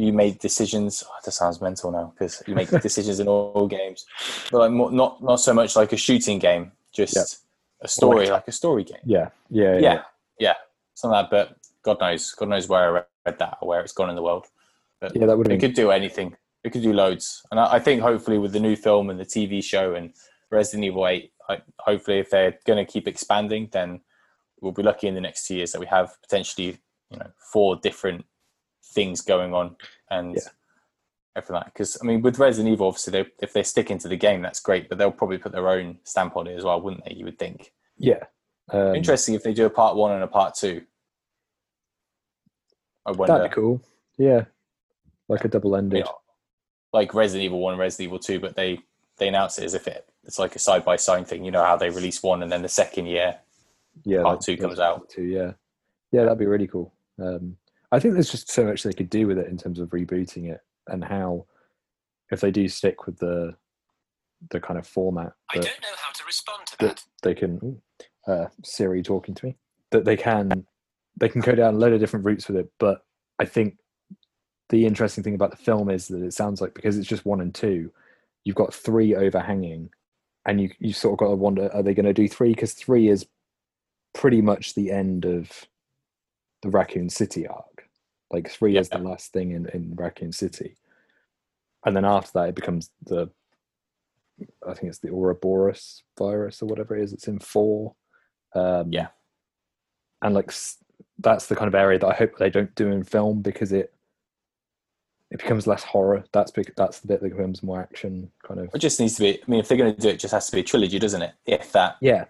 you 0.00 0.12
made 0.12 0.38
decisions. 0.38 1.04
Oh, 1.06 1.12
that 1.24 1.30
sounds 1.32 1.60
mental 1.60 1.90
now 1.90 2.12
because 2.16 2.42
you 2.46 2.54
make 2.54 2.70
decisions 2.82 3.20
in 3.20 3.28
all 3.28 3.66
games. 3.66 4.06
But 4.50 4.58
like 4.58 4.70
more, 4.72 4.90
not 4.90 5.22
not 5.22 5.36
so 5.40 5.52
much 5.54 5.76
like 5.76 5.92
a 5.92 5.96
shooting 5.96 6.38
game 6.38 6.72
just 6.92 7.14
Yeah. 7.16 7.22
a 7.82 7.88
story 7.88 8.24
like- 8.26 8.32
like 8.32 8.48
a 8.48 8.52
story 8.52 8.84
game. 8.84 8.98
Yeah, 9.04 9.28
yeah, 9.50 9.74
yeah. 9.74 9.80
yeah. 9.80 10.02
yeah. 10.38 10.54
Something 10.94 11.16
like 11.16 11.30
that 11.30 11.48
but 11.48 11.56
god 11.82 11.98
knows 12.00 12.32
god 12.34 12.48
knows 12.50 12.68
where 12.68 12.98
i 12.98 13.02
read 13.26 13.38
that 13.38 13.56
or 13.62 13.68
where 13.68 13.80
it's 13.80 13.92
gone 13.92 14.10
in 14.10 14.16
the 14.16 14.22
world. 14.22 14.46
But 15.00 15.16
Yeah, 15.16 15.26
that 15.26 15.36
would 15.36 15.46
it 15.46 15.50
been 15.50 15.60
could 15.60 15.74
do 15.74 15.90
anything. 15.90 16.36
It 16.62 16.70
could 16.72 16.82
do 16.82 16.92
loads, 16.92 17.42
and 17.50 17.58
I, 17.58 17.74
I 17.74 17.78
think 17.78 18.02
hopefully 18.02 18.36
with 18.38 18.52
the 18.52 18.60
new 18.60 18.76
film 18.76 19.08
and 19.10 19.18
the 19.18 19.24
TV 19.24 19.64
show 19.64 19.94
and 19.94 20.12
Resident 20.50 20.84
Evil 20.84 21.06
Eight, 21.08 21.32
I, 21.48 21.62
hopefully 21.78 22.18
if 22.18 22.28
they're 22.28 22.58
going 22.66 22.84
to 22.84 22.90
keep 22.92 23.08
expanding, 23.08 23.68
then 23.72 24.00
we'll 24.60 24.72
be 24.72 24.82
lucky 24.82 25.06
in 25.08 25.14
the 25.14 25.22
next 25.22 25.46
two 25.46 25.56
years 25.56 25.72
that 25.72 25.80
we 25.80 25.86
have 25.86 26.10
potentially 26.22 26.76
you 27.10 27.18
know 27.18 27.30
four 27.52 27.76
different 27.76 28.24
things 28.90 29.20
going 29.20 29.54
on 29.54 29.76
and 30.10 30.34
Yeah. 30.34 30.40
everything 31.36 31.54
like. 31.56 31.66
Because 31.66 31.98
I 32.02 32.04
mean, 32.04 32.22
with 32.22 32.38
Resident 32.38 32.72
Evil, 32.72 32.88
obviously 32.88 33.12
they, 33.12 33.30
if 33.40 33.52
they 33.52 33.62
stick 33.62 33.90
into 33.90 34.08
the 34.08 34.16
game, 34.16 34.42
that's 34.42 34.60
great, 34.60 34.88
but 34.88 34.98
they'll 34.98 35.12
probably 35.12 35.38
put 35.38 35.52
their 35.52 35.68
own 35.68 35.98
stamp 36.04 36.36
on 36.36 36.46
it 36.46 36.56
as 36.56 36.64
well, 36.64 36.80
wouldn't 36.80 37.04
they? 37.04 37.14
You 37.14 37.24
would 37.24 37.38
think. 37.38 37.72
yeah. 37.96 38.24
Um, 38.72 38.94
Interesting 38.94 39.34
if 39.34 39.42
they 39.42 39.52
do 39.52 39.66
a 39.66 39.70
part 39.70 39.96
one 39.96 40.12
and 40.12 40.22
a 40.22 40.28
part 40.28 40.54
two. 40.54 40.82
I 43.04 43.10
wonder. 43.12 43.34
That'd 43.34 43.50
be 43.50 43.54
cool. 43.54 43.82
Yeah, 44.16 44.44
like 45.28 45.44
a 45.44 45.48
double 45.48 45.74
ended. 45.74 45.98
you 45.98 46.04
know, 46.04 46.18
like 46.92 47.12
Resident 47.14 47.44
Evil 47.46 47.58
One, 47.60 47.72
and 47.72 47.80
Resident 47.80 48.06
Evil 48.08 48.18
Two, 48.20 48.38
but 48.38 48.54
they 48.54 48.78
they 49.18 49.26
announce 49.28 49.58
it 49.58 49.64
as 49.64 49.74
if 49.74 49.88
it 49.88 50.06
it's 50.24 50.38
like 50.38 50.54
a 50.54 50.58
side 50.60 50.84
by 50.84 50.96
side 50.96 51.26
thing. 51.26 51.44
You 51.44 51.50
know 51.50 51.64
how 51.64 51.76
they 51.76 51.90
release 51.90 52.22
one 52.22 52.42
and 52.44 52.52
then 52.52 52.62
the 52.62 52.68
second 52.68 53.06
year 53.06 53.38
yeah, 54.04 54.22
part 54.22 54.40
two 54.42 54.56
comes 54.56 54.78
out. 54.78 55.08
Two, 55.08 55.22
yeah, 55.24 55.52
yeah, 56.12 56.22
that'd 56.24 56.38
be 56.38 56.46
really 56.46 56.68
cool. 56.68 56.92
Um, 57.18 57.56
I 57.92 57.98
think 57.98 58.14
there's 58.14 58.30
just 58.30 58.50
so 58.50 58.64
much 58.64 58.82
they 58.82 58.92
could 58.92 59.10
do 59.10 59.26
with 59.26 59.38
it 59.38 59.48
in 59.48 59.56
terms 59.56 59.80
of 59.80 59.88
rebooting 59.90 60.50
it 60.50 60.60
and 60.86 61.04
how, 61.04 61.46
if 62.30 62.40
they 62.40 62.50
do 62.50 62.68
stick 62.68 63.06
with 63.06 63.18
the 63.18 63.56
the 64.48 64.58
kind 64.58 64.78
of 64.78 64.86
format 64.86 65.34
I 65.52 65.58
that, 65.58 65.66
don't 65.66 65.82
know 65.82 65.96
how 66.02 66.12
to 66.12 66.24
respond 66.24 66.66
to 66.68 66.78
that 66.78 66.96
that. 66.96 67.04
they 67.22 67.34
can 67.34 67.82
uh, 68.26 68.46
Siri 68.64 69.02
talking 69.02 69.34
to 69.34 69.44
me 69.44 69.56
that 69.90 70.06
they 70.06 70.16
can 70.16 70.66
they 71.18 71.28
can 71.28 71.40
go 71.40 71.54
down 71.54 71.74
a 71.74 71.78
load 71.78 71.92
of 71.92 72.00
different 72.00 72.24
routes 72.24 72.48
with 72.48 72.56
it. 72.56 72.70
But 72.78 73.04
I 73.38 73.44
think 73.44 73.76
the 74.70 74.86
interesting 74.86 75.22
thing 75.22 75.34
about 75.34 75.50
the 75.50 75.56
film 75.56 75.90
is 75.90 76.08
that 76.08 76.22
it 76.22 76.32
sounds 76.32 76.60
like 76.60 76.74
because 76.74 76.96
it's 76.96 77.08
just 77.08 77.26
one 77.26 77.40
and 77.40 77.54
two, 77.54 77.92
you've 78.44 78.56
got 78.56 78.74
three 78.74 79.14
overhanging, 79.14 79.90
and 80.46 80.60
you 80.60 80.70
you 80.78 80.92
sort 80.92 81.12
of 81.12 81.18
got 81.18 81.28
to 81.28 81.36
wonder 81.36 81.70
are 81.74 81.82
they 81.82 81.94
going 81.94 82.06
to 82.06 82.12
do 82.12 82.28
three 82.28 82.50
because 82.50 82.72
three 82.72 83.08
is 83.08 83.26
pretty 84.14 84.40
much 84.40 84.74
the 84.74 84.90
end 84.90 85.24
of 85.24 85.66
the 86.62 86.70
Raccoon 86.70 87.08
City 87.08 87.46
arc. 87.46 87.64
Like 88.30 88.48
three 88.48 88.76
is 88.76 88.88
the 88.88 88.98
last 88.98 89.32
thing 89.32 89.50
in 89.52 89.66
in 89.70 89.94
Raccoon 89.96 90.32
City, 90.32 90.76
and 91.84 91.96
then 91.96 92.04
after 92.04 92.30
that 92.34 92.48
it 92.50 92.54
becomes 92.54 92.90
the 93.04 93.28
I 94.66 94.72
think 94.74 94.88
it's 94.88 94.98
the 95.00 95.10
Ouroboros 95.10 96.02
virus 96.18 96.62
or 96.62 96.66
whatever 96.66 96.96
it 96.96 97.02
is. 97.02 97.12
It's 97.12 97.28
in 97.28 97.38
four. 97.38 97.94
Um, 98.54 98.92
Yeah. 98.92 99.08
and 100.22 100.34
like 100.34 100.52
that's 101.18 101.46
the 101.46 101.56
kind 101.56 101.68
of 101.68 101.74
area 101.74 101.98
that 101.98 102.06
I 102.08 102.14
hope 102.14 102.36
they 102.38 102.50
don't 102.50 102.74
do 102.74 102.88
in 102.90 103.04
film 103.04 103.42
because 103.42 103.72
it 103.72 103.92
it 105.30 105.38
becomes 105.38 105.66
less 105.66 105.82
horror. 105.84 106.24
That's 106.32 106.50
bec- 106.50 106.74
that's 106.76 107.00
the 107.00 107.08
bit 107.08 107.20
that 107.20 107.30
becomes 107.30 107.62
more 107.62 107.80
action 107.80 108.30
kind 108.42 108.58
of. 108.60 108.74
It 108.74 108.78
just 108.78 108.98
needs 108.98 109.14
to 109.16 109.22
be. 109.22 109.40
I 109.40 109.44
mean, 109.50 109.60
if 109.60 109.68
they're 109.68 109.78
going 109.78 109.94
to 109.94 110.00
do 110.00 110.08
it, 110.08 110.14
it 110.14 110.20
just 110.20 110.32
has 110.34 110.46
to 110.46 110.52
be 110.56 110.60
a 110.60 110.64
trilogy, 110.64 110.98
doesn't 110.98 111.22
it? 111.22 111.34
If 111.46 111.70
that, 111.72 111.96
Yeah, 112.00 112.24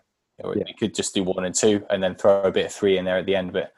Or 0.45 0.55
Yeah. 0.57 0.65
you 0.67 0.75
could 0.75 0.95
just 0.95 1.15
do 1.15 1.23
one 1.23 1.45
and 1.47 1.55
two, 1.55 1.87
and 1.91 2.03
then 2.03 2.15
throw 2.15 2.43
a 2.43 2.51
bit 2.53 2.67
of 2.67 2.73
three 2.73 2.99
in 2.99 3.05
there 3.07 3.17
at 3.19 3.25
the 3.27 3.37
end. 3.37 3.53
But 3.55 3.73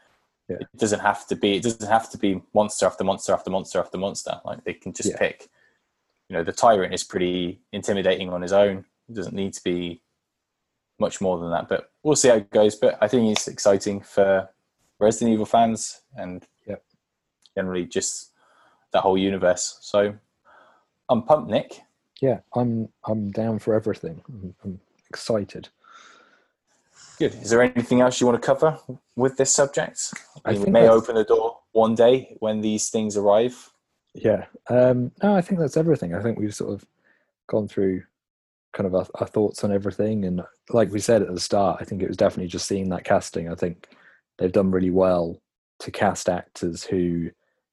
Yeah. 0.49 0.57
it 0.61 0.67
doesn't 0.77 1.01
have 1.01 1.27
to 1.29 1.37
be. 1.37 1.57
It 1.57 1.63
doesn't 1.63 1.89
have 1.89 2.11
to 2.11 2.19
be 2.19 2.43
monster 2.55 2.87
after 2.87 3.05
monster 3.05 3.33
after 3.33 3.51
monster 3.51 3.79
after 3.79 3.99
monster. 3.99 4.41
Like 4.45 4.65
they 4.65 4.75
can 4.75 4.93
just 4.93 5.11
Yeah. 5.11 5.19
pick. 5.19 5.49
You 6.29 6.37
know, 6.37 6.45
the 6.45 6.53
tyrant 6.53 6.95
is 6.95 7.05
pretty 7.05 7.61
intimidating 7.73 8.31
on 8.31 8.43
his 8.43 8.53
own. 8.53 8.85
It 9.09 9.15
doesn't 9.15 9.35
need 9.35 9.55
to 9.55 9.63
be 9.65 10.03
much 10.99 11.21
more 11.21 11.39
than 11.39 11.51
that. 11.51 11.69
But 11.69 11.91
we'll 12.03 12.17
see 12.17 12.29
how 12.29 12.37
it 12.37 12.51
goes. 12.51 12.75
But 12.77 12.99
I 13.01 13.09
think 13.09 13.31
it's 13.31 13.49
exciting 13.49 14.01
for 14.01 14.49
Resident 14.99 15.33
Evil 15.33 15.47
fans 15.47 16.03
and 16.17 16.47
Yep. 16.67 16.83
generally 17.57 17.85
just 17.87 18.31
that 18.93 19.01
whole 19.03 19.19
universe. 19.19 19.79
So 19.81 20.15
I'm 21.09 21.23
pumped, 21.23 21.51
Nick. 21.51 21.83
yeah. 22.21 22.41
I'm 22.55 22.89
I'm 23.05 23.31
down 23.31 23.59
for 23.59 23.75
everything. 23.75 24.23
I'm, 24.29 24.55
I'm 24.65 24.81
excited. 25.09 25.69
Good. 27.23 27.35
Is 27.41 27.51
there 27.51 27.63
anything 27.63 28.01
else 28.01 28.21
you 28.21 28.27
want 28.27 28.43
to 28.43 28.45
cover 28.45 28.77
with 29.15 29.37
this 29.37 29.55
subject? 29.55 30.13
I 30.45 30.55
we 30.55 30.69
may 30.73 30.89
open 30.89 31.15
the 31.15 31.23
door 31.23 31.57
one 31.71 31.95
day 31.95 32.37
when 32.41 32.63
these 32.63 32.91
things 32.91 33.17
arrive. 33.17 33.71
Yeah. 34.13 34.47
Um, 34.69 35.13
no, 35.23 35.37
I 35.37 35.41
think 35.41 35.61
that's 35.61 35.77
everything. 35.77 36.17
I 36.17 36.21
think 36.21 36.37
we've 36.37 36.53
sort 36.53 36.73
of 36.73 36.85
gone 37.49 37.69
through 37.69 38.03
kind 38.73 38.89
of 38.89 38.97
our, 38.97 39.07
our 39.21 39.29
thoughts 39.29 39.63
on 39.63 39.71
everything. 39.71 40.25
And 40.25 40.43
like 40.71 40.91
we 40.91 40.99
said 40.99 41.23
at 41.23 41.33
the 41.33 41.39
start, 41.39 41.79
I 41.81 41.85
think 41.85 42.03
it 42.03 42.09
was 42.09 42.17
definitely 42.17 42.49
just 42.49 42.67
seeing 42.67 42.89
that 42.89 43.05
casting. 43.05 43.49
I 43.49 43.55
think 43.55 43.87
they've 44.39 44.51
done 44.51 44.73
really 44.73 44.91
well 44.91 45.41
to 45.79 45.93
cast 45.93 46.29
actors 46.29 46.83
who 46.83 47.31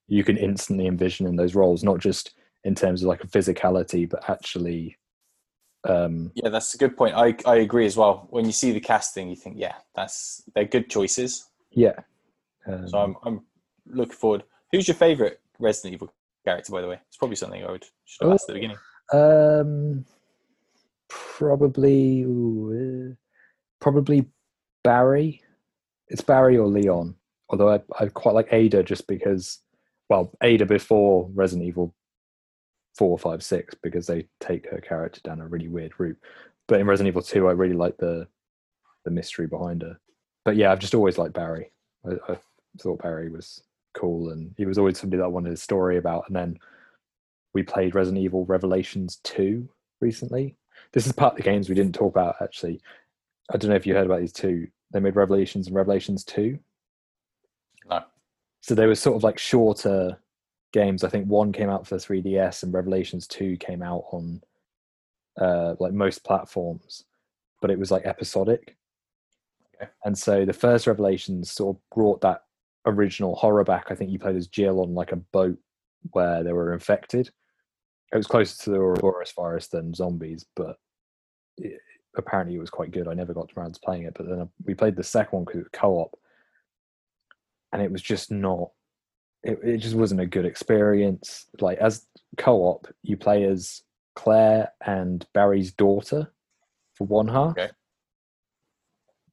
you 0.08 0.24
can 0.24 0.38
instantly 0.38 0.86
envision 0.86 1.26
in 1.26 1.38
those 1.38 1.56
roles, 1.56 1.84
not 1.84 1.98
just 1.98 2.36
in 2.66 2.76
terms 2.76 3.02
of 3.02 3.08
like 3.08 3.24
a 3.24 3.28
physicality, 3.28 4.08
but 4.08 4.30
actually, 4.30 4.96
um, 5.88 6.32
Yeah, 6.36 6.50
that's 6.50 6.74
a 6.74 6.78
good 6.78 6.98
point. 6.98 7.16
I, 7.16 7.36
I 7.46 7.58
agree 7.58 7.86
as 7.86 7.96
well. 7.98 8.28
When 8.30 8.46
you 8.46 8.52
see 8.52 8.72
the 8.72 8.80
casting, 8.80 9.30
you 9.30 9.36
think, 9.36 9.56
yeah, 9.58 9.76
that's 9.96 10.44
they're 10.56 10.66
good 10.66 10.90
choices. 10.90 11.48
yeah. 11.72 11.94
Um, 12.68 12.88
So 12.88 12.98
I'm 13.00 13.16
I'm 13.24 13.42
looking 13.88 14.16
forward. 14.16 14.44
Who's 14.72 14.88
your 14.88 14.96
favorite 14.96 15.40
Resident 15.58 15.94
Evil 15.96 16.14
character, 16.46 16.72
by 16.72 16.82
the 16.82 16.88
way? 16.88 17.00
It's 17.08 17.18
probably 17.18 17.36
something 17.38 17.64
I 17.64 17.72
would 17.72 17.86
should 18.06 18.26
have 18.26 18.34
asked 18.34 18.50
at 18.50 18.54
the 18.54 18.60
beginning. 18.60 18.78
Um, 19.12 20.06
probably, 21.08 22.22
ooh, 22.24 23.12
uh, 23.12 23.16
probably 23.80 24.26
Barry. 24.84 25.42
It's 26.08 26.22
Barry 26.22 26.58
or 26.58 26.68
Leon. 26.68 27.16
Although 27.50 27.74
I, 27.74 27.80
I 28.00 28.08
quite 28.08 28.36
like 28.36 28.50
Ada 28.52 28.84
just 28.84 29.08
because, 29.08 29.60
well, 30.10 30.32
Ada 30.44 30.66
before 30.66 31.30
Resident 31.34 31.68
Evil 31.68 31.96
four, 33.00 33.18
five, 33.18 33.42
six 33.42 33.74
because 33.82 34.06
they 34.06 34.28
take 34.42 34.70
her 34.70 34.82
character 34.82 35.22
down 35.24 35.40
a 35.40 35.48
really 35.48 35.70
weird 35.70 35.94
route. 35.98 36.18
But 36.68 36.82
in 36.82 36.86
Resident 36.86 37.08
Evil 37.08 37.22
two, 37.22 37.48
I 37.48 37.54
really 37.54 37.74
like 37.74 37.96
the 37.98 38.28
the 39.06 39.12
mystery 39.12 39.48
behind 39.48 39.84
her. 39.84 39.98
But 40.44 40.58
yeah, 40.58 40.70
I've 40.70 40.80
just 40.80 40.94
always 40.94 41.18
liked 41.18 41.34
Barry. 41.34 41.72
I, 42.06 42.34
I 42.34 42.38
thought 42.78 43.02
Barry 43.02 43.30
was 43.30 43.64
cool, 43.94 44.32
and 44.32 44.54
he 44.58 44.66
was 44.66 44.78
always 44.78 45.00
somebody 45.00 45.20
that 45.20 45.24
I 45.24 45.30
wanted 45.30 45.54
a 45.54 45.58
story 45.58 45.98
about. 45.98 46.26
And 46.28 46.36
then 46.36 46.60
we 47.54 47.64
played 47.64 47.96
Resident 47.96 48.22
Evil 48.22 48.44
Revelations 48.46 49.22
2 49.24 49.68
recently. 50.02 50.58
This 50.92 51.08
is 51.08 51.14
part 51.14 51.34
of 51.34 51.38
the 51.38 51.44
games 51.44 51.70
we 51.70 51.76
didn't 51.76 51.96
talk 51.96 52.14
about 52.14 52.36
actually. 52.42 52.82
I 53.50 53.56
don't 53.56 53.70
know 53.70 53.78
if 53.78 53.88
you 53.88 53.94
heard 53.96 54.08
about 54.08 54.20
these 54.20 54.34
two. 54.34 54.68
They 54.92 55.00
made 55.00 55.16
Revelations 55.16 55.68
and 55.68 55.76
Revelations 55.76 56.26
2. 56.26 56.60
No. 57.90 58.04
So 58.60 58.76
they 58.76 58.88
were 58.88 58.96
sort 58.96 59.16
of 59.16 59.24
like 59.24 59.40
shorter 59.40 60.20
games. 60.72 61.04
I 61.04 61.10
think 61.10 61.28
one 61.28 61.52
came 61.52 61.70
out 61.70 61.88
for 61.88 61.96
the 61.96 62.02
3DS 62.02 62.64
and 62.64 62.74
Revelations 62.74 63.28
2 63.28 63.58
came 63.58 63.82
out 63.82 64.06
on 64.12 64.42
uh, 65.40 65.76
like 65.80 65.94
most 65.94 66.24
platforms, 66.24 67.06
but 67.62 67.72
it 67.72 67.80
was 67.80 67.92
like 67.92 68.06
episodic. 68.06 68.78
Okay. 69.76 69.90
And 70.06 70.18
so 70.18 70.46
the 70.46 70.54
first 70.54 70.88
Revelations 70.88 71.52
sort 71.52 71.76
of 71.76 71.82
brought 71.96 72.22
that 72.22 72.44
original 72.86 73.36
horror 73.36 73.64
back. 73.64 73.88
I 73.90 73.96
think 73.96 74.12
you 74.12 74.20
played 74.20 74.36
as 74.36 74.48
Jill 74.48 74.82
on 74.82 74.94
like 74.94 75.12
a 75.12 75.18
boat 75.18 75.58
where 76.12 76.44
they 76.44 76.54
were 76.54 76.74
infected. 76.74 77.30
It 78.12 78.18
was 78.18 78.28
closer 78.28 78.64
to 78.64 78.70
the 78.72 78.78
Ouroboros 78.78 79.32
virus 79.32 79.68
than 79.68 79.94
zombies, 79.94 80.46
but 80.56 80.78
it, 81.58 81.80
apparently 82.18 82.56
it 82.56 82.60
was 82.60 82.70
quite 82.70 82.92
good. 82.92 83.08
I 83.08 83.14
never 83.14 83.34
got 83.34 83.52
around 83.56 83.74
to 83.74 83.80
playing 83.82 84.04
it, 84.04 84.14
but 84.16 84.28
then 84.28 84.50
we 84.66 84.74
played 84.74 84.96
the 84.96 85.04
second 85.04 85.38
one 85.38 85.46
because 85.46 85.60
it 85.60 85.64
was 85.64 85.80
co-op, 85.80 86.18
and 87.72 87.82
it 87.82 87.92
was 87.92 88.02
just 88.02 88.32
not. 88.32 88.72
It, 89.44 89.60
it 89.64 89.78
just 89.78 89.96
wasn't 89.96 90.22
a 90.22 90.26
good 90.26 90.46
experience. 90.46 91.46
Like 91.62 91.78
as 91.80 92.06
co-op, 92.38 92.88
you 93.04 93.16
play 93.18 93.46
as 93.46 93.82
Claire 94.16 94.72
and 94.86 95.26
Barry's 95.34 95.72
daughter 95.72 96.32
for 96.96 97.08
one 97.08 97.28
half, 97.30 97.52
Okay. 97.52 97.70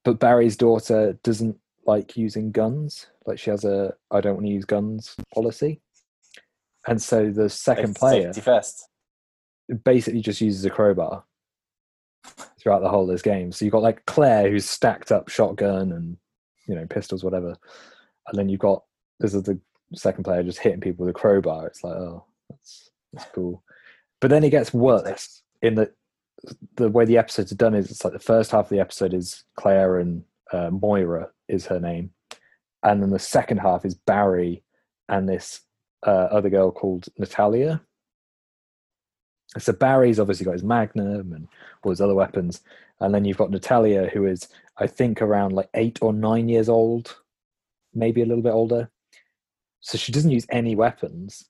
but 0.04 0.20
Barry's 0.20 0.57
daughter 0.57 1.18
doesn't 1.24 1.57
like 1.86 2.16
using 2.16 2.52
guns. 2.52 3.07
Like 3.26 3.38
she 3.38 3.50
has 3.50 3.64
a 3.64 3.94
I 4.11 4.20
don't 4.20 4.34
want 4.34 4.46
to 4.46 4.52
use 4.52 4.64
guns 4.64 5.16
policy. 5.34 5.80
And 6.86 7.02
so 7.02 7.30
the 7.30 7.48
second 7.48 7.96
player 7.96 8.32
first. 8.32 8.88
basically 9.84 10.20
just 10.20 10.40
uses 10.40 10.64
a 10.64 10.70
crowbar 10.70 11.24
throughout 12.61 12.80
the 12.82 12.88
whole 12.88 13.02
of 13.02 13.09
this 13.09 13.22
game. 13.22 13.50
So 13.50 13.64
you've 13.64 13.72
got 13.72 13.82
like 13.82 14.07
Claire 14.07 14.48
who's 14.50 14.68
stacked 14.68 15.11
up 15.11 15.28
shotgun 15.28 15.90
and 15.92 16.16
you 16.68 16.76
know 16.76 16.86
pistols, 16.86 17.24
whatever, 17.24 17.57
and 18.28 18.38
then 18.38 18.48
you've 18.48 18.61
got 18.61 18.84
this 19.18 19.34
is 19.34 19.42
the 19.44 19.59
second 19.95 20.24
player 20.24 20.43
just 20.43 20.59
hitting 20.59 20.80
people 20.80 21.07
with 21.07 21.14
a 21.14 21.18
crowbar. 21.18 21.66
It's 21.66 21.84
like 21.84 21.95
oh, 21.95 22.24
that's 22.51 22.91
that's 23.12 23.30
cool. 23.34 23.62
But 24.20 24.30
then 24.30 24.45
it 24.45 24.51
gets 24.51 24.74
worse 24.74 25.43
in 25.62 25.74
the 25.74 25.93
the 26.76 26.89
way 26.89 27.05
the 27.05 27.18
episodes 27.18 27.53
are 27.53 27.57
done 27.57 27.74
is 27.74 27.91
it's 27.91 28.05
like 28.05 28.12
the 28.12 28.18
first 28.18 28.51
half 28.51 28.66
of 28.66 28.70
the 28.70 28.80
episode 28.80 29.14
is 29.14 29.45
Claire 29.57 29.99
and 29.99 30.22
uh, 30.53 30.70
Moira 30.70 31.30
is 31.49 31.66
her 31.66 31.80
name, 31.80 32.11
and 32.82 33.03
then 33.03 33.11
the 33.11 33.18
second 33.18 33.59
half 33.59 33.84
is 33.84 33.95
Barry 33.95 34.62
and 35.09 35.28
this 35.28 35.61
uh, 36.07 36.28
other 36.30 36.51
girl 36.51 36.70
called 36.70 37.07
Natalia. 37.18 37.80
So 39.59 39.72
Barry's 39.72 40.20
obviously 40.20 40.45
got 40.45 40.53
his 40.53 40.64
Magnum 40.64 41.32
and 41.32 41.49
all 41.82 41.91
his 41.91 42.01
other 42.01 42.14
weapons, 42.14 42.62
and 43.01 43.14
then 43.14 43.24
you've 43.24 43.39
got 43.39 43.51
Natalia, 43.51 44.09
who 44.12 44.26
is 44.26 44.49
I 44.78 44.87
think 44.87 45.22
around 45.22 45.53
like 45.53 45.70
eight 45.74 45.99
or 46.03 46.12
nine 46.12 46.49
years 46.49 46.68
old, 46.68 47.16
maybe 47.95 48.22
a 48.22 48.26
little 48.26 48.43
bit 48.43 48.53
older. 48.53 48.91
So 49.81 49.99
she 49.99 50.12
doesn't 50.12 50.31
use 50.31 50.47
any 50.51 50.74
weapons, 50.74 51.45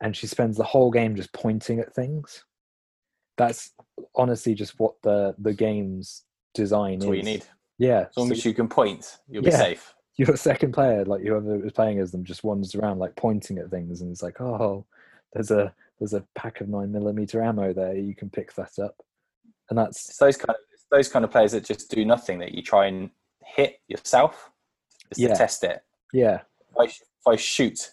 and 0.00 0.16
she 0.16 0.26
spends 0.26 0.56
the 0.56 0.64
whole 0.64 0.90
game 0.90 1.16
just 1.16 1.32
pointing 1.32 1.80
at 1.80 1.94
things. 1.94 2.44
That's 3.38 3.72
honestly 4.14 4.54
just 4.54 4.78
what 4.78 4.94
the 5.02 5.34
the 5.38 5.52
game's 5.54 6.24
design 6.54 6.98
That's 6.98 7.04
is. 7.04 7.08
what 7.08 7.16
you 7.16 7.22
need. 7.24 7.44
Yeah, 7.78 8.06
As 8.10 8.16
long 8.16 8.28
so 8.28 8.32
as 8.34 8.44
you 8.44 8.54
can 8.54 8.68
point, 8.68 9.18
you'll 9.28 9.42
be 9.42 9.50
Yeah. 9.50 9.56
safe. 9.58 9.94
your 10.16 10.36
second 10.36 10.72
player, 10.72 11.04
like 11.06 11.22
whoever 11.22 11.58
was 11.58 11.72
playing 11.72 11.98
as 11.98 12.12
them, 12.12 12.22
just 12.24 12.44
wanders 12.44 12.74
around 12.74 12.98
like 12.98 13.16
pointing 13.16 13.58
at 13.58 13.70
things, 13.70 14.02
and 14.02 14.10
it's 14.12 14.22
like, 14.22 14.40
oh, 14.40 14.84
there's 15.32 15.50
a 15.50 15.74
there's 15.98 16.12
a 16.14 16.24
pack 16.34 16.60
of 16.60 16.68
nine 16.68 16.92
millimeter 16.92 17.42
ammo 17.42 17.72
there. 17.72 17.96
You 17.96 18.14
can 18.14 18.28
pick 18.28 18.52
that 18.54 18.78
up, 18.78 18.96
and 19.70 19.78
that's 19.78 20.10
It's 20.10 20.18
those 20.18 20.36
kind 20.36 20.50
of 20.50 20.56
it's 20.72 20.84
those 20.90 21.08
kind 21.08 21.24
of 21.24 21.30
players 21.30 21.52
that 21.52 21.64
just 21.64 21.90
do 21.90 22.04
nothing. 22.04 22.38
That 22.40 22.52
you 22.54 22.62
try 22.62 22.86
and 22.86 23.10
hit 23.44 23.80
yourself, 23.88 24.50
just 25.08 25.20
Yeah. 25.20 25.28
to 25.28 25.34
test 25.34 25.64
it. 25.64 25.82
yeah, 26.12 26.42
I, 26.78 26.92
if 27.24 27.32
I 27.32 27.36
shoot, 27.36 27.92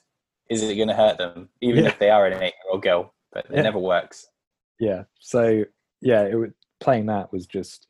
is 0.50 0.64
it 0.64 0.76
going 0.76 0.88
to 0.88 0.96
hurt 0.96 1.18
them? 1.18 1.50
Even 1.62 1.84
Yeah. 1.84 1.90
if 1.90 2.00
they 2.00 2.10
are 2.10 2.26
an 2.26 2.34
eight-year-old 2.42 2.82
girl, 2.82 3.14
but 3.32 3.46
it 3.46 3.52
Yeah. 3.56 3.62
never 3.62 3.80
works. 3.80 4.28
yeah. 4.80 5.04
So 5.20 5.66
yeah, 6.02 6.24
it, 6.24 6.36
wa- 6.36 6.48
playing 6.80 7.06
that 7.08 7.32
was 7.32 7.46
just 7.46 7.88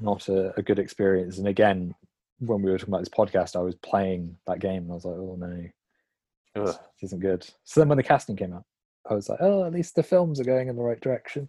not 0.00 0.28
a, 0.28 0.52
a 0.58 0.62
good 0.62 0.78
experience. 0.78 1.38
And 1.38 1.46
again, 1.48 1.94
when 2.40 2.62
we 2.62 2.70
were 2.70 2.78
talking 2.78 2.92
about 2.94 3.00
this 3.00 3.08
podcast, 3.08 3.56
I 3.56 3.60
was 3.62 3.74
playing 3.76 4.36
that 4.46 4.58
game, 4.58 4.82
and 4.84 4.90
I 4.90 4.94
was 4.94 5.04
like, 5.04 5.16
oh 5.16 5.36
no, 5.38 5.64
Ugh. 6.56 6.66
Which 6.66 7.02
isn't 7.02 7.20
good. 7.20 7.48
So 7.64 7.80
then 7.80 7.88
when 7.88 7.98
the 7.98 8.02
casting 8.04 8.34
came 8.36 8.52
out, 8.52 8.64
I 9.08 9.14
was 9.14 9.28
like, 9.28 9.38
oh, 9.40 9.64
at 9.64 9.72
least 9.72 9.94
the 9.94 10.02
films 10.02 10.40
are 10.40 10.44
going 10.44 10.68
in 10.68 10.76
the 10.76 10.82
right 10.82 11.00
direction. 11.00 11.48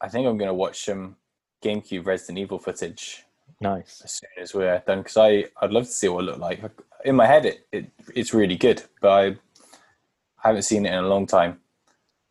I 0.00 0.08
think 0.08 0.26
I'm 0.26 0.38
going 0.38 0.48
to 0.48 0.54
watch 0.54 0.84
some 0.84 1.16
GameCube 1.64 2.06
Resident 2.06 2.38
Evil 2.38 2.58
footage 2.58 3.24
Nice. 3.60 4.02
as 4.04 4.12
soon 4.12 4.28
as 4.42 4.54
we're 4.54 4.82
done 4.86 4.98
because 4.98 5.16
I 5.16 5.46
I'd 5.60 5.70
love 5.72 5.84
to 5.86 5.90
see 5.90 6.08
what 6.08 6.24
it 6.24 6.26
looked 6.26 6.40
like. 6.40 6.60
In 7.04 7.16
my 7.16 7.26
head, 7.26 7.46
it, 7.46 7.66
it 7.72 7.90
it's 8.14 8.34
really 8.34 8.56
good, 8.56 8.82
but 9.00 9.10
I 9.10 9.36
haven't 10.36 10.62
seen 10.62 10.84
it 10.86 10.92
in 10.92 11.04
a 11.04 11.08
long 11.08 11.26
time. 11.26 11.60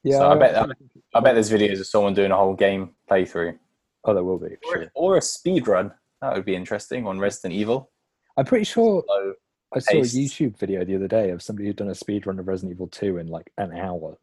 Yeah, 0.03 0.19
So 0.19 0.28
I 0.30 0.36
bet 0.38 0.53
that- 0.53 0.69
I 1.15 1.19
bet 1.21 1.34
there's 1.34 1.49
videos 1.49 1.80
of 1.80 1.88
someone 1.88 2.13
doing 2.13 2.32
a 2.32 2.36
whole 2.36 2.53
game 2.55 2.93
playthrough 3.09 3.57
Oh, 4.03 4.13
there 4.13 4.23
will 4.23 4.38
be. 4.38 4.57
or, 4.67 4.73
Sure. 4.73 4.91
or 4.93 5.17
a 5.17 5.21
speed 5.21 5.67
run. 5.67 5.91
That 6.21 6.36
would 6.36 6.45
be 6.45 6.55
interesting 6.55 7.07
on 7.07 7.19
Resident 7.19 7.53
Evil. 7.53 7.89
I'm 8.38 8.45
pretty 8.45 8.65
sure 8.65 9.03
So 9.07 9.34
I 9.73 9.80
saw 9.80 9.97
a 9.97 10.01
YouTube 10.01 10.57
video 10.57 10.84
the 10.86 10.95
other 10.95 11.07
day 11.07 11.30
of 11.32 11.41
somebody 11.41 11.67
who'd 11.67 11.78
done 11.78 11.89
a 11.89 11.95
speed 11.95 12.28
run 12.28 12.38
of 12.38 12.47
Resident 12.47 12.73
Evil 12.76 12.88
2 12.88 13.17
in 13.17 13.28
like 13.30 13.51
an 13.57 13.73
hour. 13.73 14.17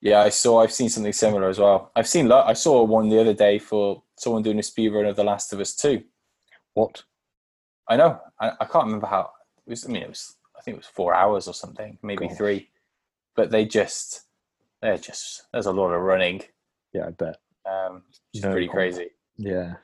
yeah, 0.00 0.20
I 0.20 0.28
saw. 0.30 0.60
I've 0.60 0.72
seen 0.72 0.88
something 0.88 1.12
similar 1.12 1.48
as 1.48 1.58
well. 1.60 1.92
I've 1.96 2.08
seen. 2.08 2.30
I 2.32 2.52
saw 2.54 2.82
one 2.82 3.08
the 3.08 3.20
other 3.20 3.32
day 3.34 3.58
for 3.60 4.02
someone 4.16 4.42
doing 4.42 4.58
a 4.58 4.62
speed 4.64 4.88
run 4.92 5.06
of 5.06 5.14
The 5.16 5.24
Last 5.24 5.52
of 5.52 5.60
Us 5.60 5.74
Two. 5.76 6.02
What? 6.74 7.02
I 7.88 7.96
know. 7.96 8.20
I, 8.40 8.52
I 8.60 8.64
can't 8.64 8.86
remember 8.86 9.06
how. 9.06 9.30
It 9.66 9.70
was, 9.70 9.84
I 9.86 9.88
mean, 9.88 10.02
it 10.02 10.08
was. 10.08 10.36
I 10.56 10.62
think 10.62 10.76
it 10.76 10.80
was 10.80 10.86
four 10.86 11.14
hours 11.14 11.48
or 11.48 11.54
something, 11.54 11.98
maybe 12.02 12.28
Gosh. 12.28 12.36
three. 12.36 12.68
But 13.36 13.50
they 13.50 13.64
just. 13.64 14.22
They're 14.80 14.98
just. 14.98 15.42
There's 15.52 15.66
a 15.66 15.72
lot 15.72 15.90
of 15.92 16.00
running. 16.02 16.42
Yeah, 16.92 17.06
I 17.06 17.10
bet. 17.10 17.36
Um, 17.64 18.02
just 18.34 18.44
No 18.44 18.52
pretty 18.52 18.66
comment. 18.68 18.94
crazy. 18.94 19.10
Yeah. 19.38 19.74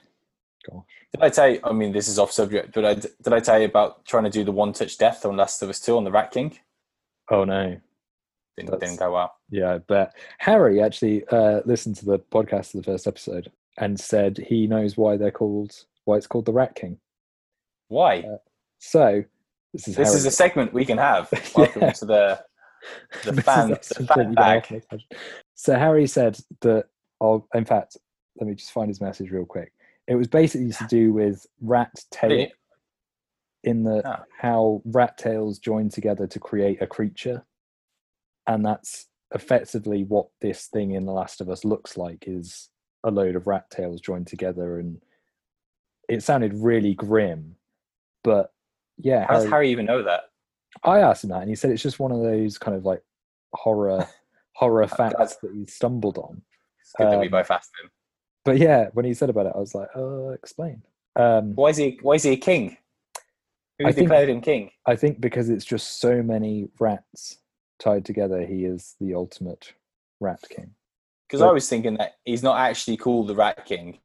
Gosh. 0.70 0.84
Did 1.14 1.22
I 1.22 1.28
tell 1.30 1.48
you? 1.50 1.60
I 1.64 1.72
mean, 1.72 1.92
this 1.92 2.08
is 2.08 2.18
off 2.18 2.32
subject, 2.32 2.74
but 2.74 2.84
I 2.84 2.94
did 2.94 3.32
I 3.32 3.40
tell 3.40 3.58
you 3.58 3.64
about 3.66 4.04
trying 4.04 4.24
to 4.24 4.30
do 4.30 4.44
the 4.44 4.52
one 4.52 4.72
touch 4.72 4.98
death 4.98 5.24
on 5.24 5.36
Last 5.36 5.62
of 5.62 5.68
Us 5.70 5.80
Two 5.80 5.96
on 5.96 6.04
the 6.04 6.10
Rat 6.10 6.30
King? 6.30 6.58
Oh 7.30 7.44
no. 7.44 7.78
Didn't, 8.56 8.80
didn't 8.80 8.98
go 8.98 9.12
well. 9.12 9.34
Yeah, 9.50 9.74
I 9.74 9.78
bet. 9.78 10.14
Harry 10.38 10.82
actually 10.82 11.24
uh, 11.28 11.60
listened 11.64 11.94
to 11.96 12.04
the 12.04 12.18
podcast 12.18 12.74
of 12.74 12.82
the 12.82 12.90
first 12.90 13.06
episode 13.06 13.52
and 13.76 13.98
said 13.98 14.36
he 14.36 14.66
knows 14.66 14.96
why 14.96 15.16
they're 15.16 15.30
called 15.30 15.72
why 16.08 16.16
it's 16.16 16.26
called 16.26 16.46
the 16.46 16.52
Rat 16.54 16.74
King. 16.74 16.98
Why? 17.88 18.20
Uh, 18.20 18.38
So 18.78 19.22
this 19.74 19.86
is 19.86 19.94
this 19.94 20.14
is 20.14 20.24
a 20.24 20.30
segment 20.30 20.72
we 20.72 20.86
can 20.86 20.96
have. 20.96 21.28
Welcome 21.54 21.82
Yeah. 21.82 21.92
to 21.92 22.04
the 22.06 22.44
the 23.24 23.42
fan 23.48 23.70
the 23.70 24.06
fan 24.14 24.34
bag. 24.34 24.82
So 25.54 25.74
Harry 25.76 26.06
said 26.06 26.38
that. 26.62 26.86
Oh, 27.20 27.44
in 27.52 27.64
fact, 27.66 27.96
let 28.40 28.48
me 28.48 28.54
just 28.54 28.72
find 28.72 28.88
his 28.88 29.00
message 29.00 29.30
real 29.30 29.44
quick. 29.44 29.72
It 30.06 30.14
was 30.14 30.28
basically 30.28 30.72
to 30.72 30.86
do 30.88 31.12
with 31.12 31.44
rat 31.60 31.92
tail 32.10 32.30
Really? 32.30 32.52
in 33.64 33.82
the 33.82 34.00
Ah. 34.06 34.24
how 34.38 34.80
rat 34.86 35.18
tails 35.18 35.58
join 35.58 35.90
together 35.90 36.26
to 36.28 36.38
create 36.40 36.80
a 36.80 36.86
creature, 36.86 37.44
and 38.46 38.64
that's 38.64 39.08
effectively 39.34 40.04
what 40.04 40.28
this 40.40 40.68
thing 40.68 40.92
in 40.92 41.04
The 41.04 41.12
Last 41.12 41.42
of 41.42 41.50
Us 41.50 41.64
looks 41.66 41.98
like. 41.98 42.24
Is 42.26 42.70
a 43.04 43.10
load 43.10 43.36
of 43.36 43.46
rat 43.46 43.68
tails 43.70 44.00
joined 44.00 44.28
together, 44.28 44.78
and 44.78 45.02
it 46.08 46.22
sounded 46.22 46.54
really 46.54 46.94
grim, 46.94 47.56
but 48.24 48.52
yeah, 48.96 49.26
How 49.26 49.34
does 49.34 49.48
Harry- 49.48 49.70
even 49.70 49.86
know 49.86 50.02
that? 50.02 50.22
I 50.84 51.00
asked 51.00 51.24
him 51.24 51.30
that, 51.30 51.40
and 51.40 51.48
he 51.48 51.54
said 51.56 51.70
it's 51.70 51.82
just 51.82 51.98
one 52.00 52.12
of 52.12 52.22
those 52.22 52.58
kind 52.58 52.76
of 52.76 52.84
like 52.84 53.02
horror 53.52 54.06
horror 54.54 54.86
facts 54.88 55.36
that 55.36 55.52
he 55.54 55.66
stumbled 55.66 56.18
on. 56.18 56.42
It's 56.80 56.92
good 56.96 57.06
that 57.12 57.18
we 57.20 57.26
Um, 57.26 57.30
both 57.32 57.50
asked 57.50 57.70
him. 57.82 57.90
But 58.44 58.58
yeah, 58.58 58.88
when 58.92 59.04
he 59.04 59.14
said 59.14 59.30
about 59.30 59.46
it, 59.46 59.52
I 59.54 59.58
was 59.58 59.74
like, 59.74 59.88
"Uh, 59.96 60.28
explain." 60.30 60.82
Um, 61.16 61.54
Why 61.54 61.68
is 61.70 61.76
he? 61.76 61.98
Why 62.02 62.14
is 62.14 62.22
he 62.22 62.32
a 62.32 62.36
king? 62.36 62.76
Who 63.78 63.86
I 63.86 63.92
think- 63.92 64.08
declared 64.08 64.28
him 64.28 64.40
king? 64.40 64.70
I 64.86 64.96
think 64.96 65.20
because 65.20 65.48
it's 65.50 65.64
just 65.64 66.00
so 66.00 66.22
many 66.22 66.68
rats 66.80 67.38
tied 67.78 68.04
together, 68.04 68.44
he 68.44 68.64
is 68.64 68.96
the 69.00 69.14
ultimate 69.14 69.72
rat 70.20 70.40
king. 70.48 70.74
Because 71.28 71.42
I 71.42 71.50
was 71.52 71.68
thinking 71.68 71.94
that 71.98 72.16
he's 72.24 72.42
not 72.42 72.58
actually 72.58 72.96
called 72.96 73.28
the 73.28 73.34
Rat 73.34 73.66
King 73.66 73.98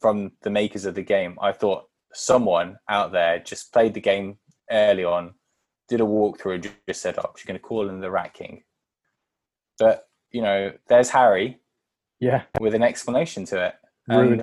from 0.00 0.32
the 0.42 0.50
makers 0.50 0.84
of 0.84 0.94
the 0.94 1.02
game. 1.02 1.36
I 1.40 1.52
thought 1.52 1.84
someone 2.12 2.76
out 2.88 3.12
there 3.12 3.38
just 3.38 3.72
played 3.72 3.94
the 3.94 4.00
game 4.00 4.38
early 4.70 5.04
on, 5.04 5.34
did 5.88 6.00
a 6.00 6.04
walkthrough, 6.04 6.54
and 6.54 6.70
just 6.88 7.02
said, 7.02 7.18
"Oh, 7.18 7.32
she's 7.36 7.46
going 7.46 7.58
to 7.58 7.62
call 7.62 7.88
him 7.88 8.00
the 8.00 8.10
Rat 8.10 8.34
King." 8.34 8.62
But 9.78 10.04
you 10.30 10.42
know, 10.42 10.72
there's 10.88 11.10
Harry 11.10 11.60
Yeah, 12.20 12.42
with 12.60 12.74
an 12.74 12.82
explanation 12.82 13.44
to 13.46 13.66
it. 13.66 13.74
I'm, 14.08 14.42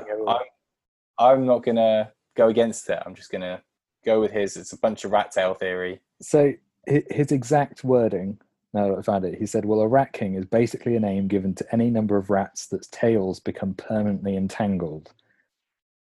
I'm 1.17 1.45
not 1.45 1.63
going 1.63 1.77
to 1.77 2.11
go 2.35 2.49
against 2.49 2.89
it. 2.89 2.99
I'm 3.05 3.15
just 3.15 3.31
going 3.31 3.41
to 3.41 3.61
go 4.05 4.19
with 4.19 4.31
his. 4.31 4.57
It's 4.57 4.73
a 4.73 4.79
bunch 4.79 5.05
of 5.05 5.11
rat 5.11 5.31
tail 5.31 5.53
theory. 5.53 6.01
So 6.21 6.53
his 6.85 7.31
exact 7.31 7.83
wording. 7.83 8.39
Now 8.73 8.87
that 8.87 8.97
I 8.97 9.01
found 9.03 9.23
it, 9.23 9.37
he 9.37 9.45
said, 9.45 9.65
"Well, 9.65 9.81
a 9.81 9.87
rat 9.87 10.13
king 10.13 10.33
is 10.33 10.45
basically 10.45 10.95
a 10.95 10.99
name 10.99 11.27
given 11.27 11.53
to 11.55 11.65
any 11.71 11.91
number 11.91 12.17
of 12.17 12.29
rats 12.29 12.67
that's 12.67 12.87
tails 12.87 13.39
become 13.39 13.75
permanently 13.75 14.35
entangled. 14.35 15.13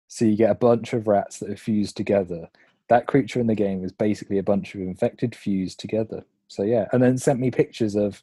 So 0.08 0.24
you 0.24 0.36
get 0.36 0.50
a 0.50 0.54
bunch 0.54 0.92
of 0.94 1.06
rats 1.06 1.38
that 1.38 1.50
are 1.50 1.56
fused 1.56 1.96
together. 1.96 2.48
That 2.88 3.06
creature 3.06 3.40
in 3.40 3.46
the 3.46 3.54
game 3.54 3.84
is 3.84 3.92
basically 3.92 4.38
a 4.38 4.42
bunch 4.42 4.74
of 4.74 4.80
infected 4.80 5.36
fused 5.36 5.78
together. 5.78 6.24
So 6.48 6.62
yeah, 6.62 6.88
and 6.92 7.02
then 7.02 7.18
sent 7.18 7.38
me 7.40 7.50
pictures 7.50 7.94
of 7.94 8.22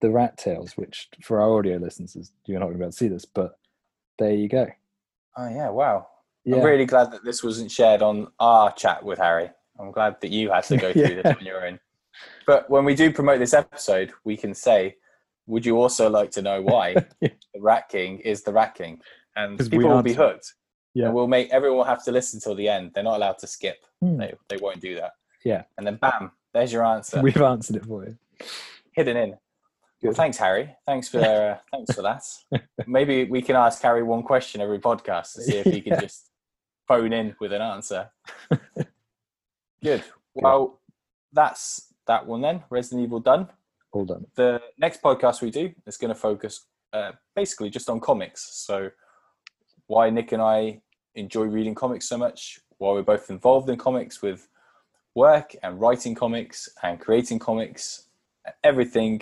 the 0.00 0.10
rat 0.10 0.38
tails, 0.38 0.76
which 0.76 1.08
for 1.20 1.40
our 1.40 1.58
audio 1.58 1.76
listeners, 1.78 2.30
you're 2.46 2.60
not 2.60 2.66
going 2.66 2.74
to 2.74 2.78
be 2.78 2.84
able 2.84 2.92
to 2.92 2.96
see 2.96 3.08
this, 3.08 3.24
but 3.24 3.58
there 4.18 4.32
you 4.32 4.48
go. 4.48 4.68
Oh 5.36 5.48
yeah! 5.48 5.70
Wow. 5.70 6.06
Yeah, 6.44 6.56
I'm 6.58 6.62
really 6.64 6.86
glad 6.86 7.10
that 7.12 7.24
this 7.24 7.42
wasn't 7.42 7.70
shared 7.70 8.00
on 8.00 8.28
our 8.38 8.72
chat 8.72 9.04
with 9.04 9.18
Harry. 9.18 9.50
I'm 9.78 9.90
glad 9.90 10.20
that 10.20 10.30
you 10.30 10.50
had 10.50 10.64
to 10.64 10.76
go 10.76 10.92
through 10.92 11.02
Yeah. 11.02 11.22
this 11.22 11.36
on 11.36 11.44
your 11.44 11.66
own. 11.66 11.80
But 12.46 12.70
when 12.70 12.84
we 12.84 12.94
do 12.94 13.12
promote 13.12 13.40
this 13.40 13.54
episode, 13.54 14.12
we 14.24 14.36
can 14.36 14.54
say, 14.54 14.96
"Would 15.48 15.66
you 15.66 15.80
also 15.80 16.08
like 16.08 16.30
to 16.32 16.42
know 16.42 16.62
why 16.62 16.94
Yeah. 17.20 17.30
the 17.54 17.60
Rat 17.60 17.88
King 17.88 18.20
is 18.20 18.44
the 18.44 18.52
Rat 18.52 18.76
King?" 18.76 19.00
And 19.34 19.58
we 19.58 19.68
people 19.68 19.90
will 19.90 20.02
be 20.02 20.10
answer. 20.10 20.22
hooked. 20.28 20.54
Yeah. 20.98 21.06
And 21.06 21.14
we'll 21.14 21.28
make 21.28 21.48
everyone 21.50 21.78
will 21.78 21.84
have 21.84 22.04
to 22.06 22.12
listen 22.12 22.40
till 22.40 22.56
the 22.56 22.68
end. 22.68 22.90
They're 22.92 23.04
not 23.04 23.16
allowed 23.16 23.38
to 23.38 23.46
skip. 23.46 23.84
Hmm. 24.00 24.16
They 24.16 24.34
they 24.48 24.56
won't 24.56 24.80
do 24.80 24.96
that. 24.96 25.12
Yeah. 25.44 25.62
And 25.76 25.86
then 25.86 25.94
bam, 25.94 26.32
there's 26.52 26.72
your 26.72 26.84
answer. 26.84 27.22
we've 27.22 27.40
answered 27.40 27.76
it 27.76 27.84
for 27.86 28.04
you. 28.04 28.18
hidden 28.92 29.16
in. 29.16 29.36
Well, 30.02 30.12
thanks, 30.12 30.36
Harry. 30.38 30.74
Thanks 30.86 31.08
for 31.08 31.20
uh, 31.20 31.58
thanks 31.70 31.94
for 31.94 32.02
that. 32.02 32.24
Maybe 32.88 33.24
we 33.24 33.40
can 33.42 33.54
ask 33.54 33.80
Harry 33.82 34.02
one 34.02 34.24
question 34.24 34.60
every 34.60 34.80
podcast 34.80 35.34
to 35.34 35.42
see 35.42 35.58
if 35.58 35.66
he 35.66 35.80
can 35.80 36.00
just 36.06 36.30
phone 36.88 37.12
in 37.12 37.36
with 37.40 37.52
an 37.52 37.62
answer. 37.62 38.10
Good. 39.82 40.02
Well, 40.34 40.80
that's 41.32 41.94
that 42.08 42.26
one 42.26 42.40
then. 42.40 42.64
Resident 42.70 43.04
Evil 43.04 43.20
done. 43.20 43.48
All 43.92 44.04
done. 44.04 44.26
The 44.34 44.60
next 44.78 45.00
podcast 45.00 45.42
we 45.42 45.52
do 45.52 45.72
is 45.86 45.96
going 45.96 46.12
to 46.12 46.18
focus 46.18 46.66
uh, 46.92 47.12
basically 47.36 47.70
just 47.70 47.88
on 47.88 48.00
comics. 48.00 48.48
So, 48.52 48.90
why 49.86 50.10
Nick 50.10 50.32
and 50.32 50.42
I 50.42 50.80
enjoy 51.18 51.44
reading 51.44 51.74
comics 51.74 52.08
so 52.08 52.16
much, 52.16 52.60
while 52.78 52.94
we're 52.94 53.02
both 53.02 53.28
involved 53.30 53.68
in 53.68 53.76
comics 53.78 54.22
with 54.22 54.48
work 55.14 55.54
and 55.62 55.80
writing 55.80 56.14
comics 56.14 56.68
and 56.82 57.00
creating 57.00 57.38
comics, 57.38 58.06
and 58.44 58.54
everything. 58.64 59.20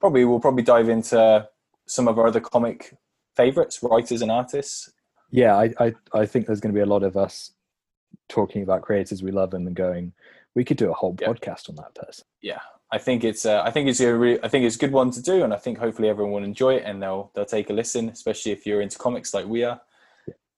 Probably 0.00 0.24
we'll 0.24 0.40
probably 0.40 0.62
dive 0.64 0.88
into 0.88 1.48
some 1.86 2.08
of 2.08 2.18
our 2.18 2.26
other 2.26 2.40
comic 2.40 2.94
favorites, 3.36 3.82
writers 3.82 4.20
and 4.22 4.30
artists. 4.30 4.90
yeah 5.30 5.56
I, 5.56 5.72
I 5.80 5.94
i 6.12 6.26
think 6.26 6.44
there's 6.46 6.60
going 6.60 6.74
to 6.74 6.78
be 6.78 6.82
a 6.88 6.92
lot 6.94 7.02
of 7.02 7.16
us 7.16 7.52
talking 8.28 8.62
about 8.62 8.82
creators 8.82 9.22
we 9.22 9.30
love 9.30 9.54
and 9.54 9.66
then 9.66 9.72
going 9.74 10.12
we 10.54 10.64
could 10.64 10.76
do 10.76 10.90
a 10.90 10.92
whole 10.92 11.16
Yeah. 11.18 11.28
podcast 11.28 11.70
on 11.70 11.76
that 11.76 11.94
person 11.94 12.24
Yeah, 12.42 12.60
I 12.90 12.98
think 12.98 13.24
it's 13.24 13.46
uh, 13.46 13.62
I 13.64 13.70
think 13.70 13.88
it's 13.88 14.00
a 14.00 14.14
re- 14.14 14.38
I 14.42 14.48
think 14.48 14.66
it's 14.66 14.76
a 14.76 14.78
good 14.84 14.92
one 14.92 15.10
to 15.12 15.22
do, 15.22 15.44
and 15.44 15.54
I 15.54 15.56
think 15.64 15.78
hopefully 15.78 16.08
everyone 16.10 16.32
will 16.34 16.44
enjoy 16.44 16.74
it 16.78 16.82
and 16.84 17.02
they'll 17.02 17.30
they'll 17.34 17.46
take 17.56 17.70
a 17.70 17.72
listen, 17.72 18.10
especially 18.10 18.52
if 18.52 18.66
you're 18.66 18.82
into 18.82 18.98
comics 18.98 19.32
like 19.32 19.46
we 19.46 19.64
are. 19.64 19.80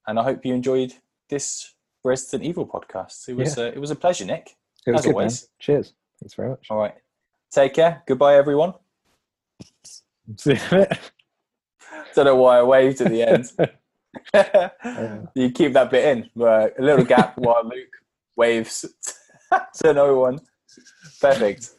And 0.06 0.18
I 0.18 0.22
hope 0.22 0.44
you 0.44 0.54
enjoyed 0.54 0.94
this 1.28 1.74
Resident 2.04 2.44
Evil 2.44 2.66
podcast. 2.66 3.28
It 3.28 3.36
was 3.36 3.58
uh, 3.58 3.72
it 3.74 3.80
was 3.80 3.90
a 3.90 3.96
pleasure, 3.96 4.24
Nick. 4.24 4.56
it 4.86 4.92
was 4.92 5.00
As 5.00 5.06
good 5.06 5.16
man. 5.16 5.30
cheers 5.58 5.94
thanks 6.20 6.34
very 6.34 6.50
much 6.50 6.66
All 6.70 6.78
right, 6.78 6.94
take 7.50 7.74
care. 7.74 8.02
Goodbye, 8.06 8.36
everyone. 8.36 8.74
See 10.36 10.52
you 10.52 10.56
in 10.56 10.62
a 10.82 10.86
bit. 10.86 10.98
Don't 12.14 12.26
know 12.26 12.36
why 12.36 12.58
I 12.58 12.62
waved 12.62 13.00
at 13.00 13.10
the 13.10 13.22
end. 13.22 13.50
you 15.34 15.50
keep 15.50 15.72
that 15.72 15.90
bit 15.90 16.16
in, 16.16 16.30
but 16.36 16.78
a 16.78 16.82
little 16.82 17.04
gap 17.04 17.36
while 17.36 17.64
Luke 17.64 17.88
waves 18.36 18.84
to 19.74 19.92
no 19.92 20.18
one. 20.18 20.38
Perfect. 21.20 21.70